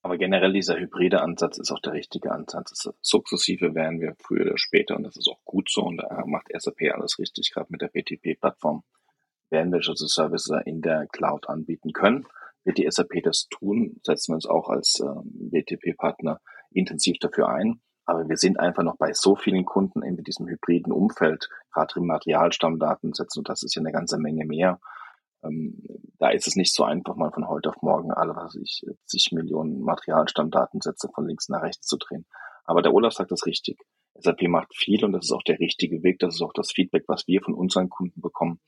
Aber 0.00 0.16
generell 0.16 0.54
dieser 0.54 0.78
hybride 0.78 1.20
Ansatz 1.20 1.58
ist 1.58 1.70
auch 1.70 1.80
der 1.80 1.92
richtige 1.92 2.32
Ansatz. 2.32 2.88
Sukzessive 3.02 3.74
werden 3.74 4.00
wir 4.00 4.16
früher 4.18 4.46
oder 4.46 4.56
später, 4.56 4.96
und 4.96 5.02
das 5.02 5.18
ist 5.18 5.28
auch 5.28 5.44
gut 5.44 5.68
so, 5.70 5.82
und 5.82 5.98
da 5.98 6.24
macht 6.24 6.46
SAP 6.56 6.90
alles 6.94 7.18
richtig, 7.18 7.52
gerade 7.52 7.66
mit 7.68 7.82
der 7.82 7.88
BTP-Plattform, 7.88 8.82
werden 9.50 9.72
wir 9.72 9.80
diese 9.80 10.08
Services 10.08 10.56
in 10.64 10.80
der 10.80 11.06
Cloud 11.06 11.50
anbieten 11.50 11.92
können 11.92 12.26
wird 12.68 12.78
die 12.78 12.86
SAP 12.88 13.22
das 13.24 13.48
tun, 13.48 13.98
setzen 14.04 14.32
wir 14.32 14.34
uns 14.36 14.46
auch 14.46 14.68
als 14.68 15.00
äh, 15.00 15.06
BTP-Partner 15.24 16.40
intensiv 16.70 17.16
dafür 17.18 17.48
ein. 17.48 17.80
Aber 18.04 18.28
wir 18.28 18.36
sind 18.36 18.60
einfach 18.60 18.82
noch 18.82 18.96
bei 18.96 19.12
so 19.12 19.36
vielen 19.36 19.64
Kunden 19.64 20.02
in 20.02 20.16
diesem 20.16 20.46
hybriden 20.46 20.92
Umfeld, 20.92 21.48
gerade 21.72 21.94
im 21.96 22.06
Materialstammdatensätzen, 22.06 23.40
und 23.40 23.48
das 23.48 23.62
ist 23.62 23.74
ja 23.74 23.80
eine 23.80 23.92
ganze 23.92 24.18
Menge 24.18 24.44
mehr. 24.44 24.80
Ähm, 25.42 25.82
da 26.18 26.30
ist 26.30 26.46
es 26.46 26.56
nicht 26.56 26.74
so 26.74 26.84
einfach, 26.84 27.16
mal 27.16 27.32
von 27.32 27.48
heute 27.48 27.70
auf 27.70 27.80
morgen 27.80 28.12
alle, 28.12 28.36
was 28.36 28.54
ich, 28.54 28.84
zig 29.06 29.30
Millionen 29.32 29.80
Materialstammdatensätze 29.80 31.08
von 31.14 31.26
links 31.26 31.48
nach 31.48 31.62
rechts 31.62 31.86
zu 31.86 31.96
drehen. 31.96 32.26
Aber 32.64 32.82
der 32.82 32.92
Olaf 32.92 33.14
sagt 33.14 33.30
das 33.30 33.46
richtig. 33.46 33.78
SAP 34.20 34.42
macht 34.48 34.74
viel 34.74 35.04
und 35.04 35.12
das 35.12 35.26
ist 35.26 35.32
auch 35.32 35.42
der 35.42 35.58
richtige 35.58 36.02
Weg. 36.02 36.18
Das 36.18 36.34
ist 36.34 36.42
auch 36.42 36.52
das 36.52 36.72
Feedback, 36.72 37.04
was 37.06 37.26
wir 37.26 37.40
von 37.40 37.54
unseren 37.54 37.88
Kunden 37.88 38.20
bekommen. 38.20 38.60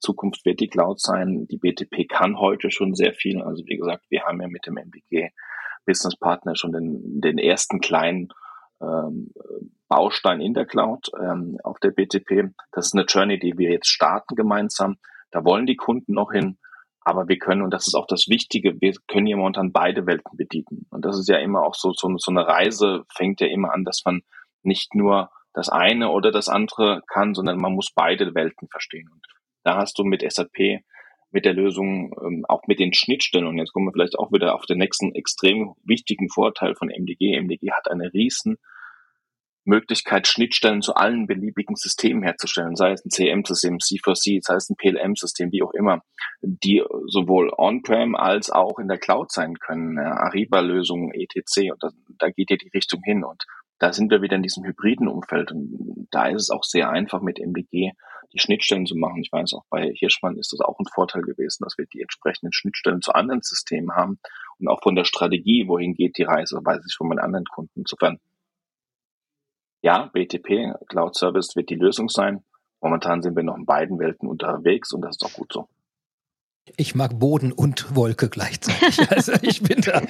Zukunft 0.00 0.44
wird 0.44 0.60
die 0.60 0.68
Cloud 0.68 1.00
sein. 1.00 1.46
Die 1.48 1.58
BTP 1.58 2.08
kann 2.08 2.38
heute 2.38 2.70
schon 2.70 2.94
sehr 2.94 3.14
viel. 3.14 3.42
Also 3.42 3.64
wie 3.66 3.76
gesagt, 3.76 4.04
wir 4.08 4.24
haben 4.24 4.40
ja 4.40 4.48
mit 4.48 4.66
dem 4.66 4.76
MBG 4.76 5.30
Business 5.84 6.16
Partner 6.16 6.54
schon 6.54 6.72
den, 6.72 7.20
den 7.20 7.38
ersten 7.38 7.80
kleinen 7.80 8.28
ähm, 8.80 9.32
Baustein 9.88 10.40
in 10.40 10.54
der 10.54 10.66
Cloud 10.66 11.10
ähm, 11.18 11.58
auf 11.64 11.78
der 11.80 11.90
BTP. 11.90 12.52
Das 12.72 12.86
ist 12.86 12.94
eine 12.94 13.04
Journey, 13.04 13.38
die 13.38 13.56
wir 13.56 13.70
jetzt 13.70 13.88
starten 13.88 14.34
gemeinsam. 14.36 14.98
Da 15.30 15.44
wollen 15.44 15.66
die 15.66 15.76
Kunden 15.76 16.12
noch 16.12 16.32
hin. 16.32 16.58
Aber 17.00 17.26
wir 17.26 17.38
können, 17.38 17.62
und 17.62 17.72
das 17.72 17.86
ist 17.86 17.94
auch 17.94 18.06
das 18.06 18.28
Wichtige, 18.28 18.80
wir 18.82 18.92
können 19.06 19.26
ja 19.26 19.36
momentan 19.36 19.72
beide 19.72 20.06
Welten 20.06 20.36
bedienen. 20.36 20.86
Und 20.90 21.06
das 21.06 21.18
ist 21.18 21.28
ja 21.28 21.38
immer 21.38 21.62
auch 21.62 21.74
so, 21.74 21.92
so, 21.94 22.14
so 22.18 22.30
eine 22.30 22.46
Reise 22.46 23.04
fängt 23.08 23.40
ja 23.40 23.46
immer 23.46 23.72
an, 23.72 23.84
dass 23.84 24.02
man 24.04 24.20
nicht 24.62 24.94
nur 24.94 25.30
das 25.54 25.70
eine 25.70 26.10
oder 26.10 26.30
das 26.30 26.50
andere 26.50 27.02
kann, 27.06 27.34
sondern 27.34 27.58
man 27.58 27.72
muss 27.72 27.92
beide 27.94 28.34
Welten 28.34 28.68
verstehen. 28.68 29.08
Und 29.10 29.24
da 29.68 29.76
hast 29.76 29.98
du 29.98 30.04
mit 30.04 30.24
SAP, 30.26 30.80
mit 31.30 31.44
der 31.44 31.52
Lösung, 31.52 32.14
ähm, 32.24 32.46
auch 32.48 32.62
mit 32.66 32.80
den 32.80 32.94
Schnittstellen, 32.94 33.46
und 33.46 33.58
jetzt 33.58 33.74
kommen 33.74 33.86
wir 33.86 33.92
vielleicht 33.92 34.18
auch 34.18 34.32
wieder 34.32 34.54
auf 34.54 34.64
den 34.64 34.78
nächsten 34.78 35.14
extrem 35.14 35.74
wichtigen 35.84 36.30
Vorteil 36.30 36.74
von 36.74 36.88
MDG. 36.88 37.38
MDG 37.38 37.72
hat 37.72 37.90
eine 37.90 38.10
riesen 38.14 38.56
Möglichkeit, 39.66 40.26
Schnittstellen 40.26 40.80
zu 40.80 40.94
allen 40.94 41.26
beliebigen 41.26 41.76
Systemen 41.76 42.22
herzustellen, 42.22 42.76
sei 42.76 42.92
es 42.92 43.04
ein 43.04 43.10
CM-System, 43.10 43.76
C4C, 43.76 44.38
sei 44.40 44.54
es 44.54 44.70
ein 44.70 44.76
PLM-System, 44.76 45.52
wie 45.52 45.62
auch 45.62 45.74
immer, 45.74 46.00
die 46.40 46.82
sowohl 47.04 47.52
on-prem 47.54 48.16
als 48.16 48.48
auch 48.48 48.78
in 48.78 48.88
der 48.88 48.96
Cloud 48.96 49.30
sein 49.30 49.58
können, 49.58 49.98
Ariba-Lösungen, 49.98 51.12
etc. 51.12 51.72
Und 51.72 51.82
da, 51.82 51.90
da 52.18 52.30
geht 52.30 52.50
ja 52.50 52.56
die 52.56 52.70
Richtung 52.72 53.02
hin. 53.04 53.22
Und 53.22 53.44
da 53.78 53.92
sind 53.92 54.10
wir 54.10 54.22
wieder 54.22 54.36
in 54.36 54.42
diesem 54.42 54.64
hybriden 54.64 55.08
Umfeld. 55.08 55.52
Und 55.52 56.08
da 56.10 56.28
ist 56.28 56.44
es 56.44 56.50
auch 56.50 56.64
sehr 56.64 56.88
einfach 56.88 57.20
mit 57.20 57.38
MDG 57.38 57.92
die 58.32 58.38
Schnittstellen 58.38 58.86
zu 58.86 58.96
machen. 58.96 59.22
Ich 59.22 59.32
weiß 59.32 59.54
auch 59.54 59.64
bei 59.70 59.92
Hirschmann 59.92 60.38
ist 60.38 60.52
das 60.52 60.60
auch 60.60 60.78
ein 60.78 60.86
Vorteil 60.92 61.22
gewesen, 61.22 61.64
dass 61.64 61.78
wir 61.78 61.86
die 61.86 62.00
entsprechenden 62.00 62.52
Schnittstellen 62.52 63.00
zu 63.00 63.12
anderen 63.12 63.42
Systemen 63.42 63.94
haben 63.94 64.18
und 64.58 64.68
auch 64.68 64.82
von 64.82 64.94
der 64.94 65.04
Strategie, 65.04 65.66
wohin 65.68 65.94
geht 65.94 66.18
die 66.18 66.24
Reise, 66.24 66.60
weiß 66.62 66.84
ich 66.86 66.94
von 66.96 67.08
meinen 67.08 67.20
anderen 67.20 67.46
Kunden. 67.46 67.80
Insofern, 67.80 68.18
ja, 69.82 70.06
BTP, 70.12 70.74
Cloud 70.88 71.16
Service 71.16 71.56
wird 71.56 71.70
die 71.70 71.76
Lösung 71.76 72.08
sein. 72.08 72.44
Momentan 72.80 73.22
sind 73.22 73.36
wir 73.36 73.42
noch 73.42 73.56
in 73.56 73.66
beiden 73.66 73.98
Welten 73.98 74.28
unterwegs 74.28 74.92
und 74.92 75.02
das 75.02 75.16
ist 75.16 75.24
auch 75.24 75.32
gut 75.32 75.52
so. 75.52 75.68
Ich 76.76 76.94
mag 76.94 77.18
Boden 77.18 77.52
und 77.52 77.94
Wolke 77.94 78.28
gleichzeitig. 78.28 78.98
Also 79.10 79.32
ich 79.42 79.62
bin 79.62 79.80
da. 79.80 80.02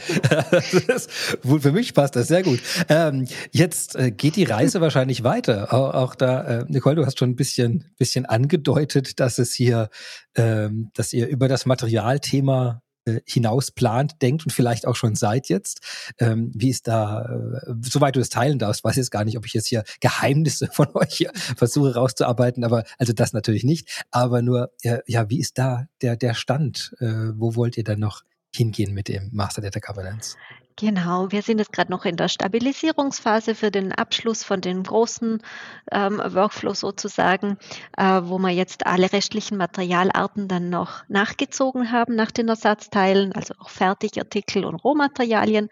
Das, 0.86 1.06
für 1.06 1.72
mich 1.72 1.94
passt 1.94 2.16
das 2.16 2.28
sehr 2.28 2.42
gut. 2.42 2.60
Ähm, 2.88 3.26
jetzt 3.52 3.96
äh, 3.96 4.10
geht 4.10 4.36
die 4.36 4.44
Reise 4.44 4.80
wahrscheinlich 4.80 5.24
weiter. 5.24 5.72
Auch, 5.72 5.94
auch 5.94 6.14
da, 6.14 6.42
äh, 6.42 6.64
Nicole, 6.68 6.96
du 6.96 7.06
hast 7.06 7.18
schon 7.18 7.30
ein 7.30 7.36
bisschen, 7.36 7.84
bisschen 7.96 8.26
angedeutet, 8.26 9.20
dass 9.20 9.38
es 9.38 9.54
hier, 9.54 9.88
ähm, 10.34 10.90
dass 10.94 11.12
ihr 11.12 11.28
über 11.28 11.48
das 11.48 11.66
Materialthema 11.66 12.82
äh, 13.08 13.20
hinaus 13.26 13.70
plant, 13.70 14.20
denkt 14.22 14.44
und 14.44 14.52
vielleicht 14.52 14.86
auch 14.86 14.96
schon 14.96 15.14
seid 15.14 15.48
jetzt. 15.48 15.80
Ähm, 16.18 16.50
wie 16.54 16.70
ist 16.70 16.86
da, 16.86 17.22
äh, 17.24 17.74
soweit 17.82 18.16
du 18.16 18.20
es 18.20 18.28
teilen 18.28 18.58
darfst, 18.58 18.84
weiß 18.84 18.96
jetzt 18.96 19.10
gar 19.10 19.24
nicht, 19.24 19.38
ob 19.38 19.46
ich 19.46 19.54
jetzt 19.54 19.68
hier 19.68 19.84
Geheimnisse 20.00 20.68
von 20.72 20.88
euch 20.94 21.14
hier 21.14 21.32
versuche 21.56 21.94
rauszuarbeiten, 21.94 22.64
aber 22.64 22.84
also 22.98 23.12
das 23.12 23.32
natürlich 23.32 23.64
nicht. 23.64 24.04
Aber 24.10 24.42
nur, 24.42 24.72
äh, 24.82 24.98
ja, 25.06 25.28
wie 25.30 25.40
ist 25.40 25.58
da 25.58 25.86
der, 26.02 26.16
der 26.16 26.34
Stand? 26.34 26.94
Äh, 27.00 27.32
wo 27.34 27.54
wollt 27.54 27.76
ihr 27.76 27.84
dann 27.84 28.00
noch 28.00 28.22
hingehen 28.54 28.94
mit 28.94 29.08
dem 29.08 29.30
Master 29.32 29.62
Data 29.62 29.80
Governance? 29.80 30.36
Genau, 30.80 31.32
wir 31.32 31.42
sind 31.42 31.58
jetzt 31.58 31.72
gerade 31.72 31.90
noch 31.90 32.04
in 32.04 32.14
der 32.14 32.28
Stabilisierungsphase 32.28 33.56
für 33.56 33.72
den 33.72 33.90
Abschluss 33.90 34.44
von 34.44 34.60
dem 34.60 34.84
großen 34.84 35.42
ähm, 35.90 36.22
Workflow 36.24 36.72
sozusagen, 36.72 37.58
äh, 37.96 38.20
wo 38.22 38.38
wir 38.38 38.50
jetzt 38.50 38.86
alle 38.86 39.12
restlichen 39.12 39.58
Materialarten 39.58 40.46
dann 40.46 40.70
noch 40.70 41.02
nachgezogen 41.08 41.90
haben 41.90 42.14
nach 42.14 42.30
den 42.30 42.48
Ersatzteilen, 42.48 43.32
also 43.32 43.54
auch 43.58 43.70
Fertigartikel 43.70 44.64
und 44.64 44.76
Rohmaterialien. 44.76 45.68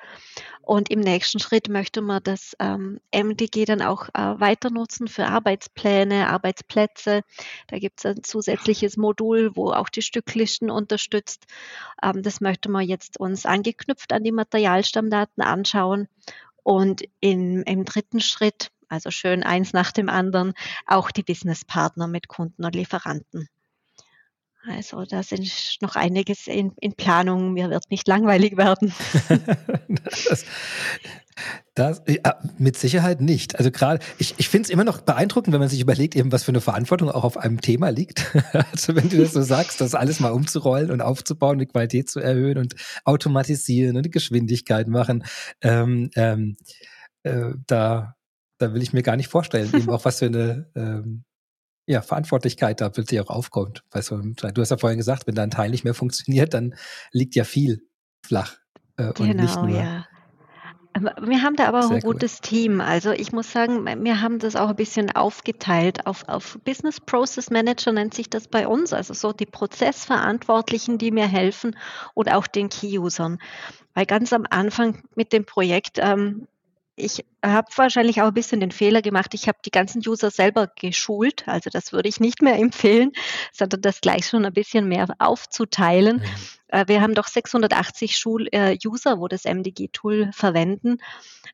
Und 0.66 0.90
im 0.90 0.98
nächsten 0.98 1.38
Schritt 1.38 1.68
möchte 1.68 2.02
man 2.02 2.24
das 2.24 2.56
ähm, 2.58 2.98
MDG 3.14 3.66
dann 3.66 3.82
auch 3.82 4.08
äh, 4.08 4.40
weiter 4.40 4.68
nutzen 4.68 5.06
für 5.06 5.26
Arbeitspläne, 5.26 6.28
Arbeitsplätze. 6.28 7.22
Da 7.68 7.78
gibt 7.78 8.00
es 8.00 8.06
ein 8.06 8.24
zusätzliches 8.24 8.96
Modul, 8.96 9.54
wo 9.54 9.70
auch 9.70 9.88
die 9.88 10.02
Stücklisten 10.02 10.68
unterstützt. 10.68 11.44
Ähm, 12.02 12.24
das 12.24 12.40
möchte 12.40 12.68
man 12.68 12.84
jetzt 12.84 13.20
uns 13.20 13.46
angeknüpft 13.46 14.12
an 14.12 14.24
die 14.24 14.32
Materialstammdaten 14.32 15.40
anschauen. 15.40 16.08
Und 16.64 17.04
in, 17.20 17.62
im 17.62 17.84
dritten 17.84 18.18
Schritt, 18.18 18.72
also 18.88 19.12
schön 19.12 19.44
eins 19.44 19.72
nach 19.72 19.92
dem 19.92 20.08
anderen, 20.08 20.52
auch 20.84 21.12
die 21.12 21.22
Businesspartner 21.22 22.08
mit 22.08 22.26
Kunden 22.26 22.64
und 22.64 22.74
Lieferanten. 22.74 23.48
Also 24.68 25.04
da 25.04 25.22
sind 25.22 25.78
noch 25.80 25.96
einiges 25.96 26.46
in, 26.46 26.72
in 26.80 26.94
Planung. 26.94 27.52
Mir 27.52 27.70
wird 27.70 27.84
nicht 27.90 28.08
langweilig 28.08 28.56
werden. 28.56 28.92
das, 29.88 30.44
das, 31.74 32.02
ja, 32.08 32.40
mit 32.58 32.76
Sicherheit 32.76 33.20
nicht. 33.20 33.58
Also 33.58 33.70
gerade, 33.70 34.04
ich, 34.18 34.34
ich 34.38 34.48
finde 34.48 34.66
es 34.66 34.70
immer 34.70 34.84
noch 34.84 35.02
beeindruckend, 35.02 35.52
wenn 35.52 35.60
man 35.60 35.68
sich 35.68 35.80
überlegt, 35.80 36.16
eben 36.16 36.32
was 36.32 36.42
für 36.42 36.52
eine 36.52 36.60
Verantwortung 36.60 37.10
auch 37.10 37.24
auf 37.24 37.36
einem 37.36 37.60
Thema 37.60 37.90
liegt. 37.90 38.34
also 38.72 38.96
wenn 38.96 39.08
du 39.08 39.18
das 39.18 39.32
so 39.32 39.42
sagst, 39.42 39.80
das 39.80 39.94
alles 39.94 40.18
mal 40.18 40.30
umzurollen 40.30 40.90
und 40.90 41.00
aufzubauen, 41.00 41.58
die 41.58 41.66
Qualität 41.66 42.08
zu 42.08 42.20
erhöhen 42.20 42.58
und 42.58 42.74
automatisieren 43.04 43.96
und 43.96 44.06
die 44.06 44.10
Geschwindigkeit 44.10 44.88
machen, 44.88 45.24
ähm, 45.60 46.10
ähm, 46.16 46.56
äh, 47.22 47.52
da, 47.66 48.14
da 48.58 48.74
will 48.74 48.82
ich 48.82 48.92
mir 48.92 49.02
gar 49.02 49.16
nicht 49.16 49.28
vorstellen, 49.28 49.70
eben 49.74 49.90
auch 49.90 50.04
was 50.04 50.18
für 50.18 50.26
eine 50.26 50.70
ähm, 50.74 51.25
ja, 51.86 52.02
Verantwortlichkeit 52.02 52.80
da 52.80 52.88
plötzlich 52.88 53.20
auch 53.20 53.30
aufkommt. 53.30 53.84
Weißt 53.92 54.10
du, 54.10 54.18
du 54.34 54.60
hast 54.60 54.70
ja 54.70 54.76
vorhin 54.76 54.98
gesagt, 54.98 55.26
wenn 55.26 55.34
da 55.34 55.42
ein 55.42 55.50
Teil 55.50 55.70
nicht 55.70 55.84
mehr 55.84 55.94
funktioniert, 55.94 56.52
dann 56.52 56.74
liegt 57.12 57.34
ja 57.34 57.44
viel 57.44 57.86
flach. 58.22 58.56
Äh, 58.96 59.12
genau, 59.12 59.30
und 59.30 59.36
nicht 59.36 59.62
nur. 59.62 59.80
Ja. 59.80 60.06
Wir 61.20 61.42
haben 61.42 61.56
da 61.56 61.66
aber 61.66 61.80
auch 61.80 61.90
ein 61.90 62.00
gutes 62.00 62.36
cool. 62.36 62.48
Team. 62.48 62.80
Also 62.80 63.12
ich 63.12 63.30
muss 63.30 63.52
sagen, 63.52 63.84
wir 63.84 64.22
haben 64.22 64.38
das 64.38 64.56
auch 64.56 64.70
ein 64.70 64.76
bisschen 64.76 65.14
aufgeteilt 65.14 66.06
auf, 66.06 66.26
auf 66.26 66.58
Business 66.64 67.00
Process 67.00 67.50
Manager 67.50 67.92
nennt 67.92 68.14
sich 68.14 68.30
das 68.30 68.48
bei 68.48 68.66
uns, 68.66 68.94
also 68.94 69.12
so 69.12 69.32
die 69.32 69.44
Prozessverantwortlichen, 69.44 70.96
die 70.96 71.10
mir 71.10 71.26
helfen 71.26 71.76
und 72.14 72.32
auch 72.32 72.46
den 72.46 72.70
Key-Usern. 72.70 73.38
Weil 73.92 74.06
ganz 74.06 74.32
am 74.32 74.46
Anfang 74.48 75.02
mit 75.14 75.34
dem 75.34 75.44
Projekt 75.44 75.98
ähm, 76.00 76.48
ich 76.96 77.24
habe 77.44 77.68
wahrscheinlich 77.76 78.22
auch 78.22 78.28
ein 78.28 78.34
bisschen 78.34 78.60
den 78.60 78.70
Fehler 78.70 79.02
gemacht. 79.02 79.34
Ich 79.34 79.48
habe 79.48 79.58
die 79.64 79.70
ganzen 79.70 80.02
User 80.06 80.30
selber 80.30 80.66
geschult. 80.66 81.46
Also 81.46 81.68
das 81.70 81.92
würde 81.92 82.08
ich 82.08 82.20
nicht 82.20 82.40
mehr 82.40 82.56
empfehlen, 82.58 83.12
sondern 83.52 83.82
das 83.82 84.00
gleich 84.00 84.26
schon 84.26 84.44
ein 84.44 84.52
bisschen 84.52 84.88
mehr 84.88 85.06
aufzuteilen. 85.18 86.16
Mhm. 86.16 86.88
Wir 86.88 87.00
haben 87.00 87.14
doch 87.14 87.28
680 87.28 88.16
Schul 88.16 88.48
äh, 88.50 88.76
User, 88.84 89.20
wo 89.20 89.28
das 89.28 89.44
MDG-Tool 89.44 90.30
verwenden. 90.32 90.98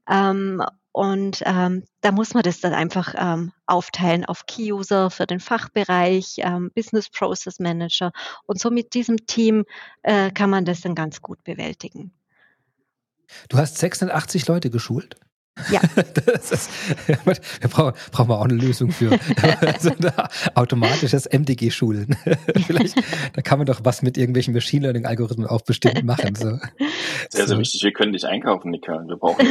Ähm, 0.09 0.63
und 0.93 1.43
ähm, 1.45 1.85
da 2.01 2.13
muss 2.13 2.35
man 2.35 2.43
das 2.43 2.61
dann 2.61 2.73
einfach 2.73 3.15
ähm, 3.17 3.53
aufteilen 3.67 4.25
auf 4.25 4.47
Key-User 4.47 5.11
für 5.11 5.27
den 5.27 5.41
Fachbereich, 5.41 6.43
Business 6.75 7.09
Process 7.09 7.59
Manager. 7.59 8.13
Und 8.47 8.61
so 8.61 8.71
mit 8.71 8.95
diesem 8.95 9.27
Team 9.27 9.65
äh, 10.03 10.31
kann 10.31 10.51
man 10.51 10.65
das 10.65 10.83
dann 10.83 10.95
ganz 10.95 11.23
gut 11.23 11.43
bewältigen. 11.45 12.13
Du 13.49 13.59
hast 13.59 13.79
680 13.79 14.47
Leute 14.49 14.71
geschult? 14.71 15.17
Ja. 15.71 15.81
ist, 16.37 16.71
wir 17.07 17.69
brauchen, 17.69 17.93
brauchen 18.11 18.29
wir 18.29 18.39
auch 18.39 18.45
eine 18.45 18.55
Lösung 18.55 18.91
für. 18.91 19.11
also 19.61 19.91
automatisches 20.55 21.27
MDG-Schulen. 21.27 22.17
Vielleicht, 22.67 22.97
da 23.35 23.43
kann 23.43 23.59
man 23.59 23.67
doch 23.67 23.81
was 23.85 24.03
mit 24.03 24.17
irgendwelchen 24.17 24.55
Machine 24.55 24.83
Learning-Algorithmen 24.87 25.47
auch 25.47 25.63
bestimmt 25.63 26.05
machen. 26.05 26.35
So. 26.35 26.59
Sehr, 27.29 27.47
sehr 27.47 27.59
wichtig. 27.59 27.83
Wir 27.83 27.93
können 27.93 28.13
dich 28.13 28.27
einkaufen, 28.27 28.71
Nika. 28.71 29.05
Wir 29.07 29.17
brauchen 29.17 29.47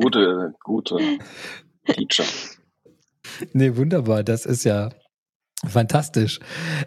gute, 0.00 0.54
gute 0.62 0.98
Teacher. 1.86 2.24
Nee, 3.52 3.76
wunderbar. 3.76 4.22
Das 4.22 4.46
ist 4.46 4.64
ja, 4.64 4.90
Fantastisch. 5.66 6.38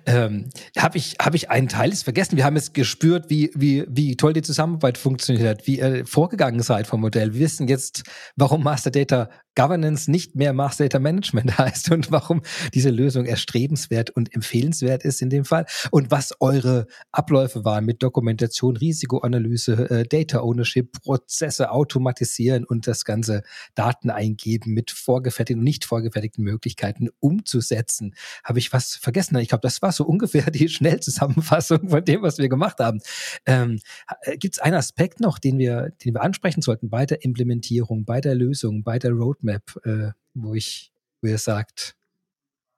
Ähm, 0.06 0.50
habe 0.78 0.98
ich, 0.98 1.18
hab 1.22 1.36
ich 1.36 1.50
einen 1.50 1.68
Teil 1.68 1.90
jetzt 1.90 2.06
vergessen? 2.06 2.38
Wir 2.38 2.46
haben 2.46 2.56
jetzt 2.56 2.74
gespürt, 2.74 3.30
wie, 3.30 3.52
wie, 3.54 3.86
wie 3.90 4.16
toll 4.16 4.32
die 4.32 4.42
Zusammenarbeit 4.42 4.98
funktioniert 4.98 5.46
hat, 5.46 5.68
wie 5.68 5.80
ihr 5.80 6.06
vorgegangen 6.06 6.62
seid 6.62 6.88
vom 6.88 7.02
Modell. 7.02 7.34
Wir 7.34 7.42
wissen 7.42 7.68
jetzt, 7.68 8.04
warum 8.38 8.64
Master 8.64 8.90
Data 8.90 9.30
Governance 9.56 10.10
nicht 10.10 10.36
mehr 10.36 10.54
Master 10.54 10.86
Data 10.86 11.00
Management 11.00 11.58
heißt 11.58 11.92
und 11.92 12.12
warum 12.12 12.42
diese 12.74 12.90
Lösung 12.90 13.26
erstrebenswert 13.26 14.10
und 14.10 14.34
empfehlenswert 14.34 15.04
ist 15.04 15.22
in 15.22 15.30
dem 15.30 15.46
Fall 15.46 15.66
und 15.92 16.12
was 16.12 16.34
eure 16.40 16.88
Abläufe 17.12 17.66
waren 17.66 17.86
mit 17.86 18.02
Dokumentation, 18.02 18.78
Risikoanalyse, 18.78 19.90
äh, 19.90 20.04
Data 20.04 20.40
Ownership, 20.40 21.02
Prozesse 21.02 21.72
automatisieren 21.72 22.64
und 22.64 22.88
das 22.88 23.06
ganze 23.06 23.44
Daten 23.76 24.10
eingeben 24.10 24.74
mit 24.74 24.92
vorgefertigten 24.92 25.60
und 25.60 25.66
nicht 25.66 25.86
vorgefertigten 25.86 26.44
Möglichkeiten 26.44 27.10
umzusetzen. 27.20 28.16
Habe 28.44 28.60
ich 28.60 28.72
was 28.72 28.96
vergessen? 28.96 29.38
Ich 29.38 29.50
glaube, 29.50 29.62
das 29.62 29.82
war 29.82 29.92
so 29.92 30.06
ungefähr 30.06 30.50
die 30.52 30.70
Schnellzusammenfassung 30.70 31.90
von 31.90 32.06
dem, 32.06 32.22
was 32.22 32.38
wir 32.38 32.50
gemacht 32.50 32.80
haben. 32.80 33.00
Ähm, 33.46 33.80
äh, 34.22 34.38
Gibt 34.38 34.56
es 34.56 34.60
einen 34.60 34.76
Aspekt 34.76 35.20
noch, 35.20 35.40
den 35.40 35.58
wir, 35.58 35.92
den 36.04 36.14
wir 36.14 36.22
ansprechen 36.22 36.62
sollten 36.62 36.90
bei 36.90 37.06
der 37.06 37.24
Implementierung, 37.24 38.06
bei 38.06 38.22
der 38.22 38.36
Lösung, 38.36 38.84
bei 38.84 38.98
der 38.98 39.12
Roadmap? 39.12 39.41
Roadmap, 39.42 39.86
äh, 39.86 40.12
wo 40.34 40.54
ich, 40.54 40.92
wo 41.22 41.28
ihr 41.28 41.38
sagt, 41.38 41.96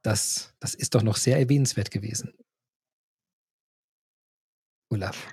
das, 0.02 0.54
das 0.60 0.74
ist 0.74 0.96
doch 0.96 1.04
noch 1.04 1.18
sehr 1.18 1.40
erwähnenswert 1.40 1.92
gewesen. 1.92 2.34
Olaf. 4.90 5.28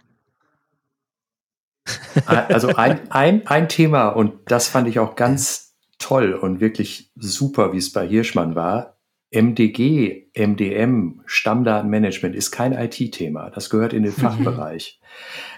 Also 2.27 2.69
ein, 2.77 3.11
ein, 3.11 3.47
ein 3.47 3.69
Thema, 3.69 4.09
und 4.09 4.51
das 4.51 4.69
fand 4.69 4.87
ich 4.87 4.99
auch 4.99 5.17
ganz 5.17 5.77
toll 5.99 6.35
und 6.35 6.61
wirklich 6.61 7.11
super, 7.17 7.73
wie 7.73 7.79
es 7.79 7.93
bei 7.93 8.07
Hirschmann 8.07 8.55
war. 8.55 9.00
MDG, 9.33 10.27
MDM, 10.37 11.21
Stammdatenmanagement 11.25 12.35
ist 12.35 12.51
kein 12.51 12.73
IT-Thema. 12.73 13.51
Das 13.51 13.71
gehört 13.71 13.93
in 13.93 14.03
den 14.03 14.13
mhm. 14.13 14.21
Fachbereich. 14.21 15.01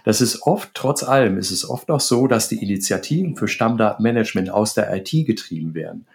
Das 0.05 0.21
ist 0.21 0.43
oft, 0.43 0.71
trotz 0.75 1.03
allem, 1.03 1.39
ist 1.39 1.51
es 1.51 1.69
oft 1.69 1.89
noch 1.89 2.01
so, 2.01 2.27
dass 2.27 2.49
die 2.49 2.63
Initiativen 2.63 3.37
für 3.37 3.49
Stammdatenmanagement 3.49 4.51
aus 4.51 4.75
der 4.75 4.95
IT 4.95 5.11
getrieben 5.27 5.75
werden. 5.75 6.07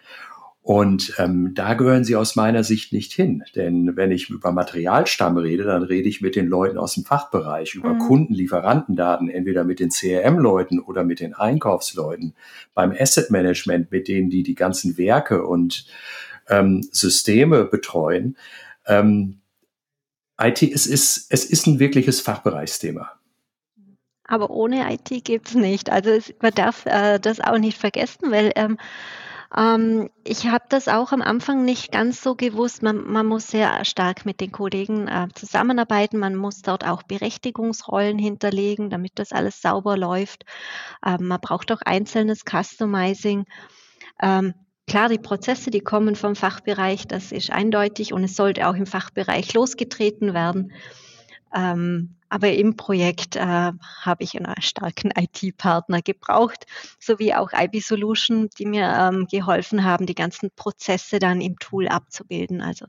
Und 0.62 1.14
ähm, 1.18 1.53
da 1.55 1.76
gehören 1.76 2.03
sie 2.03 2.18
aus 2.18 2.36
meiner 2.36 2.62
Sicht 2.66 2.91
nicht 2.91 3.14
hin. 3.14 3.41
Denn 3.55 3.95
wenn 3.95 4.12
ich 4.12 4.30
über 4.30 4.51
Materialstamm 4.51 5.38
rede, 5.38 5.64
dann 5.64 5.82
rede 5.82 6.10
ich 6.10 6.20
mit 6.20 6.36
den 6.36 6.47
Leuten 6.47 6.78
aus 6.78 6.95
dem 6.95 7.05
Fachbereich, 7.05 7.74
über 7.74 7.93
mhm. 7.93 7.99
Kundenlieferantendaten, 7.99 9.30
entweder 9.30 9.64
mit 9.64 9.80
den 9.80 9.91
CRM-Leuten 9.91 10.80
oder 10.80 11.05
mit 11.05 11.22
den 11.22 11.34
Einkaufsleuten. 11.34 12.34
Beim 12.74 12.91
Asset 12.91 13.32
Management 13.32 13.91
mit 13.93 14.10
denen, 14.10 14.30
die 14.30 14.43
die 14.43 14.55
ganzen 14.55 14.97
Werke 14.97 15.47
und 15.47 15.86
ähm, 16.50 16.88
Systeme 16.91 17.66
betreuen. 17.66 18.38
Ähm, 18.86 19.41
IT, 20.39 20.62
es 20.62 20.86
ist, 20.86 21.28
es 21.30 21.45
ist 21.45 21.68
ein 21.68 21.80
wirkliches 21.80 22.22
Fachbereichsthema. 22.22 23.12
Aber 24.26 24.50
ohne 24.50 24.93
IT 24.93 25.24
gibt 25.24 25.50
es 25.50 25.56
nicht. 25.56 25.89
Also 25.89 26.10
es, 26.12 26.34
man 26.41 26.54
darf 26.54 26.86
äh, 26.86 27.18
das 27.20 27.39
auch 27.39 27.58
nicht 27.58 27.78
vergessen, 27.78 28.30
weil 28.32 28.52
ähm, 28.56 28.78
ähm, 29.56 30.10
ich 30.26 30.48
habe 30.48 30.66
das 30.70 30.88
auch 30.89 31.14
am 31.14 31.22
Anfang 31.22 31.64
nicht 31.64 31.91
ganz 31.91 32.22
so 32.22 32.36
gewusst. 32.36 32.84
Man, 32.84 33.10
man 33.10 33.26
muss 33.26 33.48
sehr 33.48 33.86
stark 33.86 34.26
mit 34.26 34.41
den 34.41 34.52
Kollegen 34.52 35.08
äh, 35.08 35.28
zusammenarbeiten. 35.34 36.18
Man 36.20 36.36
muss 36.36 36.62
dort 36.62 36.86
auch 36.86 37.04
Berechtigungsrollen 37.04 38.20
hinterlegen, 38.20 38.89
damit 38.89 39.14
das 39.16 39.32
alles 39.32 39.62
sauber 39.62 39.98
läuft. 39.98 40.43
Ähm, 41.06 41.28
man 41.28 41.39
braucht 41.39 41.72
auch 41.72 41.82
einzelnes 41.86 42.43
Customizing. 42.43 43.45
Ähm, 44.22 44.54
Klar, 44.88 45.09
die 45.09 45.17
Prozesse, 45.17 45.69
die 45.69 45.81
kommen 45.81 46.15
vom 46.15 46.35
Fachbereich, 46.35 47.07
das 47.07 47.33
ist 47.33 47.51
eindeutig 47.51 48.13
und 48.13 48.23
es 48.23 48.38
sollte 48.38 48.67
auch 48.67 48.75
im 48.75 48.85
Fachbereich 48.85 49.53
losgetreten 49.53 50.33
werden. 50.33 50.71
Ähm, 51.53 52.15
Aber 52.29 52.51
im 52.53 52.75
Projekt 52.77 53.35
äh, 53.35 53.39
habe 53.41 54.23
ich 54.23 54.38
einen 54.38 54.61
starken 54.61 55.11
IT-Partner 55.17 56.01
gebraucht, 56.01 56.65
sowie 56.99 57.33
auch 57.33 57.51
IB 57.53 57.79
Solution, 57.79 58.49
die 58.57 58.65
mir 58.65 58.88
ähm, 58.88 59.27
geholfen 59.29 59.83
haben, 59.83 60.05
die 60.05 60.15
ganzen 60.15 60.51
Prozesse 60.55 61.19
dann 61.19 61.41
im 61.41 61.57
Tool 61.59 61.88
abzubilden. 61.89 62.61
Also 62.61 62.85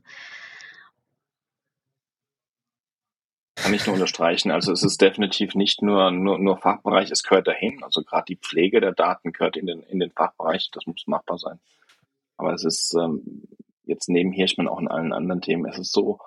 kann 3.55 3.73
ich 3.73 3.85
nur 3.85 3.95
unterstreichen. 3.95 4.51
Also 4.51 4.71
es 4.71 4.83
ist 4.83 5.01
definitiv 5.01 5.53
nicht 5.53 5.81
nur, 5.81 6.11
nur, 6.11 6.39
nur 6.39 6.57
Fachbereich, 6.57 7.11
es 7.11 7.23
gehört 7.23 7.47
dahin. 7.47 7.83
Also 7.83 8.03
gerade 8.03 8.25
die 8.25 8.37
Pflege 8.37 8.79
der 8.79 8.93
Daten 8.93 9.33
gehört 9.33 9.57
in 9.57 9.67
den, 9.67 9.83
in 9.83 9.99
den 9.99 10.11
Fachbereich, 10.11 10.71
das 10.71 10.85
muss 10.85 11.03
machbar 11.07 11.37
sein. 11.37 11.59
Aber 12.39 12.53
es 12.53 12.63
ist 12.63 12.95
ähm, 12.97 13.43
jetzt 13.83 14.07
neben 14.07 14.31
Hirschmann 14.31 14.69
auch 14.69 14.79
in 14.79 14.87
allen 14.87 15.11
anderen 15.11 15.41
Themen, 15.41 15.65
es 15.65 15.77
ist 15.77 15.91
so, 15.91 16.19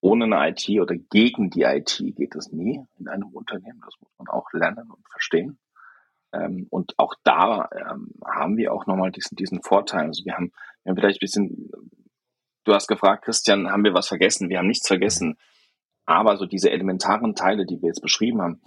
ohne 0.00 0.24
eine 0.26 0.50
IT 0.50 0.68
oder 0.80 0.94
gegen 0.94 1.50
die 1.50 1.62
IT 1.62 2.00
geht 2.14 2.36
es 2.36 2.52
nie 2.52 2.84
in 2.96 3.08
einem 3.08 3.30
Unternehmen. 3.30 3.80
Das 3.84 3.94
muss 4.00 4.12
man 4.18 4.28
auch 4.28 4.46
lernen 4.52 4.88
und 4.88 5.08
verstehen. 5.10 5.58
Ähm, 6.32 6.68
und 6.70 6.96
auch 6.96 7.14
da 7.24 7.68
ähm, 7.72 8.12
haben 8.24 8.56
wir 8.56 8.72
auch 8.72 8.86
nochmal 8.86 9.10
diesen, 9.10 9.34
diesen 9.34 9.60
Vorteil. 9.60 10.06
Also 10.06 10.24
wir 10.24 10.34
haben, 10.34 10.52
wir 10.84 10.90
haben 10.90 10.96
vielleicht 10.96 11.18
ein 11.18 11.26
bisschen, 11.26 11.70
du 12.62 12.72
hast 12.72 12.86
gefragt, 12.86 13.24
Christian, 13.24 13.68
haben 13.68 13.82
wir 13.82 13.94
was 13.94 14.06
vergessen? 14.06 14.48
Wir 14.48 14.58
haben 14.58 14.68
nichts 14.68 14.86
vergessen. 14.86 15.38
Aber 16.06 16.36
so 16.36 16.46
diese 16.46 16.70
elementaren 16.70 17.34
Teile, 17.34 17.66
die 17.66 17.82
wir 17.82 17.88
jetzt 17.88 18.02
beschrieben 18.02 18.40
haben, 18.40 18.62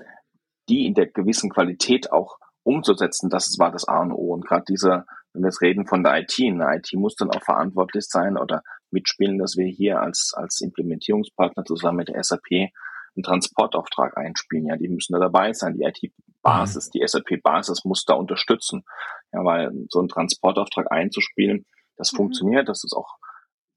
die 0.68 0.86
in 0.86 0.94
der 0.94 1.08
gewissen 1.08 1.50
Qualität 1.50 2.12
auch 2.12 2.38
umzusetzen, 2.64 3.30
das 3.30 3.58
war 3.60 3.72
das 3.72 3.88
A 3.88 4.02
und 4.02 4.12
O. 4.12 4.34
Und 4.34 4.46
gerade 4.46 4.66
diese, 4.68 5.06
wenn 5.34 5.44
wir 5.44 5.48
jetzt 5.48 5.62
reden 5.62 5.88
von 5.88 6.04
der 6.04 6.20
IT, 6.20 6.36
eine 6.40 6.76
IT 6.76 6.92
muss 6.94 7.16
dann 7.16 7.32
auch 7.32 7.44
verantwortlich 7.44 8.06
sein 8.08 8.38
oder 8.38 8.62
mitspielen, 8.92 9.38
dass 9.38 9.56
wir 9.58 9.68
hier 9.68 10.02
als, 10.02 10.34
als 10.36 10.62
Implementierungspartner 10.62 11.64
zusammen 11.64 11.98
mit 11.98 12.10
der 12.10 12.22
SAP 12.24 12.72
einen 13.16 13.24
Transportauftrag 13.24 14.18
einspielen. 14.18 14.68
Ja, 14.68 14.78
die 14.78 14.90
müssen 14.90 15.14
da 15.14 15.20
dabei 15.20 15.54
sein. 15.54 15.74
Die 15.74 15.84
IT-Basis, 15.84 16.88
mhm. 16.88 16.92
die 17.00 17.08
SAP-Basis 17.08 17.86
muss 17.86 18.06
da 18.06 18.14
unterstützen. 18.14 18.84
Ja, 19.32 19.44
weil 19.44 19.72
so 19.90 20.00
einen 20.00 20.10
Transportauftrag 20.10 20.92
einzuspielen, 20.92 21.66
das 21.98 22.12
mhm. 22.14 22.18
funktioniert, 22.18 22.70
das 22.70 22.84
ist 22.84 22.94
auch 22.94 23.18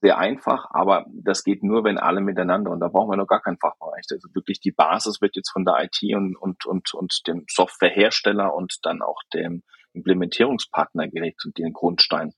sehr 0.00 0.18
einfach, 0.18 0.66
aber 0.70 1.06
das 1.08 1.44
geht 1.44 1.62
nur, 1.62 1.82
wenn 1.82 1.96
alle 1.96 2.20
miteinander 2.20 2.70
und 2.70 2.80
da 2.80 2.88
brauchen 2.88 3.10
wir 3.10 3.16
noch 3.16 3.26
gar 3.26 3.40
keinen 3.40 3.56
Fachbereich. 3.56 4.04
Also 4.10 4.28
wirklich 4.34 4.60
die 4.60 4.72
Basis 4.72 5.22
wird 5.22 5.34
jetzt 5.34 5.50
von 5.50 5.64
der 5.64 5.82
IT 5.82 5.98
und, 6.14 6.36
und, 6.36 6.66
und, 6.66 6.92
und 6.92 7.22
dem 7.26 7.46
Softwarehersteller 7.48 8.54
und 8.54 8.76
dann 8.82 9.00
auch 9.00 9.22
dem 9.32 9.62
Implementierungspartner 9.94 11.08
gelegt 11.08 11.44
und 11.46 11.56
den 11.58 11.72
Grundstein. 11.72 12.34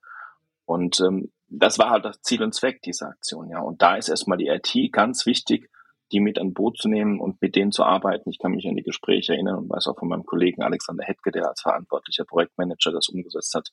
Und 0.65 1.01
ähm, 1.01 1.33
das 1.49 1.79
war 1.79 1.91
halt 1.91 2.05
das 2.05 2.21
Ziel 2.23 2.43
und 2.43 2.55
Zweck 2.55 2.83
dieser 2.83 3.09
Aktion, 3.09 3.49
ja. 3.49 3.61
Und 3.61 3.83
da 3.83 3.97
ist 3.97 4.09
erstmal 4.09 4.39
die 4.39 4.49
IT 4.49 4.93
ganz 4.93 5.27
wichtig, 5.27 5.71
die 6.13 6.21
mit 6.21 6.39
an 6.39 6.53
Boot 6.53 6.79
zu 6.79 6.89
nehmen 6.89 7.21
und 7.21 7.41
mit 7.43 7.57
denen 7.57 7.73
zu 7.73 7.85
arbeiten. 7.85 8.31
Ich 8.31 8.39
kann 8.39 8.53
mich 8.53 8.67
an 8.69 8.77
die 8.77 8.83
Gespräche 8.83 9.33
erinnern 9.33 9.59
und 9.59 9.71
weiß 9.71 9.89
auch 9.89 9.99
von 9.99 10.09
meinem 10.09 10.25
Kollegen 10.25 10.63
Alexander 10.63 11.05
Hetke, 11.05 11.33
der 11.33 11.49
als 11.49 11.63
verantwortlicher 11.63 12.25
Projektmanager 12.25 12.93
das 12.93 13.09
umgesetzt 13.09 13.55
hat. 13.55 13.69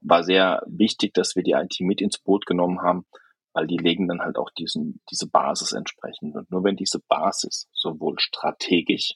War 0.00 0.22
sehr 0.22 0.62
wichtig, 0.66 1.14
dass 1.14 1.36
wir 1.36 1.42
die 1.42 1.52
IT 1.52 1.76
mit 1.80 2.00
ins 2.00 2.18
Boot 2.18 2.46
genommen 2.46 2.80
haben, 2.82 3.06
weil 3.52 3.66
die 3.66 3.76
legen 3.76 4.08
dann 4.08 4.20
halt 4.20 4.38
auch 4.38 4.50
diesen, 4.50 5.00
diese 5.10 5.28
Basis 5.28 5.72
entsprechend. 5.72 6.36
Und 6.36 6.50
nur 6.50 6.64
wenn 6.64 6.76
diese 6.76 7.00
Basis 7.00 7.68
sowohl 7.72 8.18
strategisch, 8.18 9.14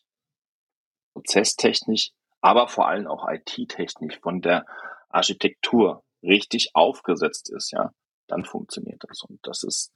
prozesstechnisch, 1.14 2.12
aber 2.42 2.68
vor 2.68 2.88
allem 2.88 3.06
auch 3.06 3.26
IT-technisch 3.26 4.18
von 4.20 4.42
der 4.42 4.66
Architektur 5.08 6.02
richtig 6.22 6.72
aufgesetzt 6.74 7.50
ist, 7.50 7.70
ja, 7.70 7.92
dann 8.26 8.44
funktioniert 8.44 9.02
das. 9.08 9.22
Und 9.22 9.38
das 9.44 9.62
ist 9.62 9.92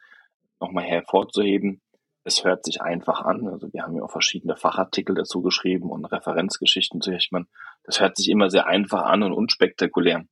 nochmal 0.61 0.85
hervorzuheben. 0.85 1.83
Es 2.23 2.45
hört 2.45 2.65
sich 2.65 2.81
einfach 2.81 3.21
an. 3.21 3.47
Also 3.49 3.73
wir 3.73 3.83
haben 3.83 3.97
ja 3.97 4.03
auch 4.03 4.11
verschiedene 4.11 4.57
Fachartikel 4.57 5.15
dazu 5.15 5.43
geschrieben 5.43 5.91
und 5.91 6.05
Referenzgeschichten 6.07 7.01
zu 7.01 7.11
Hirschmann. 7.11 7.47
Das 7.83 8.01
hört 8.01 8.17
sich 8.17 8.29
immer 8.29 8.49
sehr 8.49 8.67
einfach 8.67 9.03
an 9.03 9.23
und 9.23 9.33
unspektakulär. 9.33 10.25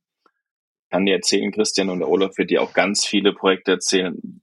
Ich 0.83 0.89
kann 0.89 1.05
dir 1.05 1.15
erzählen, 1.15 1.51
Christian 1.51 1.89
und 1.89 1.99
der 1.99 2.09
Olaf 2.09 2.37
wird 2.37 2.49
dir 2.49 2.61
auch 2.61 2.73
ganz 2.73 3.05
viele 3.05 3.33
Projekte 3.33 3.73
erzählen. 3.73 4.41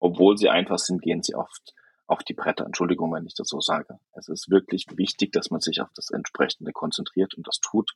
Obwohl 0.00 0.36
sie 0.36 0.48
einfach 0.48 0.78
sind, 0.78 1.02
gehen 1.02 1.22
sie 1.22 1.34
oft 1.34 1.72
auf 2.06 2.22
die 2.22 2.34
Bretter. 2.34 2.64
Entschuldigung, 2.64 3.12
wenn 3.12 3.26
ich 3.26 3.34
das 3.34 3.48
so 3.48 3.60
sage. 3.60 3.98
Es 4.12 4.28
ist 4.28 4.50
wirklich 4.50 4.86
wichtig, 4.96 5.32
dass 5.32 5.50
man 5.50 5.60
sich 5.60 5.80
auf 5.80 5.88
das 5.94 6.10
entsprechende 6.10 6.72
konzentriert 6.72 7.34
und 7.34 7.46
das 7.46 7.60
tut 7.60 7.92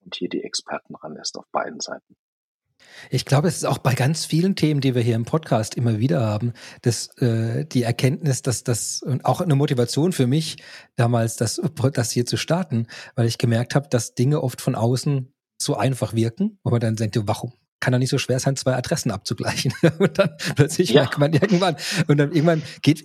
und 0.00 0.14
hier 0.14 0.28
die 0.28 0.42
Experten 0.42 0.94
ranlässt 0.94 1.36
auf 1.36 1.46
beiden 1.52 1.80
Seiten. 1.80 2.16
Ich 3.10 3.26
glaube, 3.26 3.48
es 3.48 3.56
ist 3.56 3.66
auch 3.66 3.78
bei 3.78 3.94
ganz 3.94 4.24
vielen 4.24 4.56
Themen, 4.56 4.80
die 4.80 4.94
wir 4.94 5.02
hier 5.02 5.14
im 5.14 5.26
Podcast 5.26 5.76
immer 5.76 5.98
wieder 5.98 6.20
haben, 6.20 6.54
dass 6.80 7.08
äh, 7.18 7.66
die 7.66 7.82
Erkenntnis, 7.82 8.40
dass 8.40 8.64
das 8.64 9.02
und 9.02 9.24
auch 9.26 9.42
eine 9.42 9.54
Motivation 9.54 10.12
für 10.12 10.26
mich 10.26 10.62
damals, 10.96 11.36
das, 11.36 11.60
das 11.92 12.10
hier 12.10 12.24
zu 12.24 12.38
starten, 12.38 12.86
weil 13.16 13.26
ich 13.26 13.36
gemerkt 13.36 13.74
habe, 13.74 13.88
dass 13.88 14.14
Dinge 14.14 14.42
oft 14.42 14.62
von 14.62 14.74
außen 14.74 15.30
so 15.60 15.76
einfach 15.76 16.14
wirken, 16.14 16.58
wo 16.64 16.70
man 16.70 16.80
dann 16.80 16.96
denkt, 16.96 17.18
warum 17.24 17.52
kann 17.80 17.92
doch 17.92 17.98
nicht 17.98 18.10
so 18.10 18.18
schwer 18.18 18.38
sein, 18.38 18.56
zwei 18.56 18.74
Adressen 18.74 19.10
abzugleichen. 19.10 19.72
und 19.98 20.18
dann 20.18 20.30
plötzlich 20.56 20.90
ja. 20.90 21.02
merkt 21.02 21.18
man 21.18 21.32
irgendwann, 21.32 21.76
und 22.06 22.18
dann 22.18 22.32
irgendwann 22.32 22.62
geht, 22.82 23.00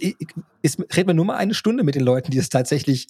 ist, 0.62 0.80
redet 0.80 1.08
man 1.08 1.16
nur 1.16 1.26
mal 1.26 1.38
eine 1.38 1.54
Stunde 1.54 1.84
mit 1.84 1.96
den 1.96 2.04
Leuten, 2.04 2.32
die 2.32 2.38
es 2.38 2.50
tatsächlich 2.50 3.08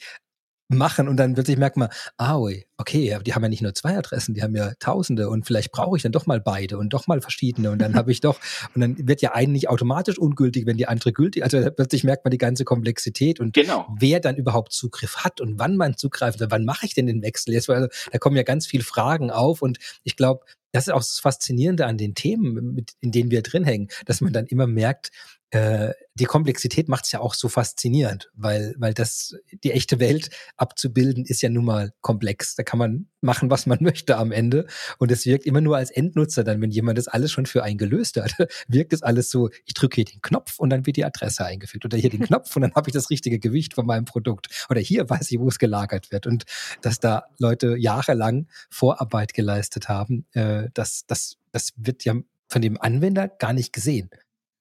machen 0.67 1.07
und 1.07 1.17
dann 1.17 1.33
plötzlich 1.33 1.57
merkt 1.57 1.77
man, 1.77 1.89
ah, 2.17 2.39
okay, 2.77 3.13
aber 3.13 3.23
die 3.23 3.33
haben 3.33 3.43
ja 3.43 3.49
nicht 3.49 3.61
nur 3.61 3.73
zwei 3.73 3.97
Adressen, 3.97 4.33
die 4.33 4.41
haben 4.41 4.55
ja 4.55 4.73
Tausende 4.79 5.29
und 5.29 5.45
vielleicht 5.45 5.71
brauche 5.71 5.95
ich 5.95 6.03
dann 6.03 6.11
doch 6.11 6.25
mal 6.25 6.41
beide 6.41 6.77
und 6.77 6.93
doch 6.93 7.07
mal 7.07 7.21
verschiedene 7.21 7.69
und 7.71 7.79
dann 7.79 7.93
habe 7.95 8.11
ich 8.11 8.19
doch 8.19 8.39
und 8.73 8.81
dann 8.81 9.07
wird 9.07 9.21
ja 9.21 9.33
eine 9.33 9.51
nicht 9.51 9.69
automatisch 9.69 10.17
ungültig, 10.17 10.65
wenn 10.65 10.77
die 10.77 10.87
andere 10.87 11.13
gültig, 11.13 11.43
also 11.43 11.69
plötzlich 11.71 12.03
merkt 12.03 12.25
man 12.25 12.31
die 12.31 12.37
ganze 12.37 12.65
Komplexität 12.65 13.39
und 13.39 13.53
genau. 13.53 13.87
wer 13.99 14.19
dann 14.19 14.37
überhaupt 14.37 14.73
Zugriff 14.73 15.17
hat 15.17 15.39
und 15.39 15.59
wann 15.59 15.77
man 15.77 15.97
zugreift, 15.97 16.39
wann 16.41 16.65
mache 16.65 16.85
ich 16.85 16.95
denn 16.95 17.05
den 17.05 17.21
Wechsel 17.21 17.53
jetzt, 17.53 17.67
weil 17.67 17.75
also, 17.75 17.87
da 18.11 18.17
kommen 18.17 18.35
ja 18.35 18.43
ganz 18.43 18.65
viele 18.65 18.83
Fragen 18.83 19.29
auf 19.29 19.61
und 19.61 19.77
ich 20.03 20.15
glaube, 20.15 20.45
das 20.75 20.87
ist 20.87 20.93
auch 20.93 20.99
das 20.99 21.19
Faszinierende 21.19 21.85
an 21.85 21.97
den 21.97 22.15
Themen, 22.15 22.73
mit, 22.75 22.91
in 22.99 23.11
denen 23.11 23.31
wir 23.31 23.41
drin 23.41 23.63
hängen, 23.63 23.87
dass 24.05 24.19
man 24.19 24.33
dann 24.33 24.45
immer 24.45 24.67
merkt, 24.67 25.11
äh, 25.55 25.93
die 26.15 26.25
Komplexität 26.25 26.89
macht 26.89 27.05
es 27.05 27.13
ja 27.13 27.21
auch 27.21 27.33
so 27.33 27.47
faszinierend, 27.47 28.29
weil, 28.33 28.75
weil 28.77 28.93
das, 28.93 29.35
die 29.63 29.71
echte 29.71 30.01
Welt 30.01 30.29
abzubilden, 30.57 31.23
ist 31.23 31.41
ja 31.41 31.49
nun 31.49 31.63
mal 31.63 31.93
komplex. 32.01 32.55
Da 32.55 32.63
kann 32.63 32.77
man 32.77 33.07
machen, 33.21 33.49
was 33.49 33.65
man 33.65 33.77
möchte 33.81 34.17
am 34.17 34.33
Ende. 34.33 34.67
Und 34.97 35.13
es 35.13 35.25
wirkt 35.25 35.45
immer 35.45 35.61
nur 35.61 35.77
als 35.77 35.91
Endnutzer 35.91 36.43
dann, 36.43 36.61
wenn 36.61 36.71
jemand 36.71 36.97
das 36.97 37.07
alles 37.07 37.31
schon 37.31 37.45
für 37.45 37.63
einen 37.63 37.77
gelöst 37.77 38.17
hat, 38.17 38.35
wirkt 38.67 38.91
es 38.91 39.01
alles 39.01 39.29
so, 39.29 39.49
ich 39.65 39.73
drücke 39.73 39.95
hier 39.95 40.05
den 40.05 40.21
Knopf 40.21 40.59
und 40.59 40.71
dann 40.71 40.85
wird 40.85 40.97
die 40.97 41.05
Adresse 41.05 41.45
eingefügt. 41.45 41.85
Oder 41.85 41.97
hier 41.97 42.09
den 42.09 42.21
Knopf 42.25 42.53
und 42.53 42.61
dann 42.63 42.73
habe 42.75 42.89
ich 42.89 42.93
das 42.93 43.09
richtige 43.09 43.39
Gewicht 43.39 43.75
von 43.75 43.85
meinem 43.85 44.03
Produkt. 44.03 44.67
Oder 44.69 44.81
hier 44.81 45.09
weiß 45.09 45.31
ich, 45.31 45.39
wo 45.39 45.47
es 45.47 45.57
gelagert 45.57 46.11
wird. 46.11 46.27
Und 46.27 46.43
dass 46.81 46.99
da 46.99 47.27
Leute 47.39 47.77
jahrelang 47.77 48.47
Vorarbeit 48.69 49.33
geleistet 49.33 49.87
haben, 49.87 50.25
äh, 50.33 50.67
das, 50.73 51.05
das, 51.07 51.37
das 51.53 51.71
wird 51.77 52.03
ja 52.03 52.15
von 52.49 52.61
dem 52.61 52.79
Anwender 52.79 53.29
gar 53.29 53.53
nicht 53.53 53.71
gesehen. 53.71 54.09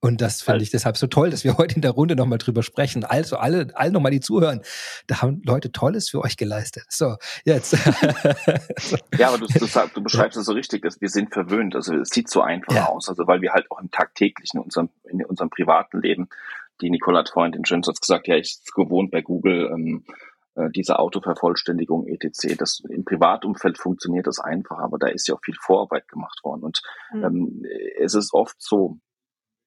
Und 0.05 0.21
das 0.21 0.43
finde 0.43 0.63
ich 0.63 0.71
deshalb 0.71 0.99
so 0.99 1.07
toll, 1.07 1.31
dass 1.31 1.45
wir 1.45 1.57
heute 1.57 1.77
in 1.77 1.81
der 1.81 1.93
Runde 1.93 2.15
nochmal 2.15 2.37
drüber 2.37 2.63
sprechen. 2.63 3.05
Also 3.05 3.39
alle, 3.39 3.69
alle 3.73 3.91
nochmal, 3.91 4.13
die 4.13 4.21
zuhören, 4.21 4.61
da 5.07 5.23
haben 5.23 5.41
Leute 5.47 5.73
Tolles 5.73 6.11
für 6.11 6.21
euch 6.21 6.37
geleistet. 6.37 6.85
So, 6.91 7.17
jetzt. 7.47 7.73
ja, 9.19 9.29
aber 9.29 9.39
du, 9.39 9.47
du, 9.47 9.67
du 9.95 10.03
beschreibst 10.03 10.37
es 10.37 10.45
so 10.45 10.53
richtig, 10.53 10.83
dass 10.83 11.01
wir 11.01 11.09
sind 11.09 11.33
verwöhnt. 11.33 11.75
Also 11.75 11.95
es 11.95 12.11
sieht 12.11 12.29
so 12.29 12.43
einfach 12.43 12.75
ja. 12.75 12.89
aus. 12.89 13.09
Also 13.09 13.27
weil 13.27 13.41
wir 13.41 13.55
halt 13.55 13.71
auch 13.71 13.81
im 13.81 13.91
tagtäglichen, 13.91 14.59
in 14.59 14.65
unserem, 14.65 14.91
in 15.05 15.25
unserem 15.25 15.49
privaten 15.49 16.03
Leben, 16.03 16.29
die 16.83 16.91
Nicole 16.91 17.21
hat 17.21 17.31
vorhin 17.31 17.53
den 17.53 17.65
schönen 17.65 17.83
Satz 17.83 17.99
gesagt, 17.99 18.29
ja, 18.29 18.37
ich 18.37 18.59
bin 18.77 18.85
gewohnt 18.85 19.11
bei 19.11 19.23
Google, 19.23 19.71
ähm, 19.73 20.05
äh, 20.55 20.69
diese 20.69 20.99
Autovervollständigung 20.99 22.07
etc. 22.09 22.59
Das 22.59 22.83
im 22.91 23.07
Privatumfeld 23.07 23.79
funktioniert 23.79 24.27
das 24.27 24.39
einfach, 24.39 24.81
aber 24.81 24.99
da 24.99 25.07
ist 25.07 25.29
ja 25.29 25.35
auch 25.35 25.43
viel 25.43 25.57
Vorarbeit 25.59 26.09
gemacht 26.09 26.41
worden. 26.45 26.63
Und 26.63 26.83
mhm. 27.15 27.25
ähm, 27.25 27.63
es 27.99 28.13
ist 28.13 28.35
oft 28.35 28.57
so, 28.61 28.99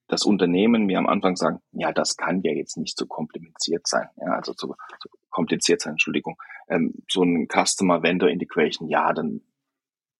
das 0.07 0.23
Unternehmen 0.23 0.85
mir 0.85 0.99
am 0.99 1.07
Anfang 1.07 1.35
sagen, 1.35 1.59
ja, 1.71 1.91
das 1.91 2.15
kann 2.15 2.41
ja 2.41 2.51
jetzt 2.51 2.77
nicht 2.77 2.97
so 2.97 3.05
kompliziert 3.05 3.87
sein, 3.87 4.07
ja, 4.17 4.33
also 4.33 4.53
so, 4.55 4.75
so 4.99 5.09
kompliziert 5.29 5.81
sein, 5.81 5.93
Entschuldigung, 5.93 6.37
ähm, 6.69 6.93
so 7.09 7.23
ein 7.23 7.47
Customer 7.47 8.03
Vendor 8.03 8.29
Integration, 8.29 8.89
ja, 8.89 9.11
dann, 9.13 9.41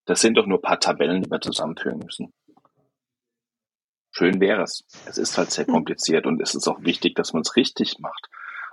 das 0.06 0.22
sind 0.22 0.36
doch 0.36 0.46
nur 0.46 0.62
paar 0.62 0.80
Tabellen, 0.80 1.24
die 1.24 1.32
wir 1.32 1.42
zusammenführen 1.42 2.00
müssen. 2.00 2.34
Schön 4.12 4.40
wäre 4.42 4.64
es. 4.64 4.84
Es 5.06 5.20
ist 5.20 5.38
halt 5.38 5.52
sehr 5.52 5.68
hm. 5.68 5.74
kompliziert 5.74 6.26
und 6.26 6.42
es 6.42 6.56
ist 6.56 6.68
auch 6.68 6.82
wichtig, 6.82 7.16
dass 7.16 7.34
man 7.34 7.42
es 7.42 7.56
richtig 7.56 8.00
macht. 8.00 8.30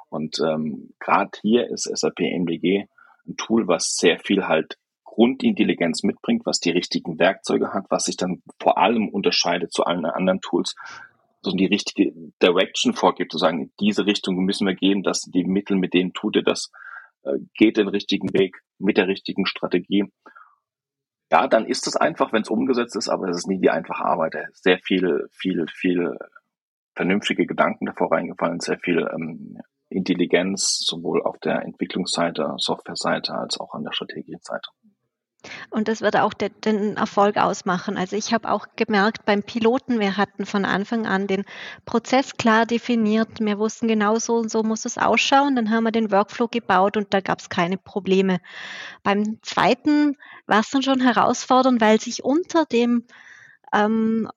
Und 0.08 0.38
ähm, 0.40 0.94
gerade 1.00 1.32
hier 1.42 1.68
ist 1.68 1.84
SAP 1.84 2.20
MDG 2.20 2.86
ein 3.26 3.36
Tool, 3.36 3.68
was 3.68 3.96
sehr 3.96 4.18
viel 4.18 4.46
halt 4.46 4.78
Grundintelligenz 5.14 6.02
mitbringt, 6.02 6.44
was 6.44 6.58
die 6.58 6.70
richtigen 6.70 7.20
Werkzeuge 7.20 7.72
hat, 7.72 7.84
was 7.88 8.06
sich 8.06 8.16
dann 8.16 8.42
vor 8.60 8.78
allem 8.78 9.08
unterscheidet 9.08 9.72
zu 9.72 9.84
allen 9.84 10.04
anderen 10.06 10.40
Tools, 10.40 10.74
so 11.40 11.52
die 11.52 11.66
richtige 11.66 12.12
Direction 12.42 12.94
vorgibt, 12.94 13.30
zu 13.30 13.38
sagen, 13.38 13.60
in 13.60 13.72
diese 13.78 14.06
Richtung 14.06 14.36
müssen 14.44 14.66
wir 14.66 14.74
gehen, 14.74 15.04
dass 15.04 15.20
die 15.20 15.44
Mittel, 15.44 15.76
mit 15.76 15.94
denen 15.94 16.14
tut 16.14 16.34
ihr 16.34 16.42
das, 16.42 16.72
äh, 17.22 17.38
geht 17.56 17.76
den 17.76 17.86
richtigen 17.86 18.32
Weg 18.34 18.56
mit 18.78 18.96
der 18.96 19.06
richtigen 19.06 19.46
Strategie. 19.46 20.10
Ja, 21.30 21.46
dann 21.46 21.64
ist 21.64 21.86
es 21.86 21.94
einfach, 21.94 22.32
wenn 22.32 22.42
es 22.42 22.50
umgesetzt 22.50 22.96
ist, 22.96 23.08
aber 23.08 23.28
es 23.28 23.36
ist 23.36 23.46
nie 23.46 23.60
die 23.60 23.70
einfache 23.70 24.04
Arbeit. 24.04 24.34
Sehr 24.52 24.78
viel, 24.78 25.28
viel, 25.30 25.66
viel 25.72 26.18
vernünftige 26.96 27.46
Gedanken 27.46 27.86
davor 27.86 28.10
reingefallen, 28.10 28.58
sehr 28.58 28.78
viel 28.80 29.08
ähm, 29.14 29.58
Intelligenz 29.90 30.78
sowohl 30.84 31.22
auf 31.22 31.38
der 31.38 31.62
Entwicklungsseite, 31.62 32.54
Softwareseite 32.56 33.32
als 33.32 33.60
auch 33.60 33.74
an 33.74 33.84
der 33.84 33.92
Strategieseite. 33.92 34.68
Und 35.70 35.88
das 35.88 36.00
wird 36.00 36.16
auch 36.16 36.34
de, 36.34 36.50
den 36.64 36.96
Erfolg 36.96 37.36
ausmachen. 37.36 37.96
Also 37.96 38.16
ich 38.16 38.32
habe 38.32 38.50
auch 38.50 38.66
gemerkt 38.76 39.24
beim 39.24 39.42
Piloten, 39.42 40.00
wir 40.00 40.16
hatten 40.16 40.46
von 40.46 40.64
Anfang 40.64 41.06
an 41.06 41.26
den 41.26 41.44
Prozess 41.84 42.36
klar 42.36 42.66
definiert. 42.66 43.40
Wir 43.40 43.58
wussten 43.58 43.88
genau 43.88 44.18
so 44.18 44.36
und 44.36 44.50
so 44.50 44.62
muss 44.62 44.84
es 44.84 44.98
ausschauen. 44.98 45.56
Dann 45.56 45.70
haben 45.70 45.84
wir 45.84 45.92
den 45.92 46.10
Workflow 46.10 46.48
gebaut 46.48 46.96
und 46.96 47.12
da 47.12 47.20
gab 47.20 47.40
es 47.40 47.48
keine 47.48 47.76
Probleme. 47.76 48.40
Beim 49.02 49.38
zweiten 49.42 50.16
war 50.46 50.60
es 50.60 50.70
dann 50.70 50.82
schon 50.82 51.00
herausfordernd, 51.00 51.80
weil 51.80 52.00
sich 52.00 52.24
unter 52.24 52.64
dem 52.66 53.04
ähm, 53.72 54.28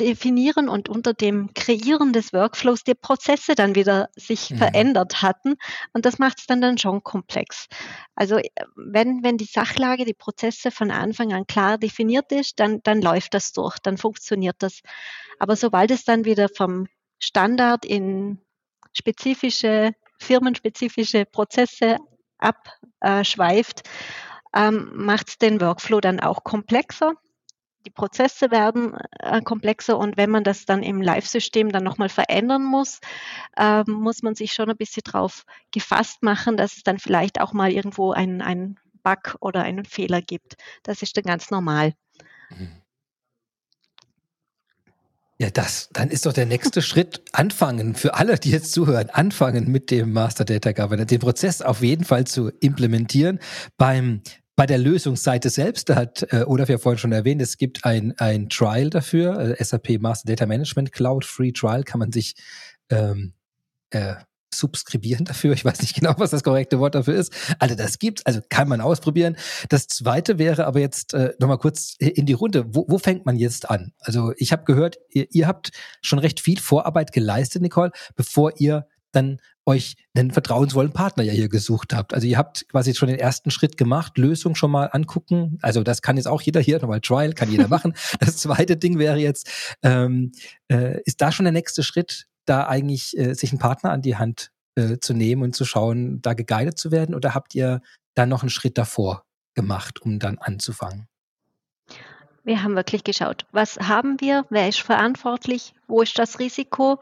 Definieren 0.00 0.68
und 0.68 0.88
unter 0.88 1.14
dem 1.14 1.54
Kreieren 1.54 2.12
des 2.12 2.32
Workflows 2.32 2.82
die 2.82 2.94
Prozesse 2.94 3.54
dann 3.54 3.74
wieder 3.74 4.08
sich 4.16 4.50
mhm. 4.50 4.58
verändert 4.58 5.22
hatten. 5.22 5.54
Und 5.92 6.04
das 6.04 6.18
macht 6.18 6.40
es 6.40 6.46
dann, 6.46 6.60
dann 6.60 6.78
schon 6.78 7.02
komplex. 7.04 7.68
Also 8.14 8.38
äh, 8.38 8.50
wenn, 8.74 9.22
wenn 9.22 9.36
die 9.36 9.44
Sachlage, 9.44 10.04
die 10.04 10.14
Prozesse 10.14 10.70
von 10.70 10.90
Anfang 10.90 11.32
an 11.32 11.46
klar 11.46 11.78
definiert 11.78 12.32
ist, 12.32 12.58
dann, 12.58 12.80
dann 12.82 13.00
läuft 13.00 13.34
das 13.34 13.52
durch, 13.52 13.78
dann 13.78 13.96
funktioniert 13.96 14.56
das. 14.58 14.80
Aber 15.38 15.54
sobald 15.56 15.90
es 15.90 16.04
dann 16.04 16.24
wieder 16.24 16.48
vom 16.48 16.86
Standard 17.18 17.84
in 17.84 18.40
spezifische, 18.92 19.92
firmenspezifische 20.18 21.24
Prozesse 21.24 21.98
abschweift, 22.38 23.82
ähm, 24.54 24.90
macht 24.94 25.28
es 25.28 25.38
den 25.38 25.60
Workflow 25.60 26.00
dann 26.00 26.20
auch 26.20 26.44
komplexer 26.44 27.14
die 27.84 27.90
Prozesse 27.90 28.50
werden 28.50 28.94
äh, 29.18 29.40
komplexer 29.42 29.98
und 29.98 30.16
wenn 30.16 30.30
man 30.30 30.44
das 30.44 30.64
dann 30.64 30.82
im 30.82 31.02
Live-System 31.02 31.70
dann 31.70 31.84
nochmal 31.84 32.08
verändern 32.08 32.64
muss, 32.64 33.00
äh, 33.56 33.82
muss 33.84 34.22
man 34.22 34.34
sich 34.34 34.52
schon 34.52 34.70
ein 34.70 34.76
bisschen 34.76 35.02
drauf 35.04 35.44
gefasst 35.72 36.22
machen, 36.22 36.56
dass 36.56 36.76
es 36.76 36.82
dann 36.82 36.98
vielleicht 36.98 37.40
auch 37.40 37.52
mal 37.52 37.70
irgendwo 37.70 38.12
einen, 38.12 38.42
einen 38.42 38.78
Bug 39.02 39.36
oder 39.40 39.62
einen 39.62 39.84
Fehler 39.84 40.22
gibt. 40.22 40.54
Das 40.82 41.02
ist 41.02 41.16
dann 41.16 41.24
ganz 41.24 41.50
normal. 41.50 41.92
Ja, 45.38 45.50
das, 45.50 45.90
dann 45.92 46.10
ist 46.10 46.26
doch 46.26 46.32
der 46.32 46.46
nächste 46.46 46.80
Schritt 46.82 47.22
anfangen, 47.32 47.94
für 47.94 48.14
alle, 48.14 48.38
die 48.38 48.50
jetzt 48.50 48.72
zuhören, 48.72 49.10
anfangen 49.10 49.70
mit 49.70 49.90
dem 49.90 50.12
Master 50.12 50.44
Data 50.44 50.72
Governance, 50.72 51.08
den 51.08 51.20
Prozess 51.20 51.60
auf 51.60 51.82
jeden 51.82 52.04
Fall 52.04 52.26
zu 52.26 52.50
implementieren. 52.60 53.40
Beim 53.76 54.22
bei 54.56 54.66
der 54.66 54.78
Lösungsseite 54.78 55.50
selbst, 55.50 55.88
da 55.88 55.96
hat 55.96 56.26
äh, 56.32 56.44
Olaf 56.46 56.68
ja 56.68 56.78
vorhin 56.78 56.98
schon 56.98 57.12
erwähnt, 57.12 57.42
es 57.42 57.58
gibt 57.58 57.84
ein, 57.84 58.14
ein 58.18 58.48
Trial 58.48 58.90
dafür, 58.90 59.58
äh, 59.58 59.64
SAP 59.64 60.00
Master 60.00 60.28
Data 60.28 60.46
Management 60.46 60.92
Cloud 60.92 61.24
Free 61.24 61.52
Trial, 61.52 61.82
kann 61.82 61.98
man 61.98 62.12
sich 62.12 62.36
ähm, 62.90 63.32
äh, 63.90 64.14
subskribieren 64.54 65.24
dafür. 65.24 65.52
Ich 65.52 65.64
weiß 65.64 65.80
nicht 65.82 65.94
genau, 65.94 66.14
was 66.18 66.30
das 66.30 66.42
korrekte 66.42 66.78
Wort 66.78 66.94
dafür 66.94 67.14
ist. 67.14 67.32
Also 67.58 67.74
das 67.74 67.98
gibt's, 67.98 68.24
also 68.24 68.40
kann 68.48 68.68
man 68.68 68.80
ausprobieren. 68.80 69.36
Das 69.68 69.88
zweite 69.88 70.38
wäre 70.38 70.66
aber 70.66 70.80
jetzt 70.80 71.14
äh, 71.14 71.34
nochmal 71.38 71.58
kurz 71.58 71.96
in 71.98 72.26
die 72.26 72.32
Runde. 72.32 72.64
Wo, 72.68 72.86
wo 72.88 72.98
fängt 72.98 73.26
man 73.26 73.36
jetzt 73.36 73.68
an? 73.68 73.92
Also 73.98 74.32
ich 74.36 74.52
habe 74.52 74.64
gehört, 74.64 74.98
ihr, 75.10 75.26
ihr 75.30 75.46
habt 75.46 75.70
schon 76.02 76.18
recht 76.18 76.40
viel 76.40 76.60
Vorarbeit 76.60 77.12
geleistet, 77.12 77.62
Nicole, 77.62 77.90
bevor 78.14 78.52
ihr 78.58 78.86
dann 79.14 79.38
euch 79.66 79.96
einen 80.14 80.30
vertrauensvollen 80.30 80.92
Partner 80.92 81.22
ja 81.22 81.32
hier 81.32 81.48
gesucht 81.48 81.94
habt. 81.94 82.12
Also 82.12 82.26
ihr 82.26 82.36
habt 82.36 82.68
quasi 82.68 82.94
schon 82.94 83.08
den 83.08 83.18
ersten 83.18 83.50
Schritt 83.50 83.76
gemacht, 83.76 84.18
Lösung 84.18 84.54
schon 84.54 84.70
mal 84.70 84.86
angucken. 84.92 85.58
Also 85.62 85.82
das 85.82 86.02
kann 86.02 86.16
jetzt 86.16 86.26
auch 86.26 86.42
jeder 86.42 86.60
hier, 86.60 86.80
nochmal 86.80 87.00
Trial, 87.00 87.32
kann 87.32 87.50
jeder 87.50 87.68
machen. 87.68 87.94
Das 88.20 88.36
zweite 88.36 88.76
Ding 88.76 88.98
wäre 88.98 89.18
jetzt, 89.18 89.76
ähm, 89.82 90.32
äh, 90.68 91.00
ist 91.04 91.20
da 91.20 91.32
schon 91.32 91.44
der 91.44 91.52
nächste 91.52 91.82
Schritt, 91.82 92.26
da 92.44 92.66
eigentlich 92.66 93.16
äh, 93.16 93.34
sich 93.34 93.52
einen 93.52 93.58
Partner 93.58 93.90
an 93.90 94.02
die 94.02 94.16
Hand 94.16 94.50
äh, 94.76 94.98
zu 94.98 95.14
nehmen 95.14 95.42
und 95.42 95.56
zu 95.56 95.64
schauen, 95.64 96.20
da 96.20 96.34
geguidet 96.34 96.78
zu 96.78 96.90
werden? 96.90 97.14
Oder 97.14 97.34
habt 97.34 97.54
ihr 97.54 97.80
da 98.14 98.26
noch 98.26 98.42
einen 98.42 98.50
Schritt 98.50 98.76
davor 98.78 99.24
gemacht, 99.54 100.02
um 100.02 100.18
dann 100.18 100.38
anzufangen? 100.38 101.08
Wir 102.44 102.62
haben 102.62 102.76
wirklich 102.76 103.04
geschaut, 103.04 103.46
was 103.52 103.78
haben 103.78 104.20
wir, 104.20 104.44
wer 104.50 104.68
ist 104.68 104.80
verantwortlich, 104.80 105.72
wo 105.88 106.02
ist 106.02 106.18
das 106.18 106.38
Risiko 106.38 107.00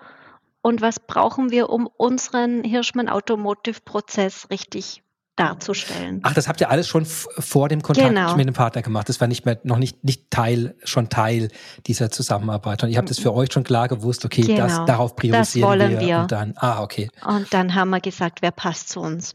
und 0.63 0.81
was 0.81 1.01
brauchen 1.01 1.51
wir, 1.51 1.71
um 1.71 1.89
unseren 1.97 2.65
Hirschmann 2.65 3.09
Automotive 3.09 3.81
Prozess 3.85 4.49
richtig 4.51 5.03
darzustellen. 5.37 6.21
Ach, 6.25 6.35
das 6.35 6.47
habt 6.47 6.61
ihr 6.61 6.71
alles 6.71 6.87
schon 6.87 7.07
vor 7.07 7.69
dem 7.69 7.83
Kontakt 7.83 8.09
genau. 8.09 8.37
mit 8.37 8.47
dem 8.47 8.55
Partner 8.55 8.83
gemacht. 8.83 9.09
Das 9.09 9.21
war 9.21 9.29
nicht 9.29 9.47
mehr 9.47 9.59
noch 9.65 9.79
nicht 9.79 10.05
nicht 10.05 10.31
Teil 10.31 10.75
schon 10.85 11.09
Teil 11.09 11.49
dieser 11.87 12.11
Zusammenarbeit. 12.11 12.83
Und 12.83 12.91
ihr 12.91 12.99
habt 12.99 13.11
es 13.11 13.19
für 13.19 13.33
euch 13.33 13.51
schon 13.53 13.65
klar 13.65 13.89
gewusst, 13.89 14.25
okay, 14.25 14.43
genau. 14.43 14.67
das 14.67 14.85
darauf 14.85 15.17
priorisieren 15.17 15.79
das 15.79 15.81
wollen 15.81 16.01
wir. 16.01 16.07
wir. 16.07 16.19
Und 16.19 16.33
dann, 16.33 16.55
ah, 16.57 16.83
okay. 16.83 17.09
Und 17.27 17.53
dann 17.55 17.75
haben 17.75 17.91
wir 17.91 18.01
gesagt, 18.01 18.43
wer 18.43 18.51
passt 18.51 18.91
zu 18.91 19.01
uns. 19.01 19.33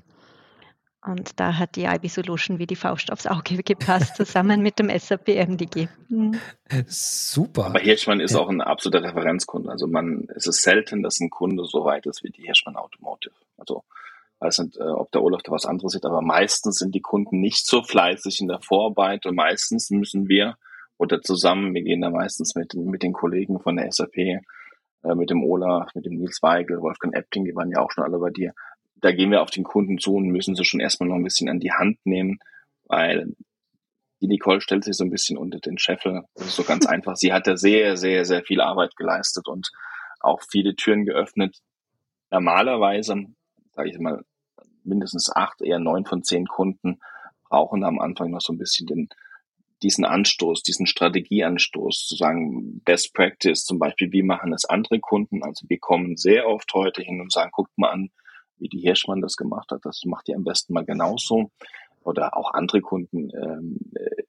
Und 1.07 1.39
da 1.39 1.57
hat 1.57 1.75
die 1.75 1.85
IB 1.85 2.07
Solution 2.07 2.59
wie 2.59 2.67
die 2.67 2.75
Faust 2.75 3.11
aufs 3.11 3.27
Auge 3.27 3.57
gepasst, 3.65 4.15
zusammen 4.15 4.61
mit 4.61 4.79
dem 4.79 4.89
SAP 4.89 5.29
MDG. 5.29 5.87
Mhm. 6.09 6.39
Super. 6.87 7.65
Aber 7.67 7.79
Hirschmann 7.79 8.19
ist 8.19 8.33
ja. 8.33 8.39
auch 8.39 8.49
ein 8.49 8.61
absoluter 8.61 9.03
Referenzkunde. 9.03 9.71
Also 9.71 9.87
man, 9.87 10.27
es 10.35 10.47
ist 10.47 10.61
selten, 10.61 11.03
dass 11.03 11.19
ein 11.19 11.29
Kunde 11.29 11.65
so 11.65 11.85
weit 11.85 12.05
ist 12.05 12.23
wie 12.23 12.29
die 12.29 12.43
Hirschmann 12.43 12.75
Automotive. 12.75 13.33
Also 13.57 13.83
weiß 14.39 14.59
nicht, 14.59 14.77
äh, 14.77 14.83
ob 14.83 15.11
der 15.11 15.23
Olaf 15.23 15.41
da 15.43 15.51
was 15.51 15.65
anderes 15.65 15.93
sieht, 15.93 16.05
aber 16.05 16.21
meistens 16.21 16.77
sind 16.77 16.93
die 16.93 17.01
Kunden 17.01 17.39
nicht 17.39 17.65
so 17.65 17.81
fleißig 17.81 18.41
in 18.41 18.47
der 18.47 18.59
Vorarbeit 18.61 19.25
und 19.25 19.35
meistens 19.35 19.89
müssen 19.89 20.27
wir 20.27 20.57
oder 20.97 21.21
zusammen, 21.21 21.73
wir 21.73 21.83
gehen 21.83 22.01
da 22.01 22.09
meistens 22.09 22.55
mit, 22.55 22.73
mit 22.73 23.03
den 23.03 23.13
Kollegen 23.13 23.59
von 23.59 23.77
der 23.77 23.91
SAP, 23.91 24.17
äh, 24.17 24.41
mit 25.15 25.29
dem 25.29 25.43
Olaf, 25.43 25.93
mit 25.95 26.05
dem 26.05 26.15
Nils 26.15 26.41
Weigel, 26.41 26.81
Wolfgang 26.81 27.15
Epting, 27.15 27.45
die 27.45 27.55
waren 27.55 27.71
ja 27.71 27.79
auch 27.79 27.91
schon 27.91 28.03
alle 28.03 28.17
bei 28.17 28.29
dir, 28.29 28.53
da 29.01 29.11
gehen 29.11 29.31
wir 29.31 29.41
auf 29.41 29.51
den 29.51 29.63
Kunden 29.63 29.97
zu 29.97 30.15
und 30.15 30.29
müssen 30.29 30.55
sie 30.55 30.65
schon 30.65 30.79
erstmal 30.79 31.09
noch 31.09 31.15
ein 31.15 31.23
bisschen 31.23 31.49
an 31.49 31.59
die 31.59 31.71
Hand 31.71 31.99
nehmen, 32.05 32.39
weil 32.85 33.33
die 34.21 34.27
Nicole 34.27 34.61
stellt 34.61 34.83
sich 34.83 34.95
so 34.95 35.03
ein 35.03 35.11
bisschen 35.11 35.37
unter 35.37 35.59
den 35.59 35.77
Scheffel. 35.77 36.23
Das 36.35 36.47
ist 36.47 36.55
so 36.55 36.63
ganz 36.63 36.85
einfach. 36.87 37.15
Sie 37.15 37.33
hat 37.33 37.47
da 37.47 37.57
sehr, 37.57 37.97
sehr, 37.97 38.25
sehr 38.25 38.43
viel 38.43 38.61
Arbeit 38.61 38.95
geleistet 38.95 39.47
und 39.47 39.69
auch 40.19 40.41
viele 40.49 40.75
Türen 40.75 41.05
geöffnet. 41.05 41.59
Normalerweise, 42.31 43.25
sage 43.73 43.89
ich 43.89 43.99
mal, 43.99 44.23
mindestens 44.83 45.29
acht, 45.33 45.61
eher 45.61 45.79
neun 45.79 46.05
von 46.05 46.23
zehn 46.23 46.47
Kunden 46.47 46.99
brauchen 47.49 47.83
am 47.83 47.99
Anfang 47.99 48.31
noch 48.31 48.41
so 48.41 48.53
ein 48.53 48.57
bisschen 48.57 48.87
den, 48.87 49.09
diesen 49.83 50.05
Anstoß, 50.05 50.63
diesen 50.63 50.87
Strategieanstoß, 50.87 52.07
zu 52.07 52.15
sagen, 52.15 52.81
Best 52.83 53.13
Practice 53.13 53.63
zum 53.63 53.79
Beispiel, 53.79 54.11
wie 54.11 54.23
machen 54.23 54.53
es 54.53 54.65
andere 54.65 54.99
Kunden? 54.99 55.43
Also 55.43 55.65
wir 55.69 55.79
kommen 55.79 56.17
sehr 56.17 56.47
oft 56.47 56.73
heute 56.73 57.01
hin 57.03 57.21
und 57.21 57.31
sagen, 57.31 57.51
guckt 57.51 57.77
mal 57.77 57.91
an, 57.91 58.09
wie 58.59 58.69
die 58.69 58.79
Hirschmann 58.79 59.21
das 59.21 59.35
gemacht 59.35 59.71
hat. 59.71 59.81
Das 59.83 60.01
macht 60.05 60.29
ihr 60.29 60.35
am 60.35 60.43
besten 60.43 60.73
mal 60.73 60.85
genauso. 60.85 61.51
Oder 62.03 62.37
auch 62.37 62.53
andere 62.53 62.81
Kunden. 62.81 63.29
Ähm, 63.35 63.79
äh, 63.95 64.23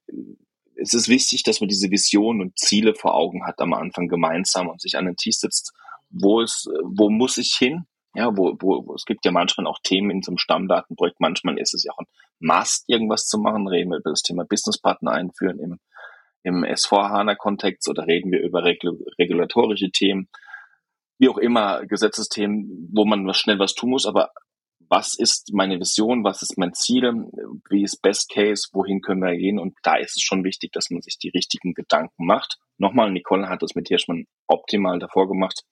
es 0.80 0.94
ist 0.94 1.08
wichtig, 1.08 1.42
dass 1.42 1.60
man 1.60 1.68
diese 1.68 1.90
Vision 1.90 2.40
und 2.40 2.58
Ziele 2.58 2.94
vor 2.94 3.14
Augen 3.14 3.46
hat 3.46 3.60
am 3.60 3.72
Anfang 3.74 4.08
gemeinsam 4.08 4.68
und 4.68 4.80
sich 4.80 4.96
an 4.96 5.06
den 5.06 5.16
Tisch 5.16 5.38
sitzt. 5.38 5.72
Wo 6.10 6.40
ist, 6.40 6.68
wo 6.84 7.10
muss 7.10 7.36
ich 7.38 7.54
hin? 7.58 7.84
Ja, 8.14 8.36
wo, 8.36 8.56
wo, 8.60 8.86
wo, 8.86 8.94
es 8.94 9.04
gibt 9.04 9.24
ja 9.24 9.30
manchmal 9.30 9.66
auch 9.66 9.78
Themen 9.82 10.10
in 10.10 10.22
so 10.22 10.30
einem 10.30 10.38
Stammdatenprojekt. 10.38 11.20
Manchmal 11.20 11.58
ist 11.58 11.74
es 11.74 11.84
ja 11.84 11.92
auch 11.92 11.98
ein 11.98 12.06
Must, 12.40 12.84
irgendwas 12.88 13.26
zu 13.26 13.38
machen. 13.38 13.68
Reden 13.68 13.90
wir 13.90 13.98
über 13.98 14.10
das 14.10 14.22
Thema 14.22 14.44
Businesspartner 14.44 15.12
einführen 15.12 15.58
im, 15.58 15.78
im 16.42 16.64
S4HANA-Kontext 16.64 17.88
oder 17.88 18.06
reden 18.06 18.32
wir 18.32 18.40
über 18.40 18.64
regulatorische 18.64 19.90
Themen 19.90 20.28
wie 21.18 21.28
auch 21.28 21.38
immer, 21.38 21.84
Gesetzesthemen, 21.86 22.90
wo 22.92 23.04
man 23.04 23.32
schnell 23.34 23.58
was 23.58 23.74
tun 23.74 23.90
muss, 23.90 24.06
aber 24.06 24.30
was 24.88 25.18
ist 25.18 25.52
meine 25.52 25.78
Vision, 25.78 26.24
was 26.24 26.42
ist 26.42 26.56
mein 26.56 26.72
Ziel, 26.72 27.12
wie 27.68 27.82
ist 27.82 28.00
Best 28.00 28.30
Case, 28.30 28.68
wohin 28.72 29.00
können 29.00 29.22
wir 29.22 29.36
gehen 29.36 29.58
und 29.58 29.74
da 29.82 29.96
ist 29.96 30.16
es 30.16 30.22
schon 30.22 30.44
wichtig, 30.44 30.72
dass 30.72 30.90
man 30.90 31.02
sich 31.02 31.18
die 31.18 31.28
richtigen 31.28 31.74
Gedanken 31.74 32.24
macht. 32.24 32.56
Nochmal, 32.78 33.10
Nicole 33.10 33.48
hat 33.48 33.62
das 33.62 33.74
mit 33.74 33.88
Hirschmann 33.88 34.24
optimal 34.46 34.98
davor 34.98 35.28
gemacht, 35.28 35.64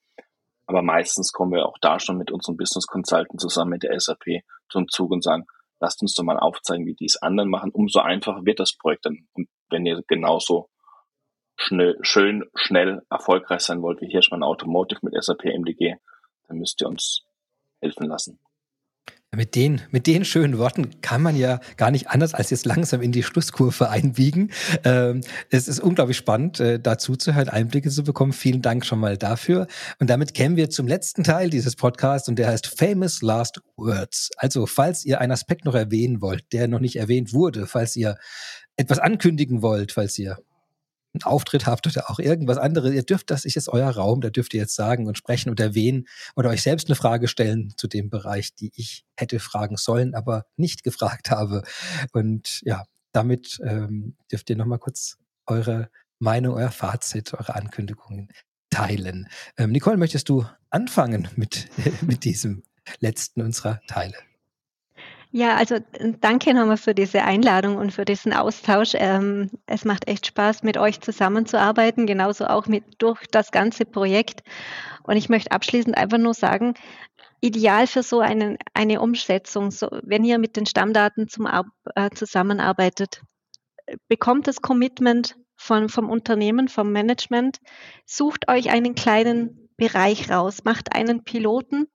aber 0.67 0.83
meistens 0.83 1.33
kommen 1.33 1.53
wir 1.53 1.67
auch 1.67 1.79
da 1.81 1.99
schon 1.99 2.19
mit 2.19 2.31
unserem 2.31 2.57
Business 2.57 2.87
Consultant 2.87 3.41
zusammen 3.41 3.71
mit 3.71 3.85
der 3.85 3.99
SAP 3.99 4.43
zum 4.69 4.89
Zug 4.89 5.11
und 5.13 5.23
sagen, 5.23 5.47
lasst 5.81 6.03
uns 6.03 6.15
doch 6.15 6.25
mal 6.25 6.39
aufzeigen, 6.39 6.87
wie 6.87 6.95
die 6.95 7.07
es 7.07 7.17
anderen 7.23 7.49
machen, 7.49 7.71
umso 7.71 8.01
einfacher 8.01 8.45
wird 8.45 8.61
das 8.61 8.77
Projekt 8.77 9.07
dann. 9.07 9.29
Und 9.35 9.49
wenn 9.71 9.87
ihr 9.87 10.03
genauso 10.07 10.69
schnell, 11.57 11.97
schön, 12.03 12.45
schnell 12.55 13.03
erfolgreich 13.11 13.61
sein 13.61 13.83
wollt, 13.83 14.01
wie 14.01 14.09
Hirschmann 14.09 14.43
Automotive 14.43 15.01
mit 15.03 15.15
SAP 15.23 15.45
MDG, 15.45 15.97
dann 16.49 16.59
müsst 16.59 16.81
ihr 16.81 16.89
uns 16.89 17.25
helfen 17.81 18.07
lassen. 18.07 18.39
Mit 19.35 19.55
den, 19.55 19.83
mit 19.91 20.07
den 20.07 20.25
schönen 20.25 20.57
Worten 20.57 21.03
kann 21.03 21.21
man 21.21 21.37
ja 21.37 21.61
gar 21.77 21.91
nicht 21.91 22.09
anders 22.09 22.33
als 22.33 22.51
jetzt 22.51 22.65
langsam 22.65 23.03
in 23.03 23.13
die 23.13 23.23
Schlusskurve 23.23 23.91
einbiegen. 23.91 24.51
Ähm, 24.85 25.21
es 25.51 25.69
ist 25.69 25.81
unglaublich 25.81 26.17
spannend, 26.17 26.59
äh, 26.61 26.81
dazu 26.81 27.17
zu 27.17 27.35
hören, 27.35 27.51
Einblicke 27.51 27.91
zu 27.91 28.03
bekommen. 28.03 28.33
Vielen 28.33 28.63
Dank 28.63 28.87
schon 28.87 29.01
mal 29.01 29.19
dafür. 29.19 29.67
Und 29.99 30.09
damit 30.09 30.33
kämen 30.33 30.57
wir 30.57 30.71
zum 30.71 30.87
letzten 30.87 31.23
Teil 31.23 31.51
dieses 31.51 31.77
Podcasts 31.77 32.29
und 32.29 32.39
der 32.39 32.49
heißt 32.49 32.79
Famous 32.79 33.21
Last 33.21 33.61
Words. 33.77 34.31
Also, 34.39 34.65
falls 34.65 35.05
ihr 35.05 35.21
einen 35.21 35.33
Aspekt 35.33 35.67
noch 35.67 35.75
erwähnen 35.75 36.23
wollt, 36.23 36.51
der 36.53 36.67
noch 36.67 36.81
nicht 36.81 36.97
erwähnt 36.97 37.35
wurde, 37.35 37.67
falls 37.67 37.95
ihr 37.97 38.17
etwas 38.77 38.99
ankündigen 38.99 39.61
wollt, 39.61 39.93
falls 39.93 40.19
ihr 40.19 40.39
einen 41.17 41.33
Auftritt 41.33 41.67
habt 41.67 41.87
oder 41.87 42.11
auch 42.11 42.19
irgendwas 42.19 42.59
anderes, 42.59 42.93
ihr 42.93 43.03
dürft, 43.03 43.31
das 43.31 43.45
ist 43.45 43.55
jetzt 43.55 43.69
euer 43.69 43.91
Raum, 43.91 44.21
da 44.21 44.31
dürft 44.31 44.55
ihr 44.55 44.61
jetzt 44.61 44.75
sagen 44.75 45.07
und 45.07 45.19
sprechen 45.19 45.51
und 45.51 45.61
erwähnen 45.61 46.07
oder 46.35 46.51
euch 46.51 46.63
selbst 46.63 46.89
eine 46.89 46.97
Frage 46.97 47.29
stellen 47.29 47.75
zu 47.77 47.89
dem 47.89 48.11
Bereich, 48.11 48.55
die 48.55 48.73
ich 48.75 49.05
hätte 49.17 49.41
fragen 49.41 49.77
sollen, 49.77 50.15
aber 50.15 50.47
nicht 50.57 50.83
gefragt 50.83 51.31
habe. 51.31 51.63
Und 52.13 52.61
ja, 52.63 52.85
damit 53.13 53.59
ähm, 53.65 54.17
dürft 54.31 54.51
ihr 54.51 54.57
nochmal 54.57 54.79
kurz 54.79 55.19
eure 55.47 55.91
Meinung, 56.19 56.55
euer 56.55 56.71
Fazit, 56.71 57.35
eure 57.35 57.55
Ankündigungen 57.55 58.29
teilen. 58.71 59.29
Ähm, 59.57 59.73
Nicole, 59.73 59.97
möchtest 59.97 60.29
du 60.29 60.45
anfangen 60.71 61.29
mit, 61.37 61.69
mit 62.03 62.25
diesem 62.25 62.63
letzten 63.01 63.43
unserer 63.43 63.81
Teile? 63.87 64.17
Ja, 65.37 65.57
also 65.57 65.77
danke 66.23 66.55
nochmal 66.55 66.79
für 66.79 66.95
diese 66.95 67.23
Einladung 67.23 67.77
und 67.77 67.93
für 67.93 68.07
diesen 68.07 68.33
Austausch. 68.33 68.93
Ähm, 68.95 69.51
es 69.67 69.85
macht 69.85 70.09
echt 70.09 70.25
Spaß, 70.25 70.63
mit 70.63 70.79
euch 70.79 71.03
zusammenzuarbeiten, 71.03 72.07
genauso 72.07 72.47
auch 72.47 72.69
mit 72.69 72.85
durch 72.97 73.21
das 73.31 73.51
ganze 73.51 73.85
Projekt. 73.85 74.41
Und 75.03 75.19
ich 75.19 75.29
möchte 75.29 75.51
abschließend 75.51 75.95
einfach 75.95 76.17
nur 76.17 76.33
sagen, 76.33 76.73
ideal 77.43 77.87
für 77.87 78.03
so 78.03 78.21
einen, 78.21 78.57
eine 78.73 79.03
Umsetzung, 79.03 79.71
so, 79.71 79.91
wenn 80.03 80.25
ihr 80.25 80.39
mit 80.39 80.57
den 80.57 80.65
Stammdaten 80.65 81.29
zum, 81.29 81.47
äh, 81.95 82.09
zusammenarbeitet, 82.15 83.21
bekommt 84.09 84.47
das 84.47 84.63
Commitment 84.63 85.37
von, 85.55 85.91
vom 85.91 86.09
Unternehmen, 86.09 86.69
vom 86.69 86.93
Management, 86.93 87.59
sucht 88.07 88.49
euch 88.49 88.71
einen 88.71 88.95
kleinen 88.95 89.69
Bereich 89.77 90.31
raus, 90.31 90.65
macht 90.65 90.95
einen 90.95 91.25
Piloten, 91.25 91.89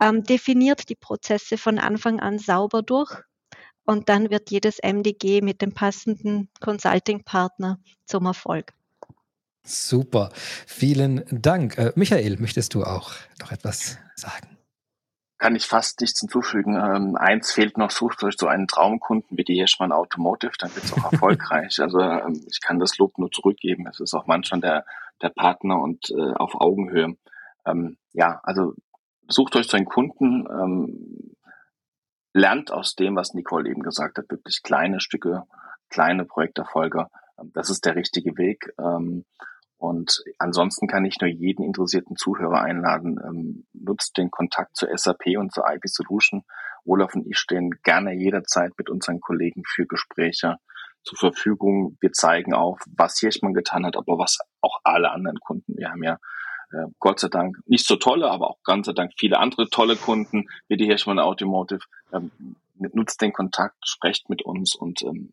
ähm, 0.00 0.24
definiert 0.24 0.88
die 0.88 0.94
Prozesse 0.94 1.58
von 1.58 1.78
Anfang 1.78 2.20
an 2.20 2.38
sauber 2.38 2.82
durch 2.82 3.12
und 3.84 4.08
dann 4.08 4.30
wird 4.30 4.50
jedes 4.50 4.78
MDG 4.82 5.40
mit 5.40 5.62
dem 5.62 5.72
passenden 5.72 6.48
Consulting-Partner 6.60 7.78
zum 8.06 8.26
Erfolg. 8.26 8.72
Super, 9.62 10.30
vielen 10.66 11.24
Dank. 11.30 11.76
Äh, 11.78 11.92
Michael, 11.94 12.38
möchtest 12.38 12.74
du 12.74 12.82
auch 12.82 13.12
noch 13.40 13.52
etwas 13.52 13.98
sagen? 14.16 14.56
kann 15.40 15.56
ich 15.56 15.66
fast 15.66 16.00
nichts 16.02 16.20
hinzufügen. 16.20 16.76
Ähm, 16.76 17.16
eins 17.16 17.50
fehlt 17.50 17.78
noch, 17.78 17.90
sucht 17.90 18.22
euch 18.22 18.34
so 18.38 18.46
einen 18.46 18.68
Traumkunden 18.68 19.38
wie 19.38 19.42
die 19.42 19.54
Hirschmann 19.54 19.90
Automotive, 19.90 20.52
dann 20.58 20.72
wird 20.74 20.84
es 20.84 20.92
auch 20.92 21.12
erfolgreich. 21.12 21.80
Also 21.80 21.98
ähm, 21.98 22.44
ich 22.48 22.60
kann 22.60 22.78
das 22.78 22.98
Lob 22.98 23.16
nur 23.18 23.32
zurückgeben. 23.32 23.86
Es 23.86 24.00
ist 24.00 24.12
auch 24.12 24.26
manchmal 24.26 24.60
der, 24.60 24.84
der 25.22 25.30
Partner 25.30 25.80
und 25.80 26.10
äh, 26.10 26.34
auf 26.34 26.60
Augenhöhe. 26.60 27.16
Ähm, 27.64 27.96
ja, 28.12 28.38
also 28.42 28.74
sucht 29.30 29.56
euch 29.56 29.68
so 29.68 29.76
einen 29.76 29.86
Kunden, 29.86 30.46
ähm, 30.50 31.34
lernt 32.32 32.70
aus 32.72 32.94
dem, 32.94 33.16
was 33.16 33.34
Nicole 33.34 33.70
eben 33.70 33.82
gesagt 33.82 34.18
hat, 34.18 34.30
wirklich 34.30 34.62
kleine 34.62 35.00
Stücke, 35.00 35.44
kleine 35.88 36.24
Projekterfolge. 36.24 37.06
Ähm, 37.38 37.50
das 37.54 37.70
ist 37.70 37.84
der 37.84 37.96
richtige 37.96 38.36
Weg. 38.36 38.72
Ähm, 38.78 39.24
und 39.76 40.22
ansonsten 40.38 40.88
kann 40.88 41.06
ich 41.06 41.18
nur 41.20 41.30
jeden 41.30 41.64
interessierten 41.64 42.14
Zuhörer 42.14 42.60
einladen, 42.60 43.18
ähm, 43.24 43.66
nutzt 43.72 44.18
den 44.18 44.30
Kontakt 44.30 44.76
zur 44.76 44.90
SAP 44.96 45.38
und 45.38 45.52
zur 45.52 45.64
IP 45.72 45.88
Solution. 45.88 46.42
Olaf 46.84 47.14
und 47.14 47.26
ich 47.26 47.38
stehen 47.38 47.70
gerne 47.82 48.12
jederzeit 48.12 48.72
mit 48.76 48.90
unseren 48.90 49.20
Kollegen 49.20 49.62
für 49.66 49.86
Gespräche 49.86 50.56
zur 51.02 51.18
Verfügung. 51.18 51.96
Wir 52.00 52.12
zeigen 52.12 52.52
auf, 52.52 52.78
was 52.94 53.18
Hirschmann 53.18 53.54
getan 53.54 53.86
hat, 53.86 53.96
aber 53.96 54.18
was 54.18 54.38
auch 54.60 54.80
alle 54.84 55.10
anderen 55.10 55.40
Kunden. 55.40 55.76
Wir 55.76 55.90
haben 55.90 56.02
ja 56.02 56.18
äh, 56.72 56.86
Gott 56.98 57.20
sei 57.20 57.28
Dank 57.28 57.58
nicht 57.66 57.86
so 57.86 57.96
tolle, 57.96 58.30
aber 58.30 58.50
auch 58.50 58.58
Gott 58.64 58.84
sei 58.84 58.92
Dank 58.92 59.12
viele 59.18 59.38
andere 59.38 59.68
tolle 59.68 59.96
Kunden 59.96 60.48
wie 60.68 60.76
die 60.76 60.86
Hirschmann 60.86 61.18
Automotive. 61.18 61.80
Ähm, 62.12 62.30
nutzt 62.74 63.20
den 63.20 63.32
Kontakt, 63.32 63.76
sprecht 63.86 64.30
mit 64.30 64.42
uns 64.42 64.74
und 64.74 65.02
ähm, 65.02 65.30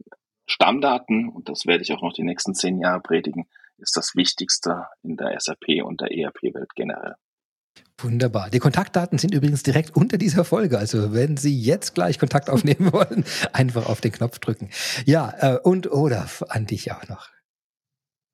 Stammdaten, 0.47 1.29
und 1.29 1.49
das 1.49 1.65
werde 1.65 1.83
ich 1.83 1.91
auch 1.93 2.01
noch 2.01 2.13
die 2.13 2.23
nächsten 2.23 2.53
zehn 2.53 2.79
Jahre 2.79 3.01
predigen, 3.01 3.47
ist 3.77 3.95
das 3.97 4.15
Wichtigste 4.15 4.87
in 5.03 5.17
der 5.17 5.39
SAP 5.39 5.83
und 5.83 6.01
der 6.01 6.11
ERP-Welt 6.11 6.71
generell. 6.75 7.15
Wunderbar. 7.99 8.49
Die 8.49 8.59
Kontaktdaten 8.59 9.17
sind 9.17 9.33
übrigens 9.33 9.63
direkt 9.63 9.95
unter 9.95 10.17
dieser 10.17 10.45
Folge. 10.45 10.77
Also 10.77 11.13
wenn 11.13 11.35
Sie 11.35 11.59
jetzt 11.59 11.95
gleich 11.95 12.19
Kontakt 12.19 12.49
aufnehmen 12.49 12.91
wollen, 12.93 13.25
einfach 13.53 13.87
auf 13.87 14.01
den 14.01 14.11
Knopf 14.11 14.39
drücken. 14.39 14.69
Ja, 15.05 15.33
äh, 15.39 15.59
und 15.59 15.91
Olaf, 15.91 16.43
an 16.47 16.65
dich 16.65 16.91
auch 16.91 17.07
noch. 17.07 17.29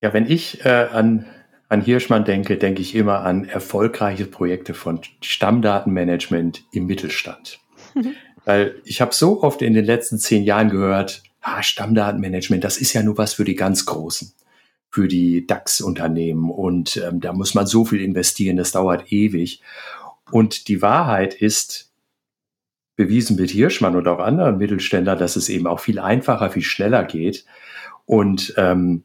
Ja, 0.01 0.13
wenn 0.13 0.29
ich 0.29 0.65
äh, 0.65 0.87
an, 0.91 1.25
an 1.69 1.81
Hirschmann 1.81 2.25
denke, 2.25 2.57
denke 2.57 2.81
ich 2.81 2.95
immer 2.95 3.21
an 3.21 3.45
erfolgreiche 3.45 4.25
Projekte 4.25 4.73
von 4.73 5.01
Stammdatenmanagement 5.21 6.63
im 6.71 6.85
Mittelstand. 6.85 7.59
Weil 8.45 8.75
ich 8.83 9.01
habe 9.01 9.13
so 9.13 9.41
oft 9.41 9.61
in 9.61 9.73
den 9.73 9.85
letzten 9.85 10.19
zehn 10.19 10.43
Jahren 10.43 10.69
gehört, 10.69 11.23
ah, 11.41 11.63
Stammdatenmanagement, 11.63 12.63
das 12.63 12.77
ist 12.77 12.93
ja 12.93 13.01
nur 13.03 13.17
was 13.17 13.33
für 13.33 13.45
die 13.45 13.55
ganz 13.55 13.85
Großen 13.85 14.33
für 14.93 15.07
die 15.07 15.47
DAX-Unternehmen 15.47 16.51
und 16.51 16.97
ähm, 16.97 17.19
da 17.19 17.33
muss 17.33 17.55
man 17.55 17.65
so 17.65 17.83
viel 17.83 17.99
investieren, 17.99 18.57
das 18.57 18.73
dauert 18.73 19.11
ewig. 19.11 19.63
Und 20.29 20.67
die 20.67 20.83
Wahrheit 20.83 21.33
ist, 21.33 21.91
bewiesen 22.95 23.35
mit 23.35 23.49
Hirschmann 23.49 23.95
und 23.95 24.07
auch 24.07 24.19
anderen 24.19 24.57
Mittelständlern, 24.57 25.17
dass 25.17 25.35
es 25.35 25.49
eben 25.49 25.65
auch 25.65 25.79
viel 25.79 25.97
einfacher, 25.97 26.51
viel 26.51 26.61
schneller 26.61 27.05
geht 27.05 27.43
und 28.05 28.53
ähm, 28.57 29.03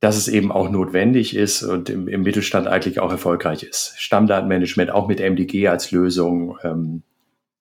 dass 0.00 0.16
es 0.16 0.28
eben 0.28 0.52
auch 0.52 0.70
notwendig 0.70 1.34
ist 1.34 1.62
und 1.62 1.90
im, 1.90 2.06
im 2.06 2.22
Mittelstand 2.22 2.68
eigentlich 2.68 3.00
auch 3.00 3.10
erfolgreich 3.10 3.64
ist. 3.64 3.94
Stammdatenmanagement 3.96 4.90
auch 4.90 5.08
mit 5.08 5.18
MDG 5.20 5.68
als 5.68 5.90
Lösung 5.90 6.58
ähm, 6.62 7.02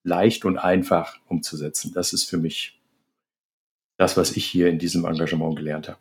leicht 0.04 0.46
und 0.46 0.58
einfach 0.58 1.18
umzusetzen. 1.28 1.92
Das 1.94 2.14
ist 2.14 2.26
für 2.26 2.38
mich 2.38 2.80
das, 3.98 4.18
was 4.18 4.38
ich 4.38 4.46
hier 4.46 4.70
in 4.70 4.78
diesem 4.78 5.06
Engagement 5.06 5.56
gelernt 5.56 5.90
habe. 5.90 6.00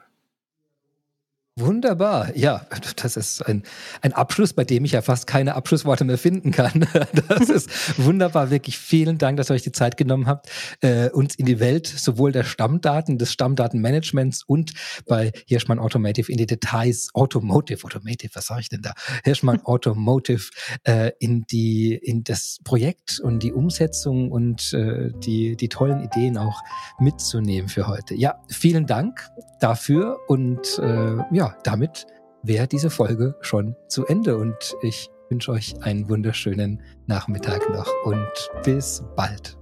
Wunderbar. 1.59 2.37
Ja, 2.37 2.67
das 2.97 3.17
ist 3.17 3.41
ein, 3.41 3.63
ein 4.03 4.13
Abschluss, 4.13 4.53
bei 4.53 4.65
dem 4.65 4.85
ich 4.85 4.93
ja 4.93 5.01
fast 5.01 5.27
keine 5.27 5.55
Abschlussworte 5.55 6.05
mehr 6.05 6.19
finden 6.19 6.51
kann. 6.51 6.87
Das 7.29 7.49
ist 7.49 7.99
wunderbar. 7.99 8.51
Wirklich 8.51 8.79
vielen 8.79 9.17
Dank, 9.17 9.39
dass 9.39 9.51
ihr 9.51 9.55
euch 9.55 9.63
die 9.63 9.73
Zeit 9.73 9.97
genommen 9.97 10.27
habt, 10.27 10.51
äh, 10.81 11.09
uns 11.09 11.35
in 11.35 11.47
die 11.47 11.59
Welt 11.59 11.87
sowohl 11.87 12.31
der 12.31 12.45
Stammdaten, 12.45 13.17
des 13.17 13.33
Stammdatenmanagements 13.33 14.43
und 14.43 14.73
bei 15.07 15.33
Hirschmann 15.47 15.79
Automotive 15.79 16.31
in 16.31 16.37
die 16.37 16.47
Details, 16.47 17.09
Automotive, 17.15 17.85
Automotive, 17.85 18.35
was 18.35 18.47
sage 18.47 18.61
ich 18.61 18.69
denn 18.69 18.83
da? 18.83 18.93
Hirschmann 19.25 19.61
Automotive 19.65 20.51
äh, 20.85 21.13
in 21.21 21.47
die, 21.47 21.95
in 21.95 22.23
das 22.23 22.59
Projekt 22.65 23.19
und 23.21 23.43
die 23.43 23.53
Umsetzung 23.53 24.31
und 24.31 24.75
äh, 24.75 25.11
die, 25.25 25.57
die 25.57 25.69
tollen 25.69 26.03
Ideen 26.05 26.37
auch 26.37 26.61
mitzunehmen 26.99 27.69
für 27.71 27.87
heute. 27.87 28.15
Ja, 28.15 28.43
vielen 28.49 28.87
Dank 28.87 29.31
dafür 29.61 30.19
und 30.29 30.79
äh, 30.79 31.17
ja, 31.47 31.57
damit 31.63 32.07
wäre 32.43 32.67
diese 32.67 32.91
Folge 32.91 33.35
schon 33.41 33.77
zu 33.89 34.07
Ende 34.07 34.37
und 34.37 34.77
ich 34.83 35.11
wünsche 35.31 35.53
euch 35.53 35.75
einen 35.83 36.09
wunderschönen 36.09 36.83
Nachmittag 37.07 37.69
noch 37.71 37.89
und 38.05 38.31
bis 38.65 39.03
bald. 39.17 39.57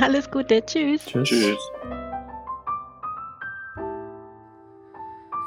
Alles 0.00 0.30
Gute, 0.30 0.64
tschüss. 0.64 1.04
Tschüss. 1.06 1.28
tschüss. 1.28 1.58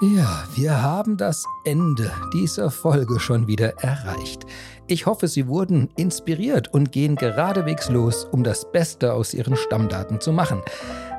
Ja, 0.04 0.46
wir 0.56 0.82
haben 0.82 1.16
das 1.16 1.46
Ende 1.64 2.12
dieser 2.34 2.72
Folge 2.72 3.20
schon 3.20 3.46
wieder 3.46 3.84
erreicht. 3.84 4.48
Ich 4.88 5.06
hoffe, 5.06 5.28
Sie 5.28 5.48
wurden 5.48 5.89
inspiriert 5.96 6.74
und 6.74 6.92
gehen 6.92 7.16
geradewegs 7.16 7.88
los, 7.88 8.26
um 8.26 8.44
das 8.44 8.72
Beste 8.72 9.14
aus 9.14 9.36
Ihren 9.36 9.56
Stammdaten 9.56 10.20
zu 10.20 10.34
machen. 10.34 10.64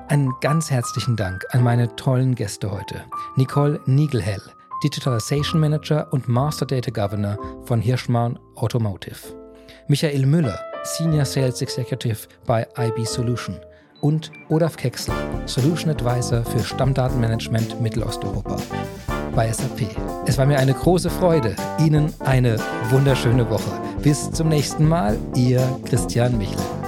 Einen 0.08 0.32
ganz 0.40 0.70
herzlichen 0.70 1.16
Dank 1.16 1.44
an 1.50 1.62
meine 1.62 1.94
tollen 1.96 2.34
Gäste 2.34 2.70
heute. 2.70 3.04
Nicole 3.36 3.80
Niegelhell, 3.86 4.42
Digitalization 4.82 5.60
Manager 5.60 6.12
und 6.12 6.28
Master 6.28 6.66
Data 6.66 6.90
Governor 6.90 7.38
von 7.64 7.80
Hirschmann 7.80 8.38
Automotive. 8.56 9.16
Michael 9.88 10.26
Müller, 10.26 10.58
Senior 10.84 11.24
Sales 11.24 11.62
Executive 11.62 12.28
bei 12.46 12.66
IB 12.78 13.04
Solution. 13.04 13.58
Und 14.00 14.32
Olaf 14.48 14.76
Kexel, 14.76 15.14
Solution 15.46 15.90
Advisor 15.90 16.44
für 16.44 16.62
Stammdatenmanagement 16.62 17.80
Mittelosteuropa 17.80 18.56
bei 19.34 19.50
SAP. 19.50 19.86
Es 20.26 20.38
war 20.38 20.46
mir 20.46 20.58
eine 20.58 20.74
große 20.74 21.10
Freude. 21.10 21.56
Ihnen 21.78 22.12
eine 22.20 22.56
wunderschöne 22.90 23.48
Woche. 23.48 23.70
Bis 24.02 24.30
zum 24.30 24.48
nächsten 24.48 24.86
Mal, 24.86 25.16
Ihr 25.34 25.60
Christian 25.84 26.36
Michel. 26.36 26.81